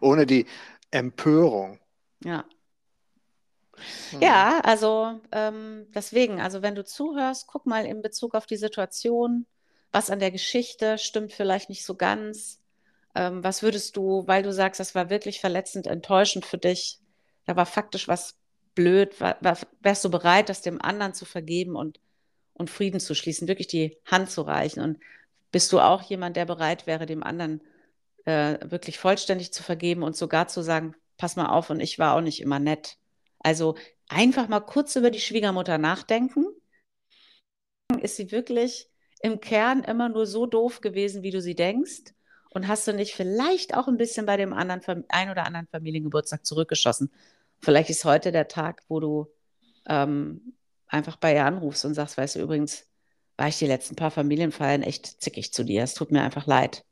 ohne 0.00 0.26
die 0.26 0.46
Empörung. 0.90 1.78
Ja. 2.24 2.44
Ja, 4.18 4.60
also 4.64 5.20
ähm, 5.30 5.86
deswegen, 5.94 6.40
also 6.40 6.62
wenn 6.62 6.74
du 6.74 6.84
zuhörst, 6.84 7.46
guck 7.46 7.64
mal 7.64 7.86
in 7.86 8.02
Bezug 8.02 8.34
auf 8.34 8.46
die 8.46 8.56
Situation, 8.56 9.46
was 9.92 10.10
an 10.10 10.20
der 10.20 10.30
Geschichte 10.30 10.98
stimmt 10.98 11.32
vielleicht 11.32 11.68
nicht 11.68 11.84
so 11.84 11.94
ganz. 11.94 12.60
Ähm, 13.14 13.42
was 13.42 13.62
würdest 13.62 13.96
du, 13.96 14.26
weil 14.26 14.42
du 14.42 14.52
sagst, 14.52 14.80
das 14.80 14.94
war 14.94 15.10
wirklich 15.10 15.40
verletzend, 15.40 15.86
enttäuschend 15.86 16.44
für 16.44 16.58
dich, 16.58 17.00
da 17.46 17.56
war 17.56 17.66
faktisch 17.66 18.08
was 18.08 18.36
blöd, 18.74 19.20
war, 19.20 19.38
war, 19.40 19.58
wärst 19.80 20.04
du 20.04 20.10
bereit, 20.10 20.48
das 20.48 20.62
dem 20.62 20.80
anderen 20.80 21.14
zu 21.14 21.24
vergeben 21.24 21.74
und, 21.74 22.00
und 22.52 22.70
Frieden 22.70 23.00
zu 23.00 23.14
schließen, 23.14 23.48
wirklich 23.48 23.68
die 23.68 23.96
Hand 24.04 24.30
zu 24.30 24.42
reichen? 24.42 24.82
Und 24.82 24.98
bist 25.50 25.72
du 25.72 25.80
auch 25.80 26.02
jemand, 26.02 26.36
der 26.36 26.44
bereit 26.44 26.86
wäre, 26.86 27.06
dem 27.06 27.22
anderen 27.22 27.62
äh, 28.24 28.58
wirklich 28.70 28.98
vollständig 28.98 29.52
zu 29.52 29.62
vergeben 29.62 30.02
und 30.02 30.16
sogar 30.16 30.48
zu 30.48 30.62
sagen, 30.62 30.94
pass 31.16 31.36
mal 31.36 31.46
auf, 31.46 31.70
und 31.70 31.80
ich 31.80 31.98
war 31.98 32.14
auch 32.14 32.20
nicht 32.20 32.40
immer 32.40 32.58
nett. 32.58 32.98
Also 33.38 33.76
einfach 34.08 34.48
mal 34.48 34.60
kurz 34.60 34.94
über 34.96 35.10
die 35.10 35.20
Schwiegermutter 35.20 35.78
nachdenken. 35.78 36.46
Ist 38.00 38.16
sie 38.16 38.30
wirklich 38.30 38.90
im 39.20 39.40
Kern 39.40 39.82
immer 39.82 40.08
nur 40.08 40.26
so 40.26 40.46
doof 40.46 40.80
gewesen, 40.80 41.22
wie 41.22 41.30
du 41.30 41.40
sie 41.40 41.54
denkst? 41.54 42.14
Und 42.50 42.68
hast 42.68 42.88
du 42.88 42.92
nicht 42.92 43.14
vielleicht 43.14 43.76
auch 43.76 43.88
ein 43.88 43.98
bisschen 43.98 44.26
bei 44.26 44.36
dem 44.36 44.52
anderen, 44.52 45.04
ein 45.08 45.30
oder 45.30 45.46
anderen 45.46 45.66
Familiengeburtstag 45.68 46.46
zurückgeschossen? 46.46 47.10
Vielleicht 47.60 47.90
ist 47.90 48.04
heute 48.04 48.32
der 48.32 48.48
Tag, 48.48 48.82
wo 48.88 49.00
du 49.00 49.28
ähm, 49.86 50.54
einfach 50.86 51.16
bei 51.16 51.34
ihr 51.34 51.44
anrufst 51.44 51.84
und 51.84 51.94
sagst, 51.94 52.16
weißt 52.16 52.36
du, 52.36 52.40
übrigens 52.40 52.86
war 53.36 53.48
ich 53.48 53.58
die 53.58 53.66
letzten 53.66 53.96
paar 53.96 54.10
Familienfeiern 54.10 54.82
echt 54.82 55.22
zickig 55.22 55.52
zu 55.52 55.64
dir. 55.64 55.82
Es 55.82 55.94
tut 55.94 56.10
mir 56.10 56.22
einfach 56.22 56.46
leid. 56.46 56.84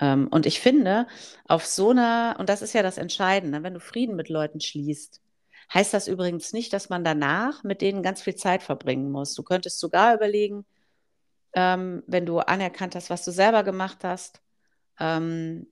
Ähm, 0.00 0.28
und 0.28 0.46
ich 0.46 0.60
finde, 0.60 1.06
auf 1.46 1.66
so 1.66 1.90
einer, 1.90 2.36
und 2.38 2.48
das 2.48 2.62
ist 2.62 2.72
ja 2.72 2.82
das 2.82 2.98
Entscheidende, 2.98 3.62
wenn 3.62 3.74
du 3.74 3.80
Frieden 3.80 4.16
mit 4.16 4.28
Leuten 4.28 4.60
schließt, 4.60 5.20
heißt 5.72 5.94
das 5.94 6.08
übrigens 6.08 6.52
nicht, 6.52 6.72
dass 6.72 6.88
man 6.88 7.04
danach 7.04 7.62
mit 7.64 7.80
denen 7.80 8.02
ganz 8.02 8.22
viel 8.22 8.34
Zeit 8.34 8.62
verbringen 8.62 9.10
muss. 9.10 9.34
Du 9.34 9.42
könntest 9.42 9.78
sogar 9.78 10.14
überlegen, 10.14 10.64
ähm, 11.54 12.02
wenn 12.06 12.26
du 12.26 12.38
anerkannt 12.40 12.94
hast, 12.94 13.10
was 13.10 13.24
du 13.24 13.30
selber 13.30 13.62
gemacht 13.62 14.04
hast. 14.04 14.40
Ähm, 14.98 15.66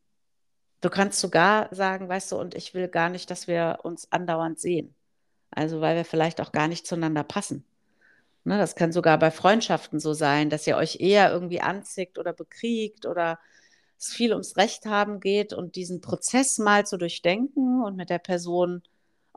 du 0.81 0.91
kannst 0.91 1.21
sogar 1.21 1.69
sagen, 1.75 2.09
weißt 2.09 2.33
du, 2.33 2.37
und 2.37 2.55
ich 2.55 2.75
will 2.75 2.89
gar 2.89 3.09
nicht, 3.09 3.31
dass 3.31 3.47
wir 3.47 3.81
uns 3.83 4.11
andauernd 4.13 4.59
sehen. 4.59 4.95
Also 5.51 5.81
weil 5.81 5.97
wir 5.97 6.05
vielleicht 6.05 6.41
auch 6.41 6.53
gar 6.53 6.69
nicht 6.69 6.87
zueinander 6.87 7.25
passen. 7.25 7.65
Ne, 8.45 8.57
das 8.57 8.75
kann 8.75 8.93
sogar 8.93 9.19
bei 9.19 9.31
Freundschaften 9.31 10.01
so 10.01 10.15
sein, 10.15 10.49
dass 10.49 10.67
ihr 10.67 10.77
euch 10.77 11.01
eher 11.01 11.31
irgendwie 11.31 11.61
anzickt 11.61 12.19
oder 12.19 12.33
bekriegt 12.33 13.05
oder 13.05 13.39
es 13.99 14.09
viel 14.13 14.33
ums 14.33 14.57
Recht 14.57 14.87
haben 14.87 15.21
geht 15.21 15.53
und 15.53 15.77
diesen 15.77 16.01
Prozess 16.01 16.59
mal 16.59 16.87
zu 16.87 16.97
durchdenken 16.97 17.83
und 17.83 17.97
mit 17.97 18.09
der 18.09 18.19
Person 18.19 18.83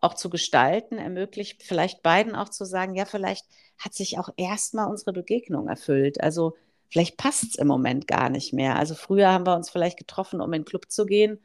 auch 0.03 0.13
zu 0.13 0.29
gestalten, 0.29 0.97
ermöglicht 0.97 1.63
vielleicht 1.63 2.03
beiden 2.03 2.35
auch 2.35 2.49
zu 2.49 2.65
sagen, 2.65 2.95
ja, 2.95 3.05
vielleicht 3.05 3.45
hat 3.77 3.93
sich 3.93 4.19
auch 4.19 4.29
erstmal 4.35 4.89
unsere 4.89 5.13
Begegnung 5.13 5.67
erfüllt. 5.67 6.21
Also 6.21 6.55
vielleicht 6.89 7.17
passt 7.17 7.43
es 7.43 7.55
im 7.55 7.67
Moment 7.67 8.07
gar 8.07 8.29
nicht 8.29 8.53
mehr. 8.53 8.75
Also 8.75 8.95
früher 8.95 9.31
haben 9.31 9.47
wir 9.47 9.55
uns 9.55 9.69
vielleicht 9.69 9.97
getroffen, 9.97 10.41
um 10.41 10.51
in 10.53 10.61
den 10.61 10.65
Club 10.65 10.91
zu 10.91 11.05
gehen. 11.05 11.39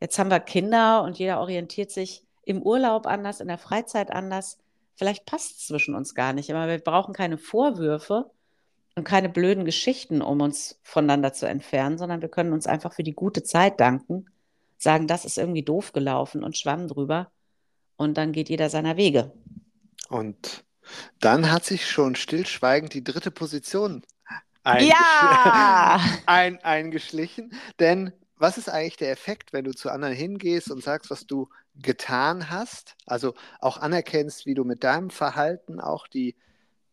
Jetzt 0.00 0.18
haben 0.18 0.30
wir 0.30 0.40
Kinder 0.40 1.02
und 1.02 1.18
jeder 1.18 1.40
orientiert 1.40 1.90
sich 1.90 2.26
im 2.44 2.62
Urlaub 2.62 3.06
anders, 3.06 3.40
in 3.40 3.48
der 3.48 3.58
Freizeit 3.58 4.10
anders. 4.10 4.58
Vielleicht 4.96 5.24
passt 5.24 5.58
es 5.58 5.66
zwischen 5.66 5.94
uns 5.94 6.14
gar 6.14 6.34
nicht, 6.34 6.52
aber 6.52 6.68
wir 6.68 6.78
brauchen 6.78 7.14
keine 7.14 7.38
Vorwürfe 7.38 8.30
und 8.96 9.04
keine 9.04 9.30
blöden 9.30 9.64
Geschichten, 9.64 10.20
um 10.20 10.42
uns 10.42 10.78
voneinander 10.82 11.32
zu 11.32 11.48
entfernen, 11.48 11.96
sondern 11.96 12.20
wir 12.20 12.28
können 12.28 12.52
uns 12.52 12.66
einfach 12.66 12.92
für 12.92 13.02
die 13.02 13.14
gute 13.14 13.42
Zeit 13.42 13.80
danken, 13.80 14.26
sagen, 14.76 15.06
das 15.06 15.24
ist 15.24 15.38
irgendwie 15.38 15.62
doof 15.62 15.92
gelaufen 15.92 16.44
und 16.44 16.56
schwamm 16.58 16.86
drüber 16.86 17.30
und 17.96 18.16
dann 18.16 18.32
geht 18.32 18.48
jeder 18.48 18.70
seiner 18.70 18.96
Wege. 18.96 19.32
Und 20.08 20.64
dann 21.20 21.50
hat 21.50 21.64
sich 21.64 21.88
schon 21.88 22.14
stillschweigend 22.14 22.92
die 22.94 23.04
dritte 23.04 23.30
Position 23.30 24.02
eingesch 24.64 24.88
Ja! 24.88 26.00
ein, 26.26 26.62
eingeschlichen. 26.62 27.52
Denn 27.78 28.12
was 28.36 28.58
ist 28.58 28.68
eigentlich 28.68 28.96
der 28.96 29.12
Effekt, 29.12 29.52
wenn 29.52 29.64
du 29.64 29.72
zu 29.72 29.90
anderen 29.90 30.14
hingehst 30.14 30.70
und 30.70 30.82
sagst, 30.82 31.10
was 31.10 31.26
du 31.26 31.48
getan 31.76 32.50
hast? 32.50 32.96
Also 33.06 33.34
auch 33.60 33.78
anerkennst, 33.78 34.46
wie 34.46 34.54
du 34.54 34.64
mit 34.64 34.84
deinem 34.84 35.10
Verhalten 35.10 35.80
auch 35.80 36.08
die 36.08 36.36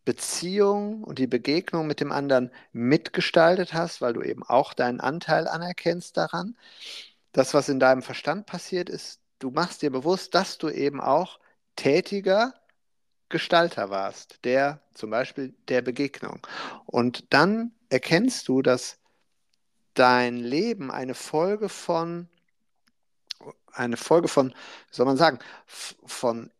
Beziehung 0.04 1.04
und 1.04 1.18
die 1.18 1.26
Begegnung 1.26 1.86
mit 1.86 2.00
dem 2.00 2.12
anderen 2.12 2.50
mitgestaltet 2.72 3.72
hast, 3.72 4.00
weil 4.00 4.14
du 4.14 4.22
eben 4.22 4.42
auch 4.42 4.74
deinen 4.74 5.00
Anteil 5.00 5.48
anerkennst 5.48 6.16
daran. 6.16 6.56
Das, 7.32 7.54
was 7.54 7.68
in 7.68 7.80
deinem 7.80 8.02
Verstand 8.02 8.46
passiert 8.46 8.90
ist, 8.90 9.21
du 9.42 9.50
machst 9.50 9.82
dir 9.82 9.90
bewusst, 9.90 10.34
dass 10.34 10.58
du 10.58 10.68
eben 10.68 11.00
auch 11.00 11.40
tätiger 11.76 12.54
Gestalter 13.28 13.90
warst, 13.90 14.44
der 14.44 14.80
zum 14.94 15.10
Beispiel 15.10 15.54
der 15.68 15.82
Begegnung. 15.82 16.46
Und 16.86 17.32
dann 17.32 17.72
erkennst 17.88 18.46
du, 18.46 18.62
dass 18.62 18.98
dein 19.94 20.36
Leben 20.36 20.90
eine 20.90 21.14
Folge 21.14 21.68
von, 21.68 22.28
eine 23.72 23.96
Folge 23.96 24.28
von, 24.28 24.50
wie 24.50 24.94
soll 24.94 25.06
man 25.06 25.16
sagen, 25.16 25.38
von 25.66 26.50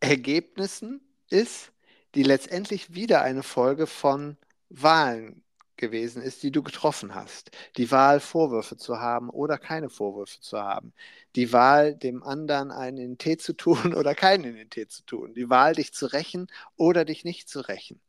Ergebnissen 0.00 1.00
ist, 1.30 1.72
die 2.14 2.22
letztendlich 2.22 2.94
wieder 2.94 3.22
eine 3.22 3.42
Folge 3.42 3.86
von 3.86 4.36
Wahlen 4.68 5.42
gewesen 5.78 6.22
ist, 6.22 6.42
die 6.42 6.50
du 6.50 6.62
getroffen 6.62 7.14
hast. 7.14 7.50
Die 7.76 7.90
Wahl, 7.90 8.20
Vorwürfe 8.20 8.76
zu 8.76 9.00
haben 9.00 9.30
oder 9.30 9.58
keine 9.58 9.88
Vorwürfe 9.88 10.40
zu 10.40 10.58
haben. 10.60 10.92
Die 11.36 11.52
Wahl, 11.52 11.94
dem 11.94 12.22
anderen 12.22 12.70
einen 12.70 12.98
in 12.98 13.10
den 13.12 13.18
Tee 13.18 13.36
zu 13.38 13.54
tun 13.54 13.94
oder 13.94 14.14
keinen 14.14 14.44
in 14.44 14.56
den 14.56 14.70
Tee 14.70 14.86
zu 14.86 15.02
tun. 15.04 15.34
Die 15.34 15.48
Wahl, 15.48 15.74
dich 15.74 15.92
zu 15.92 16.06
rächen 16.06 16.48
oder 16.76 17.04
dich 17.04 17.24
nicht 17.24 17.48
zu 17.48 17.60
rächen. 17.60 18.00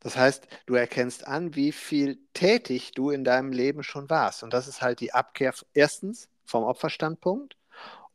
Das 0.00 0.16
heißt, 0.16 0.48
du 0.66 0.74
erkennst 0.74 1.26
an, 1.26 1.54
wie 1.54 1.70
viel 1.70 2.18
tätig 2.34 2.92
du 2.92 3.10
in 3.10 3.22
deinem 3.22 3.52
Leben 3.52 3.82
schon 3.84 4.10
warst. 4.10 4.42
Und 4.42 4.52
das 4.52 4.66
ist 4.66 4.82
halt 4.82 5.00
die 5.00 5.14
Abkehr 5.14 5.54
erstens 5.74 6.28
vom 6.44 6.64
Opferstandpunkt 6.64 7.56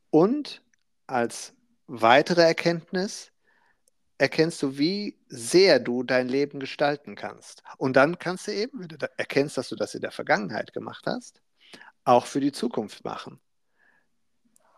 und 0.10 0.62
als 1.08 1.54
weitere 1.88 2.42
Erkenntnis 2.42 3.32
erkennst 4.18 4.62
du, 4.64 4.78
wie 4.78 5.18
sehr 5.28 5.80
du 5.80 6.04
dein 6.04 6.28
Leben 6.28 6.60
gestalten 6.60 7.16
kannst. 7.16 7.64
Und 7.78 7.96
dann 7.96 8.18
kannst 8.18 8.48
du 8.48 8.54
eben, 8.54 8.80
wenn 8.82 8.88
du 8.88 8.98
erkennst, 9.18 9.58
dass 9.58 9.70
du 9.70 9.76
das 9.76 9.96
in 9.96 10.02
der 10.02 10.12
Vergangenheit 10.12 10.74
gemacht 10.74 11.06
hast, 11.06 11.42
auch 12.04 12.26
für 12.26 12.40
die 12.40 12.52
Zukunft 12.52 13.04
machen. 13.06 13.40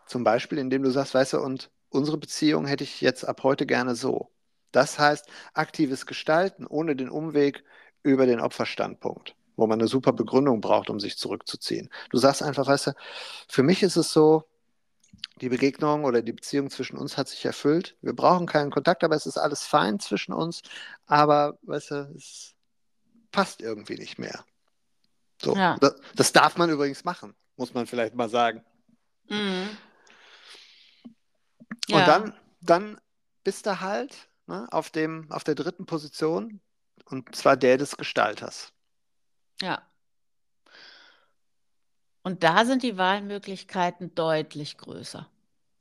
Zum 0.06 0.24
Beispiel, 0.24 0.58
indem 0.58 0.82
du 0.82 0.90
sagst, 0.90 1.14
weißt 1.14 1.34
du, 1.34 1.40
und 1.40 1.70
unsere 1.88 2.18
Beziehung 2.18 2.66
hätte 2.66 2.84
ich 2.84 3.00
jetzt 3.00 3.24
ab 3.24 3.42
heute 3.44 3.66
gerne 3.66 3.94
so. 3.94 4.30
Das 4.72 4.98
heißt, 4.98 5.26
aktives 5.54 6.06
Gestalten 6.06 6.66
ohne 6.66 6.96
den 6.96 7.08
Umweg 7.08 7.64
über 8.02 8.26
den 8.26 8.40
Opferstandpunkt, 8.40 9.34
wo 9.56 9.66
man 9.66 9.78
eine 9.80 9.88
super 9.88 10.12
Begründung 10.12 10.60
braucht, 10.60 10.90
um 10.90 11.00
sich 11.00 11.16
zurückzuziehen. 11.16 11.90
Du 12.10 12.18
sagst 12.18 12.42
einfach, 12.42 12.66
weißt 12.66 12.88
du, 12.88 12.92
für 13.48 13.62
mich 13.62 13.82
ist 13.82 13.96
es 13.96 14.12
so, 14.12 14.49
die 15.40 15.48
Begegnung 15.48 16.04
oder 16.04 16.22
die 16.22 16.32
Beziehung 16.32 16.70
zwischen 16.70 16.96
uns 16.96 17.16
hat 17.16 17.28
sich 17.28 17.44
erfüllt. 17.44 17.96
Wir 18.02 18.12
brauchen 18.12 18.46
keinen 18.46 18.70
Kontakt, 18.70 19.04
aber 19.04 19.16
es 19.16 19.26
ist 19.26 19.38
alles 19.38 19.62
fein 19.62 19.98
zwischen 19.98 20.32
uns. 20.32 20.62
Aber, 21.06 21.58
weißt 21.62 21.90
du, 21.92 22.12
es 22.16 22.54
passt 23.30 23.62
irgendwie 23.62 23.96
nicht 23.96 24.18
mehr. 24.18 24.44
So, 25.42 25.56
ja. 25.56 25.78
das, 26.14 26.32
darf 26.32 26.58
man 26.58 26.68
übrigens 26.68 27.04
machen, 27.04 27.34
muss 27.56 27.72
man 27.72 27.86
vielleicht 27.86 28.14
mal 28.14 28.28
sagen. 28.28 28.62
Mhm. 29.28 29.70
Ja. 31.88 31.98
Und 31.98 32.08
dann, 32.08 32.34
dann 32.60 33.00
bist 33.42 33.64
du 33.64 33.80
halt 33.80 34.28
ne, 34.46 34.68
auf, 34.70 34.90
dem, 34.90 35.30
auf 35.30 35.44
der 35.44 35.54
dritten 35.54 35.86
Position 35.86 36.60
und 37.06 37.34
zwar 37.34 37.56
der 37.56 37.78
des 37.78 37.96
Gestalters. 37.96 38.72
Ja. 39.62 39.82
Und 42.30 42.44
da 42.44 42.64
sind 42.64 42.84
die 42.84 42.96
Wahlmöglichkeiten 42.96 44.14
deutlich 44.14 44.78
größer. 44.78 45.28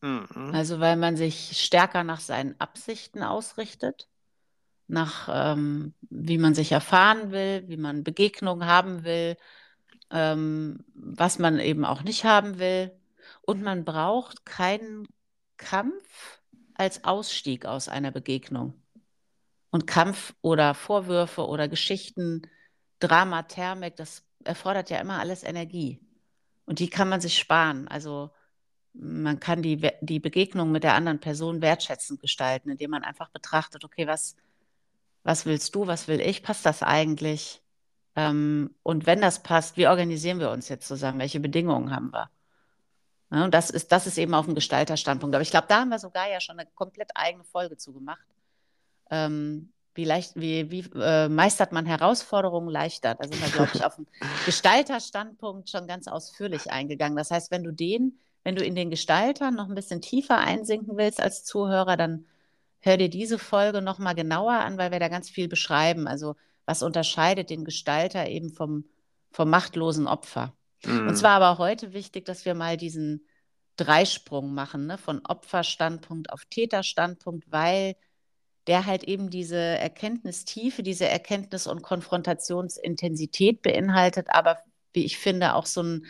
Mhm. 0.01 0.49
Also 0.51 0.79
weil 0.79 0.95
man 0.95 1.15
sich 1.15 1.63
stärker 1.63 2.03
nach 2.03 2.21
seinen 2.21 2.59
Absichten 2.59 3.21
ausrichtet, 3.21 4.07
nach 4.87 5.29
ähm, 5.31 5.93
wie 6.09 6.39
man 6.39 6.55
sich 6.55 6.71
erfahren 6.71 7.29
will, 7.29 7.65
wie 7.67 7.77
man 7.77 8.03
Begegnungen 8.03 8.67
haben 8.67 9.03
will, 9.03 9.37
ähm, 10.09 10.83
was 10.95 11.37
man 11.37 11.59
eben 11.59 11.85
auch 11.85 12.01
nicht 12.01 12.25
haben 12.25 12.57
will. 12.57 12.91
Und 13.43 13.61
man 13.61 13.85
braucht 13.85 14.43
keinen 14.43 15.07
Kampf 15.57 16.41
als 16.73 17.03
Ausstieg 17.03 17.67
aus 17.67 17.89
einer 17.89 18.09
Begegnung. 18.09 18.73
Und 19.69 19.85
Kampf 19.85 20.33
oder 20.41 20.73
Vorwürfe 20.73 21.45
oder 21.45 21.67
Geschichten, 21.67 22.41
Drama, 22.97 23.43
Thermik, 23.43 23.97
das 23.97 24.23
erfordert 24.43 24.89
ja 24.89 24.99
immer 24.99 25.19
alles 25.19 25.43
Energie. 25.43 25.99
Und 26.69 26.77
die 26.77 26.87
kann 26.87 27.09
man 27.09 27.19
sich 27.19 27.39
sparen. 27.39 27.87
Also 27.87 28.29
man 28.93 29.39
kann 29.39 29.63
die, 29.63 29.89
die 30.01 30.19
Begegnung 30.19 30.71
mit 30.71 30.83
der 30.83 30.93
anderen 30.93 31.19
Person 31.19 31.63
wertschätzend 31.63 32.21
gestalten, 32.21 32.69
indem 32.69 32.91
man 32.91 33.03
einfach 33.03 33.29
betrachtet, 33.29 33.83
okay, 33.83 34.05
was, 34.05 34.35
was 35.23 35.47
willst 35.47 35.73
du, 35.73 35.87
was 35.87 36.07
will 36.07 36.21
ich, 36.21 36.43
passt 36.43 36.67
das 36.67 36.83
eigentlich? 36.83 37.63
Ähm, 38.15 38.75
und 38.83 39.07
wenn 39.07 39.19
das 39.19 39.41
passt, 39.41 39.77
wie 39.77 39.87
organisieren 39.87 40.39
wir 40.39 40.51
uns 40.51 40.69
jetzt 40.69 40.87
zusammen? 40.87 41.17
Welche 41.17 41.39
Bedingungen 41.39 41.89
haben 41.89 42.13
wir? 42.13 42.29
Ja, 43.31 43.45
und 43.45 43.53
das 43.55 43.71
ist, 43.71 43.91
das 43.91 44.05
ist 44.05 44.19
eben 44.19 44.35
auf 44.35 44.45
dem 44.45 44.53
Gestalterstandpunkt. 44.53 45.33
Aber 45.33 45.41
ich 45.41 45.49
glaube, 45.49 45.67
da 45.69 45.79
haben 45.79 45.89
wir 45.89 45.97
sogar 45.97 46.29
ja 46.29 46.39
schon 46.39 46.59
eine 46.59 46.69
komplett 46.75 47.09
eigene 47.15 47.45
Folge 47.45 47.77
zu 47.77 47.93
gemacht. 47.93 48.27
Ähm, 49.09 49.73
wie, 49.99 50.05
leicht, 50.05 50.31
wie, 50.35 50.71
wie 50.71 50.85
äh, 50.95 51.27
meistert 51.27 51.73
man 51.73 51.85
Herausforderungen 51.85 52.69
leichter? 52.69 53.15
Da 53.15 53.27
sind 53.27 53.41
wir, 53.41 53.49
glaube 53.49 53.71
ich, 53.73 53.83
auf 53.83 53.95
dem 53.95 54.07
Gestalterstandpunkt 54.45 55.69
schon 55.69 55.87
ganz 55.87 56.07
ausführlich 56.07 56.71
eingegangen. 56.71 57.17
Das 57.17 57.31
heißt, 57.31 57.51
wenn 57.51 57.65
du 57.65 57.73
den, 57.73 58.17
wenn 58.45 58.55
du 58.55 58.63
in 58.63 58.75
den 58.75 58.89
Gestalter 58.89 59.51
noch 59.51 59.67
ein 59.67 59.75
bisschen 59.75 59.99
tiefer 59.99 60.37
einsinken 60.37 60.95
willst 60.95 61.21
als 61.21 61.43
Zuhörer, 61.43 61.97
dann 61.97 62.25
hör 62.79 62.95
dir 62.95 63.09
diese 63.09 63.37
Folge 63.37 63.81
nochmal 63.81 64.15
genauer 64.15 64.53
an, 64.53 64.77
weil 64.77 64.91
wir 64.91 65.01
da 65.01 65.09
ganz 65.09 65.29
viel 65.29 65.49
beschreiben. 65.49 66.07
Also 66.07 66.35
was 66.65 66.81
unterscheidet 66.81 67.49
den 67.49 67.65
Gestalter 67.65 68.29
eben 68.29 68.53
vom, 68.53 68.85
vom 69.31 69.49
machtlosen 69.49 70.07
Opfer? 70.07 70.53
Mhm. 70.85 71.09
Und 71.09 71.15
zwar 71.17 71.41
aber 71.41 71.57
heute 71.57 71.91
wichtig, 71.91 72.23
dass 72.23 72.45
wir 72.45 72.53
mal 72.53 72.77
diesen 72.77 73.27
Dreisprung 73.75 74.53
machen, 74.53 74.87
ne? 74.87 74.97
von 74.97 75.25
Opferstandpunkt 75.25 76.31
auf 76.31 76.45
Täterstandpunkt, 76.45 77.51
weil 77.51 77.95
der 78.69 78.85
halt 78.85 79.03
eben 79.03 79.31
diese 79.31 79.57
Erkenntnistiefe, 79.57 80.83
diese 80.83 81.07
Erkenntnis- 81.07 81.67
und 81.67 81.81
Konfrontationsintensität 81.81 83.63
beinhaltet, 83.63 84.27
aber 84.29 84.59
wie 84.93 85.05
ich 85.05 85.17
finde, 85.17 85.55
auch 85.55 85.65
so 85.65 85.81
ein, 85.81 86.05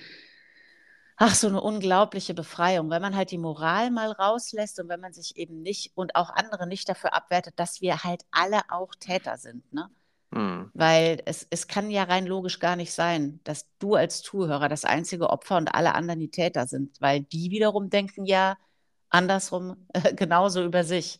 ach, 1.15 1.35
so 1.35 1.47
eine 1.47 1.61
unglaubliche 1.61 2.33
Befreiung, 2.33 2.89
wenn 2.89 3.01
man 3.01 3.15
halt 3.15 3.31
die 3.31 3.37
Moral 3.37 3.91
mal 3.91 4.11
rauslässt 4.11 4.77
und 4.81 4.89
wenn 4.89 4.99
man 4.99 5.13
sich 5.13 5.37
eben 5.37 5.61
nicht 5.61 5.93
und 5.95 6.15
auch 6.15 6.29
andere 6.29 6.67
nicht 6.67 6.89
dafür 6.89 7.13
abwertet, 7.13 7.53
dass 7.57 7.79
wir 7.79 8.03
halt 8.03 8.23
alle 8.31 8.59
auch 8.69 8.93
Täter 8.93 9.37
sind, 9.37 9.71
ne? 9.73 9.89
Mhm. 10.31 10.69
Weil 10.73 11.21
es, 11.25 11.47
es 11.49 11.67
kann 11.67 11.89
ja 11.89 12.03
rein 12.03 12.25
logisch 12.25 12.59
gar 12.59 12.75
nicht 12.75 12.91
sein, 12.93 13.39
dass 13.45 13.67
du 13.79 13.95
als 13.95 14.21
Zuhörer 14.21 14.67
das 14.67 14.83
einzige 14.83 15.29
Opfer 15.29 15.57
und 15.57 15.73
alle 15.73 15.95
anderen 15.95 16.19
die 16.19 16.29
Täter 16.29 16.67
sind, 16.67 16.99
weil 16.99 17.21
die 17.21 17.51
wiederum 17.51 17.89
denken 17.89 18.25
ja 18.25 18.57
andersrum 19.09 19.87
äh, 19.93 20.13
genauso 20.15 20.63
über 20.63 20.83
sich. 20.83 21.19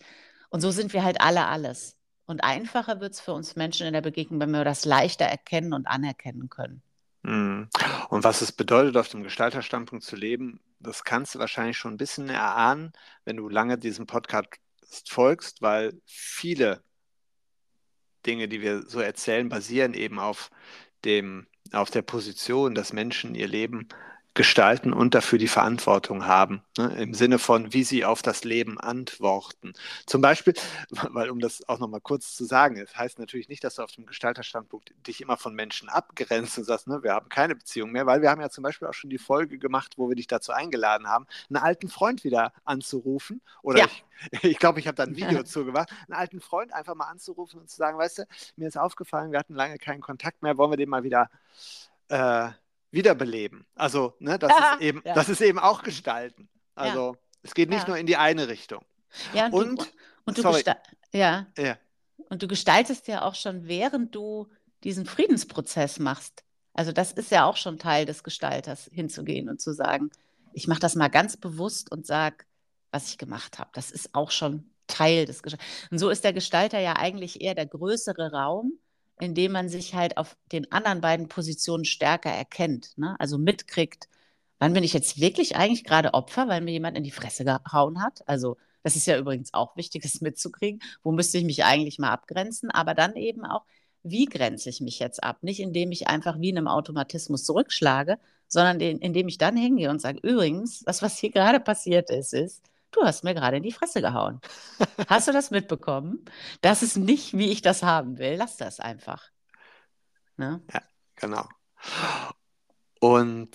Und 0.49 0.61
so 0.61 0.71
sind 0.71 0.93
wir 0.93 1.03
halt 1.03 1.21
alle 1.21 1.47
alles. 1.47 1.95
Und 2.25 2.43
einfacher 2.43 2.99
wird 2.99 3.13
es 3.13 3.19
für 3.19 3.33
uns 3.33 3.55
Menschen 3.55 3.87
in 3.87 3.93
der 3.93 4.01
Begegnung, 4.01 4.39
wenn 4.39 4.51
wir 4.51 4.63
das 4.63 4.85
leichter 4.85 5.25
erkennen 5.25 5.73
und 5.73 5.87
anerkennen 5.87 6.49
können. 6.49 6.83
Mhm. 7.23 7.69
Und 8.09 8.23
was 8.23 8.41
es 8.41 8.51
bedeutet, 8.51 8.97
auf 8.97 9.09
dem 9.09 9.23
Gestalterstandpunkt 9.23 10.05
zu 10.05 10.15
leben, 10.15 10.59
das 10.79 11.03
kannst 11.03 11.35
du 11.35 11.39
wahrscheinlich 11.39 11.77
schon 11.77 11.93
ein 11.93 11.97
bisschen 11.97 12.29
erahnen, 12.29 12.93
wenn 13.25 13.37
du 13.37 13.49
lange 13.49 13.77
diesem 13.77 14.05
Podcast 14.05 14.59
folgst, 15.07 15.61
weil 15.61 15.99
viele 16.05 16.83
Dinge, 18.25 18.47
die 18.47 18.61
wir 18.61 18.83
so 18.83 18.99
erzählen, 18.99 19.49
basieren 19.49 19.93
eben 19.93 20.19
auf 20.19 20.49
dem, 21.05 21.47
auf 21.71 21.89
der 21.89 22.01
Position, 22.01 22.75
dass 22.75 22.93
Menschen 22.93 23.35
ihr 23.35 23.47
Leben 23.47 23.87
gestalten 24.39 24.93
und 24.93 25.15
dafür 25.15 25.37
die 25.37 25.49
Verantwortung 25.49 26.25
haben, 26.25 26.63
ne, 26.77 26.95
im 26.97 27.13
Sinne 27.13 27.39
von, 27.39 27.73
wie 27.73 27.83
sie 27.83 28.05
auf 28.05 28.21
das 28.21 28.45
Leben 28.45 28.79
antworten. 28.79 29.73
Zum 30.05 30.21
Beispiel, 30.21 30.53
weil 31.11 31.29
um 31.29 31.41
das 31.41 31.67
auch 31.67 31.77
nochmal 31.77 31.99
kurz 31.99 32.37
zu 32.37 32.45
sagen, 32.45 32.77
es 32.77 32.95
heißt 32.95 33.19
natürlich 33.19 33.49
nicht, 33.49 33.65
dass 33.65 33.75
du 33.75 33.81
auf 33.81 33.91
dem 33.91 34.05
Gestalterstandpunkt 34.05 34.93
dich 35.05 35.19
immer 35.19 35.35
von 35.35 35.53
Menschen 35.55 35.89
abgrenzt 35.89 36.57
und 36.57 36.63
sagst, 36.63 36.87
ne, 36.87 37.03
wir 37.03 37.11
haben 37.15 37.27
keine 37.27 37.53
Beziehung 37.53 37.91
mehr, 37.91 38.05
weil 38.05 38.21
wir 38.21 38.29
haben 38.29 38.39
ja 38.39 38.49
zum 38.49 38.61
Beispiel 38.61 38.87
auch 38.87 38.93
schon 38.93 39.09
die 39.09 39.17
Folge 39.17 39.57
gemacht, 39.57 39.95
wo 39.97 40.07
wir 40.07 40.15
dich 40.15 40.27
dazu 40.27 40.53
eingeladen 40.53 41.09
haben, 41.09 41.27
einen 41.49 41.61
alten 41.61 41.89
Freund 41.89 42.23
wieder 42.23 42.53
anzurufen. 42.63 43.41
Oder 43.61 43.79
ja. 43.79 43.87
ich, 44.31 44.43
ich 44.51 44.57
glaube, 44.57 44.79
ich 44.79 44.87
habe 44.87 44.95
da 44.95 45.03
ein 45.03 45.17
Video 45.17 45.43
zu 45.43 45.65
gemacht, 45.65 45.89
einen 46.07 46.17
alten 46.17 46.39
Freund 46.39 46.73
einfach 46.73 46.95
mal 46.95 47.07
anzurufen 47.07 47.59
und 47.59 47.69
zu 47.69 47.75
sagen, 47.75 47.97
weißt 47.97 48.19
du, 48.19 48.23
mir 48.55 48.69
ist 48.69 48.77
aufgefallen, 48.77 49.33
wir 49.33 49.39
hatten 49.39 49.55
lange 49.55 49.77
keinen 49.79 49.99
Kontakt 49.99 50.43
mehr, 50.43 50.57
wollen 50.57 50.71
wir 50.71 50.77
den 50.77 50.87
mal 50.87 51.03
wieder 51.03 51.29
äh, 52.07 52.51
wiederbeleben. 52.91 53.65
Also, 53.75 54.15
ne, 54.19 54.39
das, 54.39 54.51
ist 54.51 54.81
eben, 54.81 55.01
ja. 55.05 55.13
das 55.13 55.29
ist 55.29 55.41
eben 55.41 55.59
auch 55.59 55.83
Gestalten. 55.83 56.49
Also, 56.75 57.13
ja. 57.13 57.19
es 57.43 57.53
geht 57.53 57.69
nicht 57.69 57.83
ja. 57.83 57.87
nur 57.87 57.97
in 57.97 58.05
die 58.05 58.17
eine 58.17 58.47
Richtung. 58.47 58.83
Ja, 59.33 59.47
und, 59.47 59.53
und, 59.53 59.79
du, 59.81 59.85
und 60.25 60.37
du, 60.37 60.41
sorry. 60.41 60.63
Ja. 61.11 61.47
ja. 61.57 61.77
Und 62.29 62.43
du 62.43 62.47
gestaltest 62.47 63.07
ja 63.07 63.23
auch 63.23 63.35
schon, 63.35 63.67
während 63.67 64.13
du 64.15 64.47
diesen 64.83 65.05
Friedensprozess 65.05 65.99
machst. 65.99 66.43
Also, 66.73 66.91
das 66.91 67.11
ist 67.11 67.31
ja 67.31 67.45
auch 67.45 67.57
schon 67.57 67.79
Teil 67.79 68.05
des 68.05 68.23
Gestalters, 68.23 68.89
hinzugehen 68.91 69.49
und 69.49 69.59
zu 69.59 69.73
sagen, 69.73 70.11
ich 70.53 70.67
mache 70.67 70.79
das 70.79 70.95
mal 70.95 71.09
ganz 71.09 71.37
bewusst 71.37 71.91
und 71.91 72.05
sage, 72.05 72.45
was 72.91 73.09
ich 73.09 73.17
gemacht 73.17 73.59
habe. 73.59 73.69
Das 73.73 73.91
ist 73.91 74.15
auch 74.15 74.31
schon 74.31 74.69
Teil 74.87 75.25
des 75.25 75.43
Gestalters. 75.43 75.67
Und 75.91 75.99
so 75.99 76.09
ist 76.09 76.23
der 76.23 76.33
Gestalter 76.33 76.79
ja 76.79 76.95
eigentlich 76.95 77.41
eher 77.41 77.55
der 77.55 77.67
größere 77.67 78.31
Raum, 78.31 78.73
indem 79.19 79.51
man 79.51 79.69
sich 79.69 79.93
halt 79.95 80.17
auf 80.17 80.37
den 80.51 80.71
anderen 80.71 81.01
beiden 81.01 81.27
Positionen 81.27 81.85
stärker 81.85 82.31
erkennt. 82.31 82.97
Ne? 82.97 83.15
Also 83.19 83.37
mitkriegt, 83.37 84.07
wann 84.59 84.73
bin 84.73 84.83
ich 84.83 84.93
jetzt 84.93 85.19
wirklich 85.19 85.55
eigentlich 85.55 85.83
gerade 85.83 86.13
Opfer, 86.13 86.47
weil 86.47 86.61
mir 86.61 86.71
jemand 86.71 86.97
in 86.97 87.03
die 87.03 87.11
Fresse 87.11 87.43
gehauen 87.45 88.01
hat. 88.01 88.27
Also 88.27 88.57
das 88.83 88.95
ist 88.95 89.07
ja 89.07 89.17
übrigens 89.17 89.53
auch 89.53 89.75
wichtig, 89.75 90.03
das 90.03 90.21
mitzukriegen. 90.21 90.81
Wo 91.03 91.11
müsste 91.11 91.37
ich 91.37 91.43
mich 91.43 91.65
eigentlich 91.65 91.99
mal 91.99 92.11
abgrenzen? 92.11 92.71
Aber 92.71 92.93
dann 92.93 93.15
eben 93.15 93.45
auch, 93.45 93.65
wie 94.03 94.25
grenze 94.25 94.69
ich 94.69 94.81
mich 94.81 94.99
jetzt 94.99 95.23
ab? 95.23 95.43
Nicht 95.43 95.59
indem 95.59 95.91
ich 95.91 96.07
einfach 96.07 96.39
wie 96.39 96.49
in 96.49 96.57
einem 96.57 96.67
Automatismus 96.67 97.43
zurückschlage, 97.43 98.17
sondern 98.47 98.79
indem 98.79 99.27
ich 99.27 99.37
dann 99.37 99.57
hingehe 99.57 99.89
und 99.89 99.99
sage, 100.01 100.19
übrigens, 100.23 100.79
das, 100.81 101.01
was 101.01 101.17
hier 101.19 101.31
gerade 101.31 101.59
passiert 101.59 102.09
ist, 102.09 102.33
ist, 102.33 102.63
du 102.91 103.03
hast 103.03 103.23
mir 103.23 103.33
gerade 103.33 103.57
in 103.57 103.63
die 103.63 103.71
Fresse 103.71 104.01
gehauen. 104.01 104.41
Hast 105.07 105.27
du 105.27 105.31
das 105.31 105.51
mitbekommen? 105.51 106.25
Das 106.61 106.83
ist 106.83 106.97
nicht, 106.97 107.37
wie 107.37 107.51
ich 107.51 107.61
das 107.61 107.83
haben 107.83 108.17
will. 108.17 108.35
Lass 108.35 108.57
das 108.57 108.79
einfach. 108.79 109.29
Ne? 110.37 110.61
Ja, 110.73 110.81
genau. 111.15 111.47
Und 112.99 113.51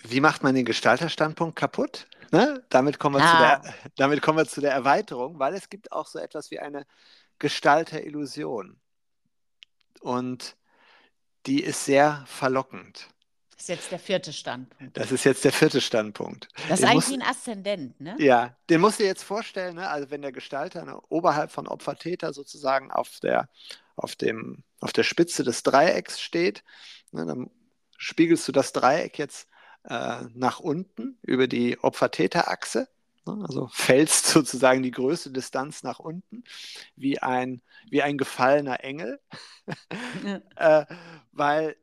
wie 0.00 0.20
macht 0.20 0.42
man 0.42 0.54
den 0.54 0.64
Gestalterstandpunkt 0.64 1.56
kaputt? 1.56 2.06
Ne? 2.30 2.64
Damit, 2.68 2.98
kommen 2.98 3.16
wir 3.16 3.24
ah. 3.24 3.30
zu 3.30 3.36
der, 3.38 3.74
damit 3.96 4.22
kommen 4.22 4.38
wir 4.38 4.46
zu 4.46 4.60
der 4.60 4.72
Erweiterung, 4.72 5.38
weil 5.38 5.54
es 5.54 5.68
gibt 5.68 5.92
auch 5.92 6.06
so 6.06 6.18
etwas 6.18 6.50
wie 6.50 6.58
eine 6.58 6.86
Gestalterillusion. 7.38 8.80
Und 10.00 10.56
die 11.46 11.62
ist 11.62 11.84
sehr 11.84 12.24
verlockend. 12.26 13.08
Das 13.58 13.64
ist 13.64 13.68
jetzt 13.70 13.90
der 13.90 13.98
vierte 13.98 14.32
Standpunkt. 14.32 14.96
Das 14.96 15.10
ist 15.10 15.24
jetzt 15.24 15.44
der 15.44 15.52
vierte 15.52 15.80
Standpunkt. 15.80 16.46
Das 16.68 16.78
ist 16.78 16.78
den 16.78 16.90
eigentlich 16.90 17.08
musst, 17.08 17.12
ein 17.12 17.22
Aszendent, 17.22 18.00
ne? 18.00 18.14
Ja, 18.20 18.56
den 18.70 18.80
musst 18.80 19.00
du 19.00 19.02
dir 19.02 19.08
jetzt 19.08 19.24
vorstellen, 19.24 19.74
ne? 19.74 19.88
also 19.88 20.12
wenn 20.12 20.22
der 20.22 20.30
Gestalter 20.30 20.84
ne, 20.84 21.00
oberhalb 21.08 21.50
von 21.50 21.66
Opfertäter 21.66 22.32
sozusagen 22.32 22.92
auf 22.92 23.18
der, 23.20 23.48
auf, 23.96 24.14
dem, 24.14 24.62
auf 24.78 24.92
der 24.92 25.02
Spitze 25.02 25.42
des 25.42 25.64
Dreiecks 25.64 26.20
steht, 26.20 26.62
ne, 27.10 27.26
dann 27.26 27.50
spiegelst 27.96 28.46
du 28.46 28.52
das 28.52 28.72
Dreieck 28.72 29.18
jetzt 29.18 29.48
äh, 29.82 30.20
nach 30.34 30.60
unten 30.60 31.18
über 31.22 31.48
die 31.48 31.80
Opfer-Täter-Achse 31.80 32.86
ne? 33.26 33.44
also 33.44 33.68
fällst 33.72 34.26
sozusagen 34.28 34.84
die 34.84 34.92
größte 34.92 35.32
Distanz 35.32 35.82
nach 35.82 35.98
unten, 35.98 36.44
wie 36.94 37.18
ein, 37.18 37.60
wie 37.90 38.02
ein 38.02 38.18
gefallener 38.18 38.84
Engel, 38.84 39.18
äh, 40.54 40.86
weil 41.32 41.74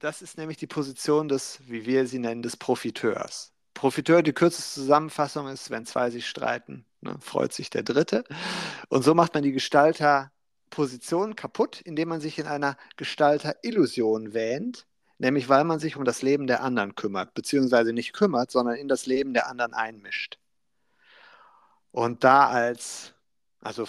das 0.00 0.22
ist 0.22 0.38
nämlich 0.38 0.56
die 0.56 0.66
Position 0.66 1.28
des, 1.28 1.60
wie 1.66 1.86
wir 1.86 2.06
sie 2.06 2.18
nennen, 2.18 2.42
des 2.42 2.56
Profiteurs. 2.56 3.52
Profiteur, 3.74 4.22
die 4.22 4.32
kürzeste 4.32 4.80
Zusammenfassung 4.80 5.48
ist, 5.48 5.70
wenn 5.70 5.86
zwei 5.86 6.10
sich 6.10 6.26
streiten, 6.26 6.84
ne, 7.00 7.16
freut 7.20 7.52
sich 7.52 7.70
der 7.70 7.82
Dritte. 7.82 8.24
Und 8.88 9.02
so 9.02 9.14
macht 9.14 9.34
man 9.34 9.42
die 9.42 9.52
Gestalterposition 9.52 11.36
kaputt, 11.36 11.80
indem 11.80 12.08
man 12.08 12.20
sich 12.20 12.38
in 12.38 12.46
einer 12.46 12.76
Gestalterillusion 12.96 14.34
wähnt, 14.34 14.86
nämlich 15.18 15.48
weil 15.48 15.64
man 15.64 15.78
sich 15.78 15.96
um 15.96 16.04
das 16.04 16.22
Leben 16.22 16.46
der 16.46 16.62
anderen 16.62 16.94
kümmert, 16.94 17.34
beziehungsweise 17.34 17.92
nicht 17.92 18.12
kümmert, 18.12 18.50
sondern 18.50 18.76
in 18.76 18.88
das 18.88 19.06
Leben 19.06 19.32
der 19.32 19.48
anderen 19.48 19.74
einmischt. 19.74 20.38
Und 21.90 22.24
da 22.24 22.48
als, 22.48 23.14
also 23.60 23.86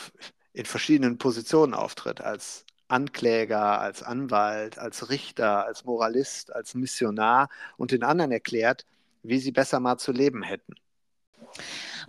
in 0.54 0.66
verschiedenen 0.66 1.18
Positionen 1.18 1.74
auftritt, 1.74 2.22
als 2.22 2.66
Ankläger, 2.90 3.80
als 3.82 4.04
Anwalt, 4.04 4.78
als 4.80 5.10
Richter, 5.10 5.66
als 5.66 5.86
Moralist, 5.86 6.54
als 6.54 6.76
Missionar 6.76 7.50
und 7.78 7.92
den 7.92 8.04
anderen 8.04 8.32
erklärt, 8.32 8.86
wie 9.24 9.40
sie 9.40 9.52
besser 9.52 9.80
mal 9.80 9.98
zu 9.98 10.12
leben 10.12 10.44
hätten. 10.44 10.76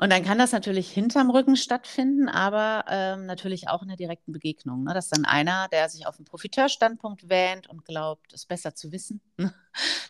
Und 0.01 0.09
dann 0.09 0.25
kann 0.25 0.39
das 0.39 0.53
natürlich 0.53 0.91
hinterm 0.91 1.29
Rücken 1.29 1.57
stattfinden, 1.57 2.31
aber 2.31 2.87
ähm, 2.89 3.27
natürlich 3.27 3.69
auch 3.69 3.83
in 3.83 3.89
der 3.89 3.99
direkten 3.99 4.33
Begegnung. 4.33 4.85
Ne? 4.85 4.95
Dass 4.95 5.11
dann 5.11 5.27
einer, 5.27 5.69
der 5.69 5.91
sich 5.91 6.07
auf 6.07 6.17
den 6.17 6.25
Profiteurstandpunkt 6.25 7.29
wähnt 7.29 7.69
und 7.69 7.85
glaubt, 7.85 8.33
es 8.33 8.47
besser 8.47 8.75
zu 8.75 8.93
wissen, 8.93 9.21
ne? 9.37 9.53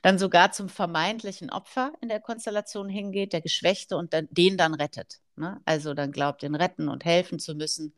dann 0.02 0.16
sogar 0.16 0.52
zum 0.52 0.68
vermeintlichen 0.68 1.50
Opfer 1.50 1.92
in 2.00 2.08
der 2.08 2.20
Konstellation 2.20 2.88
hingeht, 2.88 3.32
der 3.32 3.40
Geschwächte 3.40 3.96
und 3.96 4.14
dann, 4.14 4.28
den 4.30 4.56
dann 4.56 4.74
rettet. 4.74 5.18
Ne? 5.34 5.60
Also 5.64 5.92
dann 5.92 6.12
glaubt, 6.12 6.42
den 6.42 6.54
retten 6.54 6.88
und 6.88 7.04
helfen 7.04 7.40
zu 7.40 7.56
müssen 7.56 7.92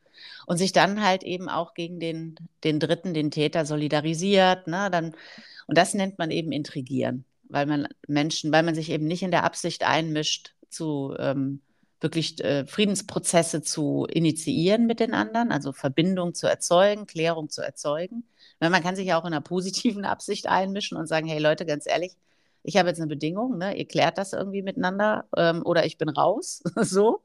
und 0.46 0.56
sich 0.56 0.72
dann 0.72 1.02
halt 1.02 1.24
eben 1.24 1.50
auch 1.50 1.74
gegen 1.74 2.00
den, 2.00 2.36
den 2.64 2.80
Dritten, 2.80 3.12
den 3.12 3.30
Täter 3.30 3.66
solidarisiert. 3.66 4.66
Ne? 4.66 4.88
Dann, 4.90 5.14
und 5.66 5.76
das 5.76 5.92
nennt 5.92 6.18
man 6.18 6.30
eben 6.30 6.52
Intrigieren, 6.52 7.26
weil 7.50 7.66
man 7.66 7.86
Menschen, 8.08 8.50
weil 8.50 8.62
man 8.62 8.74
sich 8.74 8.88
eben 8.88 9.04
nicht 9.04 9.22
in 9.22 9.30
der 9.30 9.44
Absicht 9.44 9.84
einmischt, 9.84 10.54
zu 10.70 11.14
ähm, 11.18 11.60
wirklich 12.02 12.42
äh, 12.44 12.66
Friedensprozesse 12.66 13.62
zu 13.62 14.06
initiieren 14.10 14.86
mit 14.86 15.00
den 15.00 15.14
anderen, 15.14 15.52
also 15.52 15.72
Verbindung 15.72 16.34
zu 16.34 16.46
erzeugen, 16.46 17.06
Klärung 17.06 17.48
zu 17.48 17.62
erzeugen. 17.62 18.24
Weil 18.58 18.70
man 18.70 18.82
kann 18.82 18.96
sich 18.96 19.06
ja 19.06 19.20
auch 19.20 19.24
in 19.24 19.32
einer 19.32 19.40
positiven 19.40 20.04
Absicht 20.06 20.46
einmischen 20.46 20.96
und 20.96 21.06
sagen, 21.06 21.26
hey 21.26 21.38
Leute, 21.38 21.66
ganz 21.66 21.86
ehrlich, 21.86 22.12
ich 22.64 22.76
habe 22.76 22.88
jetzt 22.88 22.98
eine 22.98 23.08
Bedingung, 23.08 23.58
ne? 23.58 23.76
ihr 23.76 23.86
klärt 23.86 24.18
das 24.18 24.32
irgendwie 24.32 24.62
miteinander 24.62 25.24
ähm, 25.36 25.62
oder 25.64 25.84
ich 25.84 25.98
bin 25.98 26.08
raus, 26.08 26.62
so, 26.76 27.22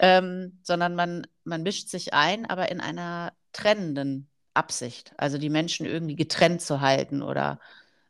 ähm, 0.00 0.58
sondern 0.62 0.94
man, 0.94 1.26
man 1.44 1.62
mischt 1.62 1.88
sich 1.88 2.12
ein, 2.12 2.44
aber 2.46 2.70
in 2.70 2.80
einer 2.80 3.32
trennenden 3.52 4.28
Absicht, 4.52 5.12
also 5.16 5.38
die 5.38 5.50
Menschen 5.50 5.86
irgendwie 5.86 6.16
getrennt 6.16 6.60
zu 6.60 6.80
halten 6.80 7.22
oder 7.22 7.60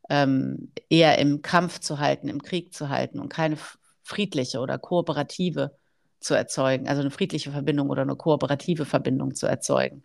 ähm, 0.09 0.73
eher 0.89 1.19
im 1.19 1.43
Kampf 1.43 1.81
zu 1.81 1.99
halten, 1.99 2.29
im 2.29 2.43
Krieg 2.43 2.75
zu 2.75 2.89
halten 2.89 3.21
und 3.21 3.29
keine 3.29 3.57
friedliche 4.03 4.61
oder 4.61 4.79
kooperative 4.79 5.77
zu 6.25 6.35
erzeugen, 6.35 6.89
also 6.89 7.01
eine 7.01 7.11
friedliche 7.11 7.53
Verbindung 7.53 7.91
oder 7.91 8.03
eine 8.03 8.17
kooperative 8.17 8.85
Verbindung 8.85 9.35
zu 9.35 9.47
erzeugen. 9.47 10.03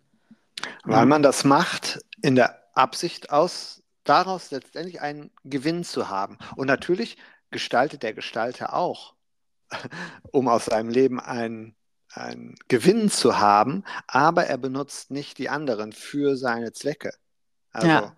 Weil 0.84 1.06
man 1.06 1.22
das 1.22 1.44
macht 1.44 2.00
in 2.22 2.34
der 2.34 2.62
Absicht 2.74 3.30
aus, 3.30 3.82
daraus 4.04 4.50
letztendlich 4.50 5.00
einen 5.00 5.30
Gewinn 5.44 5.84
zu 5.84 6.08
haben. 6.08 6.38
Und 6.56 6.66
natürlich 6.66 7.16
gestaltet 7.50 8.02
der 8.02 8.12
Gestalter 8.12 8.74
auch, 8.74 9.14
um 10.32 10.48
aus 10.48 10.66
seinem 10.66 10.90
Leben 10.90 11.20
einen, 11.20 11.74
einen 12.12 12.54
Gewinn 12.68 13.10
zu 13.10 13.38
haben, 13.38 13.84
aber 14.06 14.46
er 14.46 14.58
benutzt 14.58 15.10
nicht 15.10 15.38
die 15.38 15.48
anderen 15.48 15.92
für 15.92 16.36
seine 16.36 16.72
Zwecke. 16.72 17.12
Also 17.72 17.88
ja. 17.88 18.14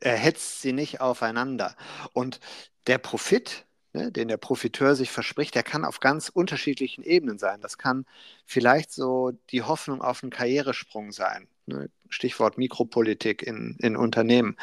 er 0.00 0.16
hetzt 0.16 0.62
sie 0.62 0.72
nicht 0.72 1.00
aufeinander. 1.00 1.74
Und 2.12 2.40
der 2.86 2.98
Profit, 2.98 3.66
ne, 3.92 4.12
den 4.12 4.28
der 4.28 4.36
Profiteur 4.36 4.94
sich 4.94 5.10
verspricht, 5.10 5.54
der 5.54 5.62
kann 5.62 5.84
auf 5.84 6.00
ganz 6.00 6.28
unterschiedlichen 6.28 7.02
Ebenen 7.02 7.38
sein. 7.38 7.60
Das 7.60 7.78
kann 7.78 8.06
vielleicht 8.46 8.92
so 8.92 9.32
die 9.50 9.62
Hoffnung 9.62 10.02
auf 10.02 10.22
einen 10.22 10.30
Karrieresprung 10.30 11.12
sein. 11.12 11.48
Ne? 11.66 11.90
Stichwort 12.08 12.58
Mikropolitik 12.58 13.42
in, 13.42 13.76
in 13.78 13.96
Unternehmen. 13.96 14.56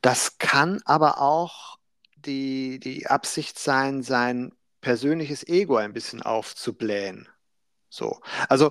Das 0.00 0.38
kann 0.38 0.80
aber 0.84 1.20
auch 1.20 1.78
die, 2.16 2.80
die 2.80 3.06
Absicht 3.06 3.58
sein, 3.58 4.02
sein 4.02 4.52
persönliches 4.80 5.46
Ego 5.46 5.76
ein 5.76 5.92
bisschen 5.92 6.22
aufzublähen. 6.22 7.28
So. 7.88 8.20
Also, 8.48 8.70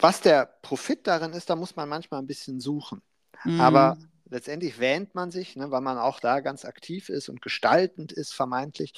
was 0.00 0.20
der 0.20 0.46
Profit 0.62 1.06
darin 1.06 1.32
ist, 1.32 1.50
da 1.50 1.56
muss 1.56 1.76
man 1.76 1.88
manchmal 1.88 2.20
ein 2.20 2.26
bisschen 2.26 2.60
suchen. 2.60 3.02
Mhm. 3.44 3.60
Aber 3.60 3.98
letztendlich 4.32 4.80
wähnt 4.80 5.14
man 5.14 5.30
sich, 5.30 5.54
ne, 5.56 5.70
weil 5.70 5.80
man 5.82 5.98
auch 5.98 6.18
da 6.18 6.40
ganz 6.40 6.64
aktiv 6.64 7.08
ist 7.08 7.28
und 7.28 7.42
gestaltend 7.42 8.10
ist, 8.12 8.32
vermeintlich 8.32 8.92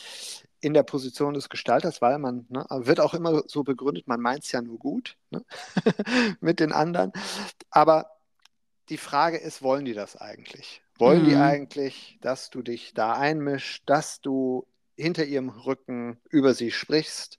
in 0.61 0.73
der 0.73 0.83
Position 0.85 1.35
des 1.35 1.49
Gestalters, 1.51 2.01
weil 2.01 2.19
man 2.19 2.47
ne, 2.49 2.65
wird 2.71 3.01
auch 3.01 3.13
immer 3.13 3.43
so 3.47 3.65
begründet, 3.65 4.07
man 4.07 4.21
meint 4.21 4.45
es 4.45 4.53
ja 4.53 4.63
nur 4.63 4.79
gut 4.79 5.17
ne, 5.31 5.45
mit 6.41 6.61
den 6.61 6.73
anderen. 6.73 7.13
Aber 7.71 8.11
die 8.89 8.97
Frage 8.97 9.37
ist, 9.37 9.61
wollen 9.63 9.85
die 9.85 9.95
das 9.95 10.17
eigentlich? 10.17 10.83
Wollen 10.97 11.23
Mhm. 11.23 11.29
die 11.29 11.37
eigentlich, 11.37 12.19
dass 12.23 12.51
du 12.51 12.63
dich 12.63 12.95
da 12.95 13.13
einmischst, 13.15 13.83
dass 13.87 14.21
du 14.21 14.67
hinter 14.97 15.25
ihrem 15.25 15.49
Rücken 15.49 16.21
über 16.31 16.55
sie 16.55 16.71
sprichst? 16.71 17.39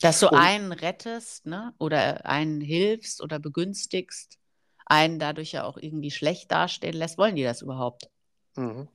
Dass 0.00 0.20
du 0.20 0.28
Und- 0.28 0.38
einen 0.38 0.72
rettest, 0.72 1.46
ne? 1.46 1.74
Oder 1.78 2.24
einen 2.26 2.60
hilfst 2.60 3.20
oder 3.22 3.38
begünstigst, 3.38 4.38
einen 4.92 5.18
dadurch 5.18 5.52
ja 5.52 5.64
auch 5.64 5.78
irgendwie 5.78 6.10
schlecht 6.10 6.52
dastehen 6.52 6.94
lässt. 6.94 7.18
Wollen 7.18 7.36
die 7.36 7.42
das 7.44 7.62
überhaupt? 7.62 8.10
Mhm. 8.56 8.88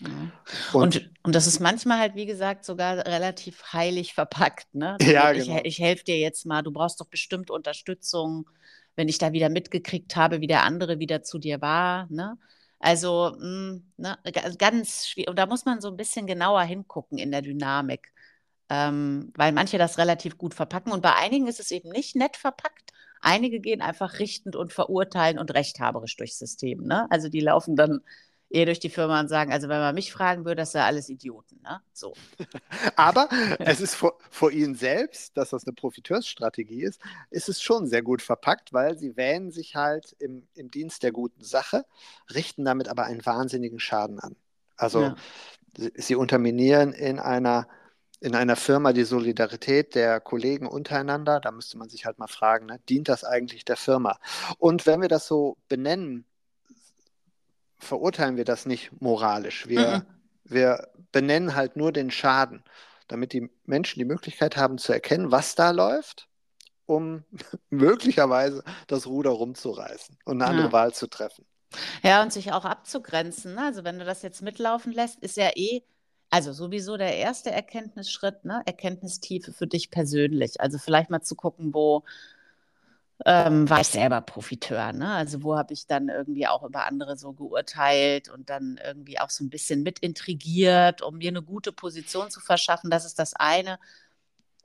Ja. 0.00 0.32
Und, 0.72 0.96
Und, 0.96 1.10
und 1.22 1.34
das 1.34 1.46
ist 1.46 1.60
manchmal 1.60 1.98
halt, 1.98 2.14
wie 2.14 2.26
gesagt, 2.26 2.64
sogar 2.64 2.98
relativ 3.06 3.62
heilig 3.72 4.14
verpackt. 4.14 4.74
Ne? 4.74 4.96
Ja, 5.02 5.32
ich, 5.32 5.46
genau. 5.46 5.60
ich 5.64 5.78
helfe 5.80 6.04
dir 6.04 6.18
jetzt 6.18 6.46
mal, 6.46 6.62
du 6.62 6.72
brauchst 6.72 7.00
doch 7.00 7.06
bestimmt 7.08 7.50
Unterstützung, 7.50 8.48
wenn 8.96 9.08
ich 9.08 9.18
da 9.18 9.32
wieder 9.32 9.50
mitgekriegt 9.50 10.16
habe, 10.16 10.40
wie 10.40 10.46
der 10.46 10.64
andere 10.64 10.98
wieder 10.98 11.22
zu 11.22 11.38
dir 11.38 11.60
war. 11.60 12.06
Ne? 12.10 12.38
Also 12.78 13.36
mh, 13.38 13.80
ne, 13.98 14.18
ga- 14.32 14.50
ganz 14.58 15.06
schwierig. 15.08 15.28
Und 15.30 15.38
da 15.38 15.46
muss 15.46 15.66
man 15.66 15.80
so 15.82 15.88
ein 15.88 15.96
bisschen 15.96 16.26
genauer 16.26 16.62
hingucken 16.62 17.18
in 17.18 17.30
der 17.30 17.42
Dynamik, 17.42 18.12
ähm, 18.70 19.32
weil 19.36 19.52
manche 19.52 19.78
das 19.78 19.98
relativ 19.98 20.38
gut 20.38 20.54
verpacken 20.54 20.92
und 20.92 21.02
bei 21.02 21.14
einigen 21.16 21.46
ist 21.46 21.60
es 21.60 21.70
eben 21.72 21.90
nicht 21.90 22.16
nett 22.16 22.36
verpackt. 22.36 22.89
Einige 23.20 23.60
gehen 23.60 23.80
einfach 23.80 24.18
richtend 24.18 24.56
und 24.56 24.72
verurteilen 24.72 25.38
und 25.38 25.52
rechthaberisch 25.54 26.16
durchs 26.16 26.38
System. 26.38 26.84
Ne? 26.84 27.06
Also 27.10 27.28
die 27.28 27.40
laufen 27.40 27.76
dann 27.76 28.00
eher 28.50 28.66
durch 28.66 28.80
die 28.80 28.90
Firma 28.90 29.20
und 29.20 29.28
sagen, 29.28 29.52
also 29.52 29.68
wenn 29.68 29.78
man 29.78 29.94
mich 29.94 30.12
fragen 30.12 30.44
würde, 30.44 30.56
das 30.56 30.72
sind 30.72 30.80
alles 30.80 31.08
Idioten. 31.08 31.60
Ne? 31.62 31.80
So. 31.92 32.14
aber 32.96 33.28
es 33.60 33.80
ist 33.80 33.94
vor, 33.94 34.18
vor 34.30 34.50
ihnen 34.50 34.74
selbst, 34.74 35.36
dass 35.36 35.50
das 35.50 35.66
eine 35.66 35.72
Profiteursstrategie 35.72 36.82
ist, 36.82 37.00
ist 37.30 37.48
es 37.48 37.62
schon 37.62 37.86
sehr 37.86 38.02
gut 38.02 38.22
verpackt, 38.22 38.72
weil 38.72 38.98
sie 38.98 39.16
wähnen 39.16 39.52
sich 39.52 39.76
halt 39.76 40.16
im, 40.18 40.48
im 40.54 40.70
Dienst 40.70 41.02
der 41.02 41.12
guten 41.12 41.44
Sache, 41.44 41.84
richten 42.34 42.64
damit 42.64 42.88
aber 42.88 43.04
einen 43.04 43.24
wahnsinnigen 43.24 43.78
Schaden 43.78 44.18
an. 44.18 44.34
Also 44.76 45.02
Ja. 45.02 45.14
sie, 45.76 45.92
sie 45.94 46.14
unterminieren 46.16 46.92
in 46.92 47.20
einer, 47.20 47.68
in 48.20 48.34
einer 48.36 48.56
Firma 48.56 48.92
die 48.92 49.04
Solidarität 49.04 49.94
der 49.94 50.20
Kollegen 50.20 50.66
untereinander. 50.68 51.40
Da 51.40 51.50
müsste 51.52 51.78
man 51.78 51.88
sich 51.88 52.06
halt 52.06 52.18
mal 52.18 52.28
fragen, 52.28 52.66
ne, 52.66 52.80
dient 52.88 53.08
das 53.08 53.24
eigentlich 53.24 53.64
der 53.64 53.76
Firma? 53.76 54.18
Und 54.58 54.86
wenn 54.86 55.00
wir 55.02 55.08
das 55.08 55.26
so 55.26 55.56
benennen, 55.68 56.26
verurteilen 57.78 58.36
wir 58.36 58.44
das 58.44 58.66
nicht 58.66 59.00
moralisch. 59.00 59.66
Wir, 59.68 60.04
Mhm. 60.04 60.20
wir 60.44 60.88
benennen 61.12 61.54
halt 61.54 61.76
nur 61.76 61.92
den 61.92 62.10
Schaden, 62.10 62.62
damit 63.08 63.32
die 63.32 63.50
Menschen 63.64 63.98
die 63.98 64.04
Möglichkeit 64.04 64.56
haben 64.56 64.78
zu 64.78 64.92
erkennen, 64.92 65.30
was 65.32 65.54
da 65.54 65.70
läuft, 65.70 66.28
um 66.86 67.24
möglicherweise 67.70 68.64
das 68.88 69.06
Ruder 69.06 69.30
rumzureißen 69.30 70.18
und 70.24 70.42
eine 70.42 70.50
andere 70.50 70.68
Ja. 70.68 70.72
Wahl 70.72 70.94
zu 70.94 71.08
treffen. 71.08 71.46
Ja, 72.02 72.22
und 72.22 72.32
sich 72.32 72.52
auch 72.52 72.64
abzugrenzen. 72.64 73.54
Ne? 73.54 73.62
Also 73.64 73.84
wenn 73.84 73.98
du 73.98 74.04
das 74.04 74.22
jetzt 74.22 74.42
mitlaufen 74.42 74.92
lässt, 74.92 75.20
ist 75.20 75.36
ja 75.36 75.50
eh, 75.54 75.82
also 76.30 76.52
sowieso 76.52 76.96
der 76.96 77.16
erste 77.16 77.50
Erkenntnisschritt, 77.50 78.44
ne? 78.44 78.62
Erkenntnistiefe 78.66 79.52
für 79.52 79.66
dich 79.66 79.90
persönlich. 79.90 80.60
Also 80.60 80.78
vielleicht 80.78 81.10
mal 81.10 81.22
zu 81.22 81.34
gucken, 81.34 81.74
wo 81.74 82.04
ähm, 83.26 83.68
war 83.68 83.80
ich 83.80 83.88
selber 83.88 84.20
Profiteur, 84.22 84.92
ne? 84.92 85.12
Also 85.12 85.42
wo 85.42 85.56
habe 85.56 85.74
ich 85.74 85.86
dann 85.86 86.08
irgendwie 86.08 86.46
auch 86.46 86.62
über 86.62 86.86
andere 86.86 87.16
so 87.18 87.32
geurteilt 87.32 88.28
und 88.30 88.48
dann 88.48 88.80
irgendwie 88.84 89.18
auch 89.18 89.30
so 89.30 89.44
ein 89.44 89.50
bisschen 89.50 89.82
mit 89.82 89.98
intrigiert, 89.98 91.02
um 91.02 91.18
mir 91.18 91.28
eine 91.28 91.42
gute 91.42 91.72
Position 91.72 92.30
zu 92.30 92.40
verschaffen. 92.40 92.90
Das 92.90 93.04
ist 93.04 93.18
das 93.18 93.34
eine. 93.34 93.78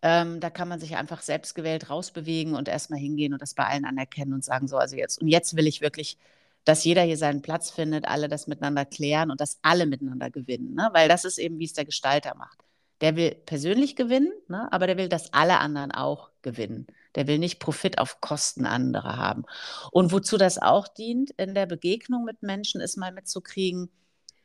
Ähm, 0.02 0.40
da 0.40 0.50
kann 0.50 0.68
man 0.70 0.80
sich 0.80 0.96
einfach 0.98 1.22
selbstgewählt 1.22 1.90
rausbewegen 1.90 2.56
und 2.56 2.68
erstmal 2.68 3.00
hingehen 3.00 3.34
und 3.34 3.42
das 3.42 3.56
bei 3.56 3.66
allen 3.66 3.86
anerkennen 3.86 4.34
und 4.34 4.46
sagen, 4.46 4.68
so, 4.68 4.78
also 4.78 4.96
jetzt, 4.96 5.20
und 5.22 5.28
jetzt 5.28 5.56
will 5.56 5.68
ich 5.68 5.82
wirklich, 5.82 6.18
dass 6.66 6.84
jeder 6.84 7.04
hier 7.04 7.18
seinen 7.18 7.42
Platz 7.42 7.70
findet, 7.70 8.08
alle 8.08 8.28
das 8.28 8.48
miteinander 8.48 8.86
klären 8.86 9.32
und 9.32 9.40
dass 9.40 9.60
alle 9.62 9.86
miteinander 9.86 10.30
gewinnen. 10.32 10.74
Ne? 10.74 10.90
Weil 10.94 11.08
das 11.08 11.24
ist 11.24 11.38
eben, 11.38 11.60
wie 11.60 11.66
es 11.66 11.74
der 11.74 11.86
Gestalter 11.86 12.36
macht. 12.36 12.60
Der 13.02 13.16
will 13.16 13.36
persönlich 13.46 13.96
gewinnen, 13.96 14.32
ne? 14.48 14.68
aber 14.72 14.88
der 14.88 14.98
will, 14.98 15.08
dass 15.08 15.32
alle 15.32 15.60
anderen 15.60 15.92
auch 15.92 16.32
gewinnen. 16.42 16.88
Der 17.14 17.28
will 17.28 17.40
nicht 17.40 17.60
Profit 17.60 18.00
auf 18.00 18.20
Kosten 18.20 18.66
anderer 18.66 19.18
haben. 19.18 19.46
Und 19.92 20.12
wozu 20.12 20.38
das 20.38 20.58
auch 20.58 20.88
dient 20.88 21.32
in 21.32 21.54
der 21.54 21.68
Begegnung 21.68 22.24
mit 22.24 22.42
Menschen, 22.42 22.82
ist 22.82 22.98
mal 22.98 23.12
mitzukriegen, 23.12 23.90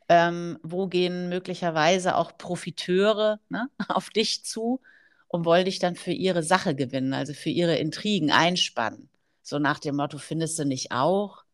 ähm, 0.09 0.59
wo 0.63 0.89
gehen 0.89 1.29
möglicherweise 1.29 2.17
auch 2.17 2.37
Profiteure 2.37 3.41
ne, 3.49 3.71
auf 3.89 4.11
dich 4.11 4.45
zu 4.45 4.81
und 5.29 5.45
wollen 5.45 5.65
dich 5.65 5.79
dann 5.79 5.97
für 5.97 6.13
ihre 6.13 6.43
Sache 6.43 6.75
gewinnen, 6.75 7.15
also 7.15 7.33
für 7.33 7.51
ihre 7.51 7.77
Intrigen 7.77 8.31
einspannen. 8.31 9.09
So 9.43 9.59
nach 9.59 9.79
dem 9.79 9.97
Motto, 9.97 10.19
findest 10.19 10.59
du 10.59 10.65
nicht 10.65 10.93
auch? 10.93 11.45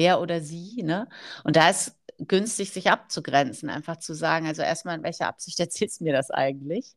Er 0.00 0.20
oder 0.20 0.40
sie, 0.40 0.82
ne? 0.82 1.08
Und 1.44 1.56
da 1.56 1.70
ist 1.70 1.96
günstig, 2.18 2.70
sich 2.72 2.90
abzugrenzen, 2.90 3.70
einfach 3.70 3.96
zu 3.96 4.14
sagen, 4.14 4.46
also 4.46 4.62
erstmal, 4.62 4.96
in 4.96 5.02
welcher 5.02 5.28
Absicht 5.28 5.60
erzählst 5.60 6.00
du 6.00 6.04
mir 6.04 6.12
das 6.12 6.30
eigentlich? 6.30 6.94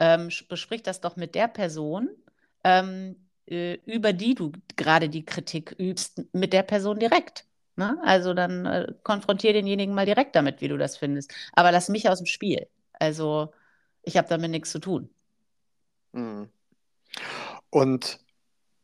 Ähm, 0.00 0.30
besprich 0.48 0.82
das 0.82 1.00
doch 1.00 1.16
mit 1.16 1.34
der 1.34 1.48
Person, 1.48 2.08
ähm, 2.64 3.16
äh, 3.46 3.74
über 3.86 4.12
die 4.12 4.34
du 4.34 4.52
gerade 4.76 5.08
die 5.08 5.24
Kritik 5.24 5.74
übst, 5.78 6.22
mit 6.32 6.52
der 6.52 6.62
Person 6.62 6.98
direkt. 6.98 7.46
Ne? 7.76 7.98
Also 8.04 8.34
dann 8.34 8.66
äh, 8.66 8.92
konfrontiere 9.02 9.54
denjenigen 9.54 9.94
mal 9.94 10.06
direkt 10.06 10.36
damit, 10.36 10.60
wie 10.60 10.68
du 10.68 10.76
das 10.76 10.96
findest. 10.96 11.32
Aber 11.52 11.72
lass 11.72 11.88
mich 11.88 12.08
aus 12.08 12.18
dem 12.18 12.26
Spiel. 12.26 12.68
Also 12.94 13.52
ich 14.02 14.16
habe 14.16 14.28
damit 14.28 14.50
nichts 14.50 14.70
zu 14.70 14.78
tun. 14.78 15.08
Mhm. 16.12 16.48
Und 17.70 18.18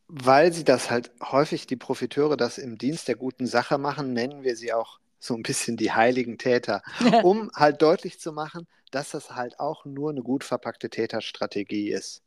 weil 0.08 0.52
sie 0.52 0.64
das 0.64 0.90
halt 0.90 1.10
häufig, 1.22 1.66
die 1.66 1.76
Profiteure, 1.76 2.36
das 2.36 2.58
im 2.58 2.78
Dienst 2.78 3.08
der 3.08 3.16
guten 3.16 3.46
Sache 3.46 3.78
machen, 3.78 4.12
nennen 4.12 4.42
wir 4.42 4.56
sie 4.56 4.72
auch 4.72 4.98
so 5.20 5.34
ein 5.34 5.42
bisschen 5.42 5.76
die 5.76 5.92
heiligen 5.92 6.38
Täter, 6.38 6.82
um 7.22 7.50
halt 7.54 7.82
deutlich 7.82 8.18
zu 8.18 8.32
machen, 8.32 8.66
dass 8.90 9.10
das 9.10 9.34
halt 9.34 9.60
auch 9.60 9.84
nur 9.84 10.10
eine 10.10 10.22
gut 10.22 10.44
verpackte 10.44 10.90
Täterstrategie 10.90 11.90
ist. 11.90 12.22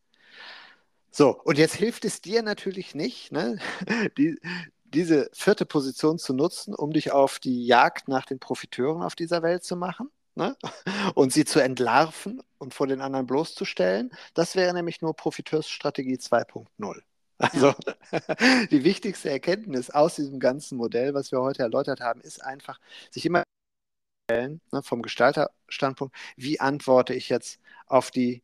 So, 1.09 1.37
und 1.43 1.57
jetzt 1.57 1.75
hilft 1.75 2.05
es 2.05 2.21
dir 2.21 2.41
natürlich 2.43 2.95
nicht, 2.95 3.31
ne, 3.31 3.59
die, 4.17 4.39
diese 4.85 5.29
vierte 5.33 5.65
Position 5.65 6.19
zu 6.19 6.33
nutzen, 6.33 6.75
um 6.75 6.91
dich 6.91 7.11
auf 7.11 7.39
die 7.39 7.65
Jagd 7.65 8.07
nach 8.07 8.25
den 8.25 8.39
Profiteuren 8.39 9.01
auf 9.01 9.15
dieser 9.15 9.41
Welt 9.41 9.63
zu 9.63 9.75
machen 9.75 10.09
ne, 10.35 10.55
und 11.15 11.33
sie 11.33 11.45
zu 11.45 11.59
entlarven 11.59 12.41
und 12.59 12.73
vor 12.73 12.87
den 12.87 13.01
anderen 13.01 13.25
bloßzustellen. 13.25 14.11
Das 14.33 14.55
wäre 14.55 14.73
nämlich 14.73 15.01
nur 15.01 15.15
Profiteursstrategie 15.15 16.15
2.0. 16.15 17.01
Also 17.41 17.73
die 18.71 18.83
wichtigste 18.83 19.29
Erkenntnis 19.29 19.89
aus 19.89 20.15
diesem 20.15 20.39
ganzen 20.39 20.77
Modell, 20.77 21.13
was 21.13 21.31
wir 21.31 21.41
heute 21.41 21.63
erläutert 21.63 22.01
haben, 22.01 22.21
ist 22.21 22.43
einfach, 22.43 22.79
sich 23.09 23.25
immer 23.25 23.43
stellen, 24.29 24.61
ne, 24.71 24.83
vom 24.83 25.01
Gestalterstandpunkt, 25.01 26.15
wie 26.37 26.59
antworte 26.59 27.13
ich 27.13 27.29
jetzt 27.29 27.59
auf 27.87 28.11
die 28.11 28.43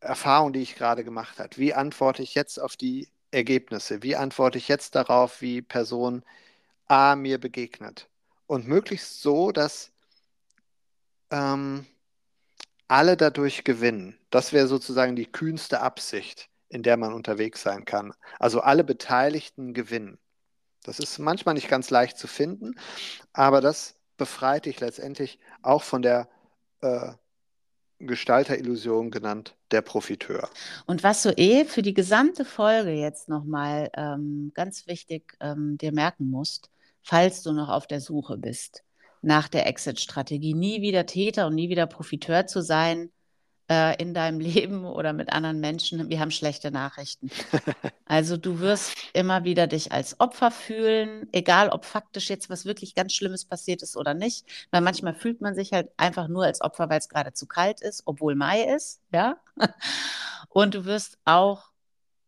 Erfahrung, 0.00 0.52
die 0.52 0.62
ich 0.62 0.74
gerade 0.74 1.04
gemacht 1.04 1.38
habe? 1.38 1.56
Wie 1.56 1.74
antworte 1.74 2.22
ich 2.22 2.34
jetzt 2.34 2.58
auf 2.58 2.76
die 2.76 3.08
Ergebnisse? 3.30 4.02
Wie 4.02 4.16
antworte 4.16 4.58
ich 4.58 4.68
jetzt 4.68 4.94
darauf, 4.94 5.40
wie 5.40 5.62
Person 5.62 6.24
A 6.88 7.16
mir 7.16 7.38
begegnet? 7.38 8.08
Und 8.46 8.66
möglichst 8.66 9.22
so, 9.22 9.52
dass 9.52 9.92
ähm, 11.30 11.86
alle 12.88 13.16
dadurch 13.16 13.64
gewinnen. 13.64 14.18
Das 14.30 14.52
wäre 14.52 14.66
sozusagen 14.66 15.16
die 15.16 15.30
kühnste 15.30 15.80
Absicht, 15.80 16.50
in 16.72 16.82
der 16.82 16.96
man 16.96 17.12
unterwegs 17.12 17.62
sein 17.62 17.84
kann. 17.84 18.14
Also 18.38 18.60
alle 18.60 18.82
Beteiligten 18.82 19.74
gewinnen. 19.74 20.18
Das 20.84 20.98
ist 20.98 21.18
manchmal 21.18 21.54
nicht 21.54 21.68
ganz 21.68 21.90
leicht 21.90 22.18
zu 22.18 22.26
finden, 22.26 22.74
aber 23.32 23.60
das 23.60 23.94
befreit 24.16 24.64
dich 24.64 24.80
letztendlich 24.80 25.38
auch 25.60 25.82
von 25.82 26.02
der 26.02 26.28
äh, 26.80 27.12
Gestalterillusion 27.98 29.10
genannt, 29.10 29.54
der 29.70 29.82
Profiteur. 29.82 30.48
Und 30.86 31.04
was 31.04 31.22
du 31.22 31.30
eh 31.36 31.64
für 31.66 31.82
die 31.82 31.94
gesamte 31.94 32.44
Folge 32.44 32.90
jetzt 32.90 33.28
nochmal 33.28 33.90
ähm, 33.94 34.50
ganz 34.54 34.86
wichtig 34.86 35.36
ähm, 35.40 35.78
dir 35.78 35.92
merken 35.92 36.30
musst, 36.30 36.70
falls 37.02 37.42
du 37.42 37.52
noch 37.52 37.68
auf 37.68 37.86
der 37.86 38.00
Suche 38.00 38.38
bist 38.38 38.82
nach 39.20 39.46
der 39.46 39.66
Exit-Strategie, 39.66 40.54
nie 40.54 40.82
wieder 40.82 41.06
Täter 41.06 41.46
und 41.46 41.54
nie 41.54 41.68
wieder 41.68 41.86
Profiteur 41.86 42.46
zu 42.46 42.60
sein 42.60 43.12
äh, 43.68 44.00
in 44.00 44.14
deinem 44.14 44.40
Leben 44.40 44.84
oder 44.84 45.12
mit 45.12 45.32
anderen 45.32 45.60
Menschen, 45.60 46.08
wir 46.08 46.20
haben 46.20 46.30
schlechte 46.30 46.70
Nachrichten. 46.70 47.30
Also 48.04 48.36
du 48.36 48.60
wirst 48.60 48.94
immer 49.14 49.44
wieder 49.44 49.66
dich 49.66 49.90
als 49.90 50.20
Opfer 50.20 50.50
fühlen, 50.50 51.26
egal 51.32 51.70
ob 51.70 51.86
faktisch 51.86 52.28
jetzt 52.28 52.50
was 52.50 52.66
wirklich 52.66 52.94
ganz 52.94 53.14
Schlimmes 53.14 53.46
passiert 53.46 53.80
ist 53.80 53.96
oder 53.96 54.12
nicht, 54.12 54.44
weil 54.70 54.82
manchmal 54.82 55.14
fühlt 55.14 55.40
man 55.40 55.54
sich 55.54 55.72
halt 55.72 55.88
einfach 55.96 56.28
nur 56.28 56.44
als 56.44 56.60
Opfer, 56.60 56.90
weil 56.90 56.98
es 56.98 57.08
gerade 57.08 57.32
zu 57.32 57.46
kalt 57.46 57.80
ist, 57.80 58.02
obwohl 58.04 58.34
Mai 58.34 58.64
ist, 58.64 59.00
ja. 59.14 59.38
Und 60.50 60.74
du 60.74 60.84
wirst 60.84 61.16
auch 61.24 61.70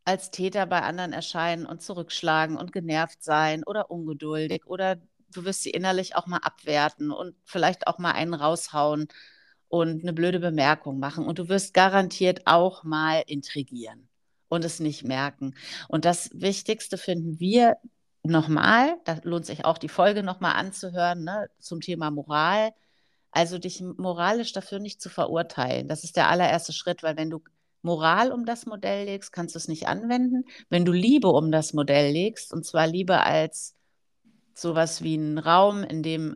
als 0.04 0.30
Täter 0.30 0.64
bei 0.66 0.82
anderen 0.82 1.12
erscheinen 1.12 1.66
und 1.66 1.82
zurückschlagen 1.82 2.56
und 2.56 2.72
genervt 2.72 3.22
sein 3.22 3.64
oder 3.64 3.90
ungeduldig 3.90 4.66
oder 4.66 4.96
du 5.32 5.44
wirst 5.44 5.62
sie 5.62 5.70
innerlich 5.70 6.16
auch 6.16 6.26
mal 6.26 6.38
abwerten 6.38 7.10
und 7.10 7.34
vielleicht 7.44 7.86
auch 7.86 7.98
mal 7.98 8.12
einen 8.12 8.34
raushauen 8.34 9.08
und 9.74 10.02
eine 10.02 10.12
blöde 10.12 10.38
Bemerkung 10.38 11.00
machen. 11.00 11.26
Und 11.26 11.40
du 11.40 11.48
wirst 11.48 11.74
garantiert 11.74 12.42
auch 12.44 12.84
mal 12.84 13.24
intrigieren 13.26 14.08
und 14.48 14.64
es 14.64 14.78
nicht 14.78 15.02
merken. 15.02 15.56
Und 15.88 16.04
das 16.04 16.30
Wichtigste 16.32 16.96
finden 16.96 17.40
wir 17.40 17.76
nochmal, 18.22 18.96
da 19.04 19.18
lohnt 19.24 19.46
sich 19.46 19.64
auch 19.64 19.76
die 19.76 19.88
Folge 19.88 20.22
nochmal 20.22 20.54
anzuhören, 20.54 21.24
ne, 21.24 21.48
zum 21.58 21.80
Thema 21.80 22.12
Moral. 22.12 22.70
Also 23.32 23.58
dich 23.58 23.82
moralisch 23.82 24.52
dafür 24.52 24.78
nicht 24.78 25.02
zu 25.02 25.08
verurteilen. 25.08 25.88
Das 25.88 26.04
ist 26.04 26.16
der 26.16 26.28
allererste 26.28 26.72
Schritt, 26.72 27.02
weil 27.02 27.16
wenn 27.16 27.30
du 27.30 27.42
Moral 27.82 28.30
um 28.30 28.46
das 28.46 28.66
Modell 28.66 29.06
legst, 29.06 29.32
kannst 29.32 29.56
du 29.56 29.58
es 29.58 29.66
nicht 29.66 29.88
anwenden. 29.88 30.44
Wenn 30.70 30.84
du 30.84 30.92
Liebe 30.92 31.28
um 31.28 31.50
das 31.50 31.72
Modell 31.72 32.12
legst, 32.12 32.52
und 32.52 32.64
zwar 32.64 32.86
Liebe 32.86 33.24
als 33.24 33.74
sowas 34.54 35.02
wie 35.02 35.16
ein 35.16 35.38
Raum, 35.38 35.82
in 35.82 36.04
dem 36.04 36.34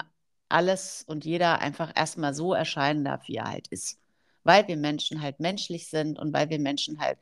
alles 0.49 1.05
und 1.07 1.25
jeder 1.25 1.61
einfach 1.61 1.93
erstmal 1.95 2.35
so 2.35 2.55
erscheinen 2.55 3.05
darf, 3.05 3.29
wie 3.29 3.37
er 3.37 3.51
halt 3.51 3.69
ist. 3.69 3.99
Weil 4.45 4.67
wir 4.69 4.77
Menschen 4.77 5.23
halt 5.23 5.41
menschlich 5.41 5.89
sind 5.89 6.19
und 6.19 6.33
weil 6.33 6.51
wir 6.51 6.59
Menschen 6.59 7.01
halt 7.01 7.19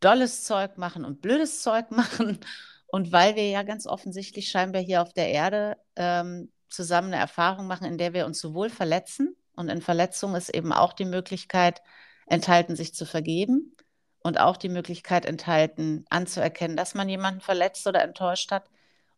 dolles 0.00 0.44
Zeug 0.44 0.78
machen 0.78 1.04
und 1.04 1.22
blödes 1.22 1.62
Zeug 1.62 1.90
machen 1.90 2.38
und 2.86 3.12
weil 3.12 3.36
wir 3.36 3.48
ja 3.48 3.62
ganz 3.62 3.86
offensichtlich 3.86 4.48
scheinbar 4.48 4.82
hier 4.82 5.02
auf 5.02 5.12
der 5.12 5.30
Erde 5.30 5.76
ähm, 5.96 6.50
zusammen 6.68 7.08
eine 7.08 7.22
Erfahrung 7.22 7.66
machen, 7.66 7.86
in 7.86 7.98
der 7.98 8.12
wir 8.12 8.26
uns 8.26 8.40
sowohl 8.40 8.70
verletzen 8.70 9.36
und 9.56 9.68
in 9.68 9.82
Verletzung 9.82 10.34
ist 10.36 10.50
eben 10.50 10.72
auch 10.72 10.92
die 10.92 11.04
Möglichkeit 11.04 11.82
enthalten, 12.26 12.76
sich 12.76 12.94
zu 12.94 13.06
vergeben 13.06 13.74
und 14.22 14.38
auch 14.38 14.56
die 14.56 14.68
Möglichkeit 14.68 15.26
enthalten, 15.26 16.04
anzuerkennen, 16.10 16.76
dass 16.76 16.94
man 16.94 17.08
jemanden 17.08 17.40
verletzt 17.40 17.86
oder 17.86 18.02
enttäuscht 18.02 18.52
hat. 18.52 18.70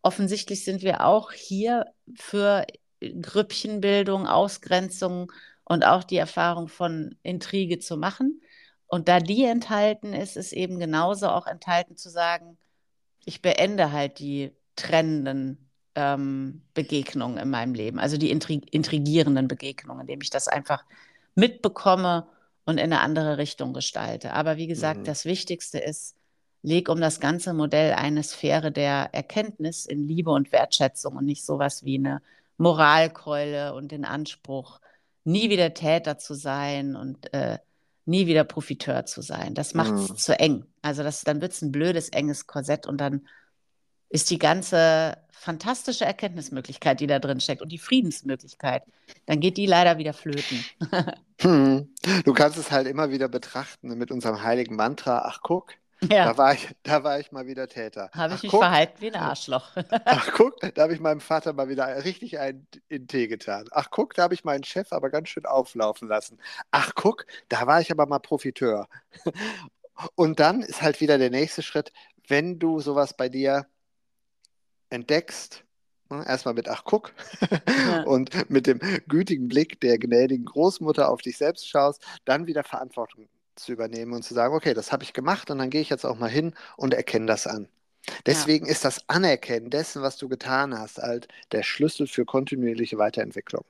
Offensichtlich 0.02 0.64
sind 0.64 0.82
wir 0.82 1.04
auch 1.04 1.32
hier 1.32 1.92
für 2.16 2.66
Grüppchenbildung, 3.00 4.26
Ausgrenzung 4.26 5.32
und 5.64 5.84
auch 5.84 6.04
die 6.04 6.16
Erfahrung 6.16 6.68
von 6.68 7.16
Intrige 7.22 7.78
zu 7.78 7.96
machen. 7.96 8.42
Und 8.86 9.08
da 9.08 9.20
die 9.20 9.44
enthalten 9.44 10.12
ist, 10.12 10.36
ist 10.36 10.52
eben 10.52 10.78
genauso 10.78 11.28
auch 11.28 11.46
enthalten 11.46 11.96
zu 11.96 12.10
sagen, 12.10 12.58
ich 13.24 13.42
beende 13.42 13.92
halt 13.92 14.18
die 14.18 14.52
trennenden 14.74 15.70
ähm, 15.94 16.62
Begegnungen 16.74 17.38
in 17.38 17.50
meinem 17.50 17.74
Leben, 17.74 17.98
also 17.98 18.16
die 18.16 18.30
intrig 18.30 18.72
intrigierenden 18.72 19.48
Begegnungen, 19.48 20.02
indem 20.02 20.20
ich 20.22 20.30
das 20.30 20.48
einfach 20.48 20.84
mitbekomme 21.34 22.26
und 22.64 22.78
in 22.78 22.92
eine 22.92 23.00
andere 23.00 23.38
Richtung 23.38 23.72
gestalte. 23.72 24.32
Aber 24.32 24.56
wie 24.56 24.66
gesagt, 24.66 25.00
mhm. 25.00 25.04
das 25.04 25.24
Wichtigste 25.24 25.78
ist, 25.78 26.16
leg 26.62 26.88
um 26.88 27.00
das 27.00 27.20
ganze 27.20 27.54
Modell 27.54 27.92
eine 27.94 28.22
Sphäre 28.22 28.72
der 28.72 29.10
Erkenntnis 29.12 29.86
in 29.86 30.06
Liebe 30.06 30.30
und 30.30 30.52
Wertschätzung 30.52 31.16
und 31.16 31.24
nicht 31.24 31.44
sowas 31.44 31.84
wie 31.84 31.98
eine 31.98 32.22
Moralkeule 32.60 33.74
und 33.74 33.90
den 33.90 34.04
Anspruch, 34.04 34.80
nie 35.24 35.50
wieder 35.50 35.72
Täter 35.74 36.18
zu 36.18 36.34
sein 36.34 36.94
und 36.94 37.32
äh, 37.32 37.58
nie 38.04 38.26
wieder 38.26 38.44
Profiteur 38.44 39.06
zu 39.06 39.22
sein. 39.22 39.54
Das 39.54 39.74
macht 39.74 39.94
es 39.94 40.10
mhm. 40.10 40.16
zu 40.16 40.38
eng. 40.38 40.66
Also 40.82 41.02
das, 41.02 41.22
dann 41.22 41.40
wird 41.40 41.52
es 41.52 41.62
ein 41.62 41.72
blödes, 41.72 42.10
enges 42.10 42.46
Korsett 42.46 42.86
und 42.86 43.00
dann 43.00 43.26
ist 44.10 44.30
die 44.30 44.38
ganze 44.38 45.16
fantastische 45.30 46.04
Erkenntnismöglichkeit, 46.04 47.00
die 47.00 47.06
da 47.06 47.18
drin 47.18 47.40
steckt 47.40 47.62
und 47.62 47.70
die 47.72 47.78
Friedensmöglichkeit, 47.78 48.82
dann 49.24 49.40
geht 49.40 49.56
die 49.56 49.66
leider 49.66 49.96
wieder 49.96 50.12
flöten. 50.12 50.62
hm. 51.40 51.94
Du 52.24 52.32
kannst 52.34 52.58
es 52.58 52.70
halt 52.70 52.86
immer 52.86 53.10
wieder 53.10 53.28
betrachten 53.28 53.96
mit 53.96 54.10
unserem 54.10 54.42
heiligen 54.42 54.76
Mantra, 54.76 55.22
ach 55.24 55.40
guck, 55.42 55.72
ja. 56.08 56.26
Da, 56.26 56.38
war 56.38 56.54
ich, 56.54 56.68
da 56.82 57.04
war 57.04 57.20
ich 57.20 57.32
mal 57.32 57.46
wieder 57.46 57.68
Täter. 57.68 58.10
Habe 58.14 58.34
ich 58.34 58.42
mich 58.42 58.52
guck, 58.52 58.62
verhalten 58.62 59.00
wie 59.00 59.08
ein 59.08 59.16
Arschloch. 59.16 59.70
Ach 60.04 60.30
guck, 60.36 60.58
da 60.60 60.82
habe 60.82 60.94
ich 60.94 61.00
meinem 61.00 61.20
Vater 61.20 61.52
mal 61.52 61.68
wieder 61.68 62.04
richtig 62.04 62.38
einen 62.38 62.66
in 62.88 63.06
Tee 63.06 63.28
getan. 63.28 63.66
Ach 63.72 63.90
guck, 63.90 64.14
da 64.14 64.22
habe 64.22 64.34
ich 64.34 64.44
meinen 64.44 64.64
Chef 64.64 64.92
aber 64.92 65.10
ganz 65.10 65.28
schön 65.28 65.46
auflaufen 65.46 66.08
lassen. 66.08 66.38
Ach 66.70 66.92
guck, 66.94 67.26
da 67.48 67.66
war 67.66 67.80
ich 67.80 67.90
aber 67.90 68.06
mal 68.06 68.18
Profiteur. 68.18 68.88
Und 70.14 70.40
dann 70.40 70.62
ist 70.62 70.80
halt 70.82 71.00
wieder 71.00 71.18
der 71.18 71.30
nächste 71.30 71.62
Schritt, 71.62 71.92
wenn 72.26 72.58
du 72.58 72.80
sowas 72.80 73.14
bei 73.14 73.28
dir 73.28 73.66
entdeckst, 74.88 75.64
ne, 76.08 76.24
erstmal 76.26 76.54
mit 76.54 76.68
Ach 76.68 76.84
guck 76.84 77.12
ja. 77.68 78.02
und 78.06 78.50
mit 78.50 78.66
dem 78.66 78.78
gütigen 79.08 79.48
Blick 79.48 79.80
der 79.80 79.98
gnädigen 79.98 80.46
Großmutter 80.46 81.08
auf 81.08 81.20
dich 81.20 81.36
selbst 81.36 81.68
schaust, 81.68 82.02
dann 82.24 82.46
wieder 82.46 82.64
Verantwortung 82.64 83.28
zu 83.60 83.72
übernehmen 83.72 84.12
und 84.12 84.22
zu 84.22 84.34
sagen, 84.34 84.54
okay, 84.54 84.74
das 84.74 84.92
habe 84.92 85.04
ich 85.04 85.12
gemacht 85.12 85.50
und 85.50 85.58
dann 85.58 85.70
gehe 85.70 85.80
ich 85.80 85.90
jetzt 85.90 86.04
auch 86.04 86.18
mal 86.18 86.30
hin 86.30 86.54
und 86.76 86.94
erkenne 86.94 87.26
das 87.26 87.46
an. 87.46 87.68
Deswegen 88.26 88.66
ja. 88.66 88.72
ist 88.72 88.84
das 88.84 89.08
Anerkennen 89.08 89.70
dessen, 89.70 90.02
was 90.02 90.16
du 90.16 90.28
getan 90.28 90.76
hast, 90.76 90.98
halt 90.98 91.28
der 91.52 91.62
Schlüssel 91.62 92.06
für 92.06 92.24
kontinuierliche 92.24 92.98
Weiterentwicklung. 92.98 93.64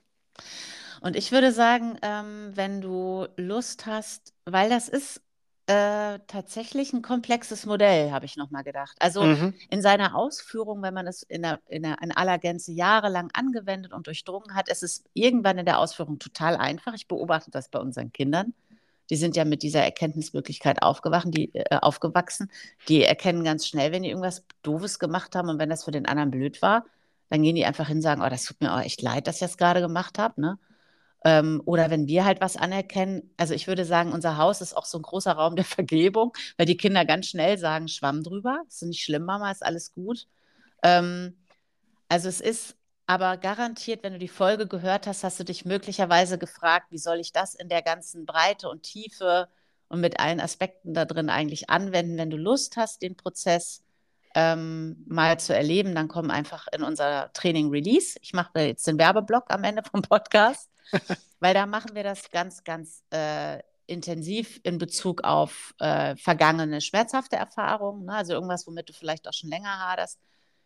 Und 1.01 1.17
ich 1.17 1.33
würde 1.33 1.53
sagen, 1.53 1.99
ähm, 2.03 2.53
wenn 2.55 2.81
du 2.81 3.27
Lust 3.37 3.87
hast, 3.87 4.35
weil 4.45 4.69
das 4.69 4.89
ist 4.89 5.21
äh, 5.67 6.19
tatsächlich 6.27 6.93
ein 6.93 7.03
komplexes 7.03 7.65
Modell, 7.65 8.11
habe 8.11 8.27
ich 8.27 8.37
nochmal 8.37 8.65
gedacht. 8.65 8.97
Also 8.99 9.23
mhm. 9.23 9.55
in 9.71 9.83
seiner 9.83 10.15
Ausführung, 10.15 10.83
wenn 10.83 10.95
man 10.95 11.07
es 11.07 11.23
in, 11.23 11.43
der, 11.43 11.61
in, 11.69 11.83
der, 11.83 11.97
in 12.03 12.13
aller 12.13 12.39
Gänze 12.39 12.73
jahrelang 12.73 13.31
angewendet 13.33 13.93
und 13.93 14.07
durchdrungen 14.07 14.55
hat, 14.55 14.69
ist 14.69 14.83
es 14.83 15.05
irgendwann 15.15 15.59
in 15.59 15.67
der 15.67 15.79
Ausführung 15.79 16.19
total 16.19 16.57
einfach. 16.57 16.95
Ich 16.95 17.09
beobachte 17.09 17.51
das 17.51 17.69
bei 17.69 17.79
unseren 17.79 18.13
Kindern 18.13 18.53
die 19.11 19.17
sind 19.17 19.37
ja 19.37 19.45
mit 19.45 19.63
dieser 19.63 19.83
Erkenntnismöglichkeit 19.83 20.83
aufgewachen, 20.83 21.33
die, 21.33 21.55
äh, 21.55 21.77
aufgewachsen. 21.77 22.51
Die 22.89 23.05
erkennen 23.05 23.45
ganz 23.45 23.67
schnell, 23.67 23.93
wenn 23.93 24.03
die 24.03 24.09
irgendwas 24.09 24.45
Doofes 24.63 24.99
gemacht 24.99 25.35
haben 25.35 25.49
und 25.49 25.59
wenn 25.59 25.69
das 25.69 25.85
für 25.85 25.91
den 25.91 26.07
anderen 26.07 26.31
blöd 26.31 26.63
war, 26.63 26.85
dann 27.29 27.43
gehen 27.43 27.57
die 27.57 27.65
einfach 27.65 27.89
hin 27.89 27.99
und 27.99 28.03
sagen, 28.03 28.23
oh, 28.23 28.29
das 28.29 28.45
tut 28.45 28.61
mir 28.61 28.75
auch 28.75 28.81
echt 28.81 29.03
leid, 29.03 29.27
dass 29.27 29.37
ich 29.37 29.41
das 29.41 29.59
gerade 29.59 29.81
gemacht 29.81 30.19
habe. 30.19 30.41
Ne? 30.41 30.59
Ähm, 31.25 31.63
oder 31.65 31.91
wenn 31.91 32.07
wir 32.07 32.25
halt 32.25 32.41
was 32.41 32.57
anerkennen, 32.57 33.31
also 33.37 33.55
ich 33.55 33.67
würde 33.67 33.85
sagen, 33.85 34.13
unser 34.13 34.37
Haus 34.37 34.61
ist 34.61 34.77
auch 34.77 34.87
so 34.87 34.99
ein 34.99 35.03
großer 35.03 35.33
Raum 35.33 35.57
der 35.57 35.65
Vergebung, 35.65 36.33
weil 36.57 36.67
die 36.67 36.77
Kinder 36.77 37.05
ganz 37.05 37.27
schnell 37.27 37.59
sagen, 37.59 37.89
Schwamm 37.89 38.23
drüber, 38.23 38.63
ist 38.69 38.83
nicht 38.83 39.03
schlimm, 39.03 39.25
Mama, 39.25 39.51
ist 39.51 39.65
alles 39.65 39.93
gut. 39.93 40.27
Ähm, 40.83 41.37
also 42.09 42.29
es 42.29 42.41
ist 42.41 42.77
aber 43.11 43.37
garantiert, 43.39 44.05
wenn 44.05 44.13
du 44.13 44.21
die 44.21 44.29
Folge 44.29 44.69
gehört 44.69 45.09
hast, 45.09 45.25
hast 45.25 45.41
du 45.41 45.45
dich 45.45 45.65
möglicherweise 45.65 46.39
gefragt, 46.39 46.93
wie 46.93 46.99
soll 46.99 47.19
ich 47.19 47.33
das 47.33 47.57
in 47.57 47.69
der 47.69 47.83
ganzen 47.83 48.25
Breite 48.25 48.69
und 48.69 48.85
Tiefe 48.85 49.49
und 49.89 50.01
mit 50.01 50.21
allen 50.21 50.39
Aspekten 50.39 50.95
da 50.95 51.07
drin 51.07 51.29
eigentlich 51.29 51.69
anwenden. 51.71 52.19
Wenn 52.19 52.31
du 52.31 52.37
Lust 52.37 52.77
hast, 52.77 53.03
den 53.03 53.17
Prozess 53.17 53.83
ähm, 54.37 55.05
mal 55.09 55.41
zu 55.41 55.53
erleben, 55.53 55.93
dann 55.93 56.07
komm 56.07 56.31
einfach 56.31 56.69
in 56.73 56.85
unser 56.85 57.33
Training 57.33 57.71
Release. 57.71 58.17
Ich 58.23 58.33
mache 58.33 58.61
jetzt 58.61 58.87
den 58.87 58.97
Werbeblock 58.97 59.47
am 59.49 59.65
Ende 59.65 59.83
vom 59.83 60.03
Podcast, 60.03 60.71
weil 61.41 61.53
da 61.53 61.67
machen 61.67 61.97
wir 61.97 62.05
das 62.05 62.31
ganz, 62.31 62.63
ganz 62.63 63.03
äh, 63.11 63.59
intensiv 63.89 64.61
in 64.63 64.79
Bezug 64.79 65.25
auf 65.25 65.75
äh, 65.81 66.15
vergangene 66.15 66.81
schmerzhafte 66.81 67.35
Erfahrungen, 67.35 68.05
ne? 68.05 68.15
also 68.15 68.35
irgendwas, 68.35 68.69
womit 68.69 68.89
du 68.89 68.93
vielleicht 68.93 69.27
auch 69.27 69.35
schon 69.35 69.51
länger 69.51 69.81
haderst 69.81 70.21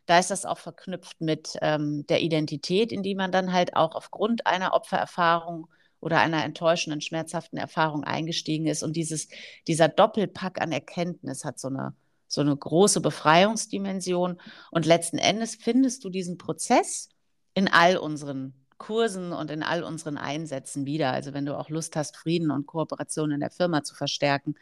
da 0.06 0.18
ist 0.18 0.30
das 0.30 0.44
auch 0.44 0.58
verknüpft 0.58 1.20
mit 1.20 1.56
ähm, 1.62 2.06
der 2.08 2.22
Identität, 2.22 2.92
in 2.92 3.02
die 3.02 3.14
man 3.14 3.32
dann 3.32 3.52
halt 3.52 3.76
auch 3.76 3.94
aufgrund 3.94 4.46
einer 4.46 4.74
Opfererfahrung 4.74 5.68
oder 6.00 6.20
einer 6.20 6.44
enttäuschenden, 6.44 7.00
schmerzhaften 7.00 7.58
Erfahrung 7.58 8.04
eingestiegen 8.04 8.66
ist. 8.66 8.82
Und 8.82 8.94
dieses, 8.94 9.28
dieser 9.66 9.88
Doppelpack 9.88 10.60
an 10.60 10.70
Erkenntnis 10.70 11.44
hat 11.44 11.58
so 11.58 11.68
eine, 11.68 11.94
so 12.28 12.42
eine 12.42 12.54
große 12.54 13.00
Befreiungsdimension. 13.00 14.38
Und 14.70 14.84
letzten 14.84 15.16
Endes 15.16 15.54
findest 15.56 16.04
du 16.04 16.10
diesen 16.10 16.36
Prozess 16.36 17.08
in 17.54 17.68
all 17.68 17.96
unseren 17.96 18.52
Kursen 18.76 19.32
und 19.32 19.50
in 19.50 19.62
all 19.62 19.82
unseren 19.82 20.18
Einsätzen 20.18 20.84
wieder. 20.84 21.12
Also 21.12 21.32
wenn 21.32 21.46
du 21.46 21.56
auch 21.56 21.70
Lust 21.70 21.96
hast, 21.96 22.18
Frieden 22.18 22.50
und 22.50 22.66
Kooperation 22.66 23.30
in 23.30 23.40
der 23.40 23.50
Firma 23.50 23.82
zu 23.82 23.94
verstärken, 23.94 24.56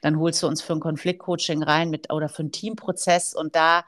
dann 0.00 0.18
holst 0.18 0.42
du 0.42 0.46
uns 0.46 0.62
für 0.62 0.72
ein 0.72 0.80
Konfliktcoaching 0.80 1.62
rein 1.62 1.90
mit 1.90 2.10
oder 2.10 2.28
für 2.28 2.40
einen 2.40 2.52
Teamprozess 2.52 3.34
und 3.34 3.54
da 3.54 3.84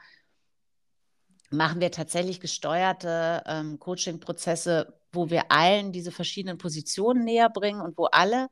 machen 1.49 1.81
wir 1.81 1.91
tatsächlich 1.91 2.39
gesteuerte 2.39 3.43
ähm, 3.45 3.79
Coaching-Prozesse, 3.79 4.93
wo 5.11 5.29
wir 5.29 5.51
allen 5.51 5.91
diese 5.91 6.11
verschiedenen 6.11 6.57
Positionen 6.57 7.23
näher 7.23 7.49
bringen 7.49 7.81
und 7.81 7.97
wo 7.97 8.05
alle 8.05 8.49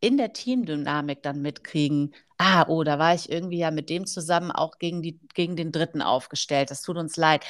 in 0.00 0.16
der 0.16 0.32
Teamdynamik 0.32 1.22
dann 1.22 1.42
mitkriegen, 1.42 2.14
ah, 2.38 2.66
oh, 2.68 2.84
da 2.84 2.98
war 2.98 3.14
ich 3.14 3.30
irgendwie 3.30 3.58
ja 3.58 3.70
mit 3.70 3.90
dem 3.90 4.06
zusammen 4.06 4.50
auch 4.52 4.78
gegen, 4.78 5.02
die, 5.02 5.18
gegen 5.34 5.56
den 5.56 5.72
Dritten 5.72 6.02
aufgestellt. 6.02 6.70
Das 6.70 6.82
tut 6.82 6.96
uns 6.96 7.16
leid. 7.16 7.44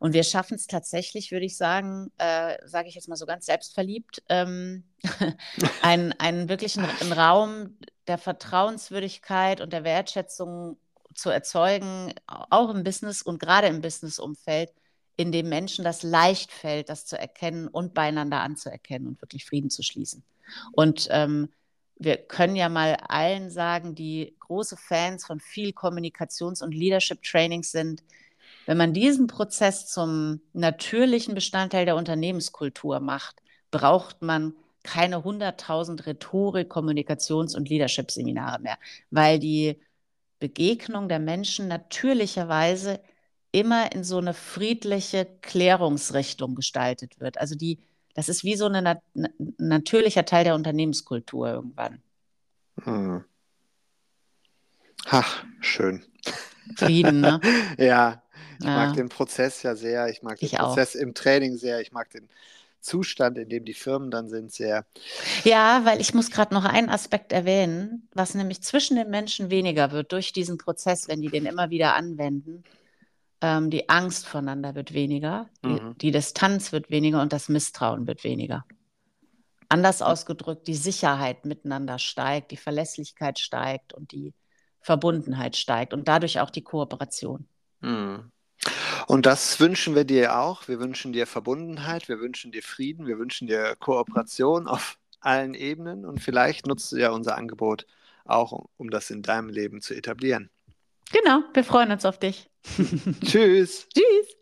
Und 0.00 0.14
wir 0.14 0.24
schaffen 0.24 0.54
es 0.54 0.66
tatsächlich, 0.66 1.30
würde 1.30 1.46
ich 1.46 1.56
sagen, 1.56 2.10
äh, 2.18 2.56
sage 2.66 2.88
ich 2.88 2.96
jetzt 2.96 3.08
mal 3.08 3.16
so 3.16 3.26
ganz 3.26 3.46
selbstverliebt, 3.46 4.22
ähm, 4.28 4.84
einen, 5.82 6.12
einen 6.14 6.48
wirklichen 6.48 6.84
Raum 7.12 7.76
der 8.08 8.18
Vertrauenswürdigkeit 8.18 9.60
und 9.60 9.72
der 9.72 9.84
Wertschätzung 9.84 10.76
zu 11.14 11.30
erzeugen, 11.30 12.12
auch 12.26 12.70
im 12.70 12.84
Business 12.84 13.22
und 13.22 13.38
gerade 13.38 13.68
im 13.68 13.80
Businessumfeld, 13.80 14.70
in 15.16 15.32
dem 15.32 15.48
Menschen 15.48 15.84
das 15.84 16.02
leicht 16.02 16.50
fällt, 16.50 16.88
das 16.88 17.06
zu 17.06 17.18
erkennen 17.18 17.68
und 17.68 17.94
beieinander 17.94 18.40
anzuerkennen 18.40 19.08
und 19.08 19.22
wirklich 19.22 19.44
Frieden 19.44 19.70
zu 19.70 19.82
schließen. 19.82 20.24
Und 20.72 21.08
ähm, 21.10 21.48
wir 21.96 22.16
können 22.16 22.56
ja 22.56 22.68
mal 22.68 22.96
allen 23.08 23.50
sagen, 23.50 23.94
die 23.94 24.34
große 24.40 24.76
Fans 24.76 25.24
von 25.24 25.40
viel 25.40 25.70
Kommunikations- 25.70 26.62
und 26.62 26.74
Leadership-Trainings 26.74 27.70
sind, 27.70 28.02
wenn 28.66 28.76
man 28.76 28.92
diesen 28.92 29.26
Prozess 29.26 29.86
zum 29.86 30.40
natürlichen 30.52 31.34
Bestandteil 31.34 31.84
der 31.84 31.96
Unternehmenskultur 31.96 33.00
macht, 33.00 33.42
braucht 33.70 34.22
man 34.22 34.54
keine 34.82 35.18
100.000 35.18 36.06
Rhetorik-, 36.06 36.70
Kommunikations- 36.70 37.56
und 37.56 37.68
Leadership-Seminare 37.68 38.60
mehr, 38.60 38.78
weil 39.10 39.38
die 39.38 39.80
Begegnung 40.42 41.08
der 41.08 41.20
Menschen 41.20 41.68
natürlicherweise 41.68 42.98
immer 43.52 43.92
in 43.92 44.02
so 44.02 44.18
eine 44.18 44.34
friedliche 44.34 45.24
Klärungsrichtung 45.40 46.56
gestaltet 46.56 47.20
wird. 47.20 47.38
Also 47.38 47.54
die, 47.54 47.78
das 48.14 48.28
ist 48.28 48.42
wie 48.42 48.56
so 48.56 48.66
ein 48.66 48.82
nat 48.82 49.00
natürlicher 49.58 50.24
Teil 50.24 50.42
der 50.42 50.56
Unternehmenskultur 50.56 51.48
irgendwann. 51.48 52.02
Hm. 52.82 53.24
Ach, 55.10 55.44
schön. 55.60 56.02
Frieden, 56.74 57.20
ne? 57.20 57.40
ja, 57.78 58.20
ich 58.58 58.66
Ja. 58.66 58.74
mag 58.74 58.94
den 58.94 59.08
Prozess 59.08 59.62
ja 59.62 59.76
sehr. 59.76 60.08
Ich 60.08 60.22
mag 60.22 60.40
den 60.40 60.46
Ich 60.46 60.58
auch. 60.58 60.74
Prozess 60.74 60.96
im 60.96 61.14
Training 61.14 61.56
sehr. 61.56 61.80
Ich 61.80 61.92
mag 61.92 62.10
den 62.10 62.28
Zustand, 62.82 63.38
in 63.38 63.48
dem 63.48 63.64
die 63.64 63.74
Firmen 63.74 64.10
dann 64.10 64.28
sind, 64.28 64.52
sehr. 64.52 64.86
Ja, 65.44 65.84
weil 65.84 66.00
ich 66.00 66.14
muss 66.14 66.30
gerade 66.30 66.54
noch 66.54 66.64
einen 66.64 66.88
Aspekt 66.88 67.32
erwähnen, 67.32 68.08
was 68.14 68.34
nämlich 68.34 68.62
zwischen 68.62 68.96
den 68.96 69.10
Menschen 69.10 69.50
weniger 69.50 69.92
wird 69.92 70.12
durch 70.12 70.32
diesen 70.32 70.58
Prozess, 70.58 71.08
wenn 71.08 71.20
die 71.20 71.30
den 71.30 71.46
immer 71.46 71.70
wieder 71.70 71.94
anwenden. 71.94 72.64
Ähm, 73.40 73.70
die 73.70 73.88
Angst 73.88 74.26
voneinander 74.26 74.74
wird 74.74 74.94
weniger, 74.94 75.50
die, 75.64 75.68
Mhm. 75.68 75.98
die 75.98 76.10
Distanz 76.12 76.72
wird 76.72 76.90
weniger 76.90 77.22
und 77.22 77.32
das 77.32 77.48
Misstrauen 77.48 78.06
wird 78.06 78.24
weniger. 78.24 78.64
Anders 79.68 80.02
ausgedrückt, 80.02 80.68
die 80.68 80.74
Sicherheit 80.74 81.46
miteinander 81.46 81.98
steigt, 81.98 82.50
die 82.50 82.56
Verlässlichkeit 82.56 83.38
steigt 83.38 83.94
und 83.94 84.12
die 84.12 84.34
Verbundenheit 84.80 85.56
steigt 85.56 85.94
und 85.94 86.08
dadurch 86.08 86.40
auch 86.40 86.50
die 86.50 86.62
Kooperation. 86.62 87.48
Hm. 87.80 88.30
Und 89.06 89.26
das 89.26 89.60
wünschen 89.60 89.94
wir 89.94 90.04
dir 90.04 90.38
auch. 90.38 90.68
Wir 90.68 90.80
wünschen 90.80 91.12
dir 91.12 91.26
Verbundenheit, 91.26 92.08
wir 92.08 92.20
wünschen 92.20 92.52
dir 92.52 92.62
Frieden, 92.62 93.06
wir 93.06 93.18
wünschen 93.18 93.46
dir 93.46 93.76
Kooperation 93.78 94.66
auf 94.66 94.98
allen 95.20 95.54
Ebenen 95.54 96.04
und 96.04 96.20
vielleicht 96.20 96.66
nutzt 96.66 96.92
du 96.92 96.96
ja 96.96 97.10
unser 97.10 97.36
Angebot 97.36 97.86
auch, 98.24 98.68
um, 98.76 98.90
das 98.90 99.10
in 99.10 99.22
deinem 99.22 99.48
Leben 99.48 99.80
zu 99.80 99.94
etablieren. 99.94 100.50
Genau, 101.12 101.42
wir 101.52 101.64
freuen 101.64 101.90
uns 101.90 102.04
auf 102.04 102.18
dich. 102.18 102.48
Tschüss. 103.24 103.88
Tschüss. 103.94 104.36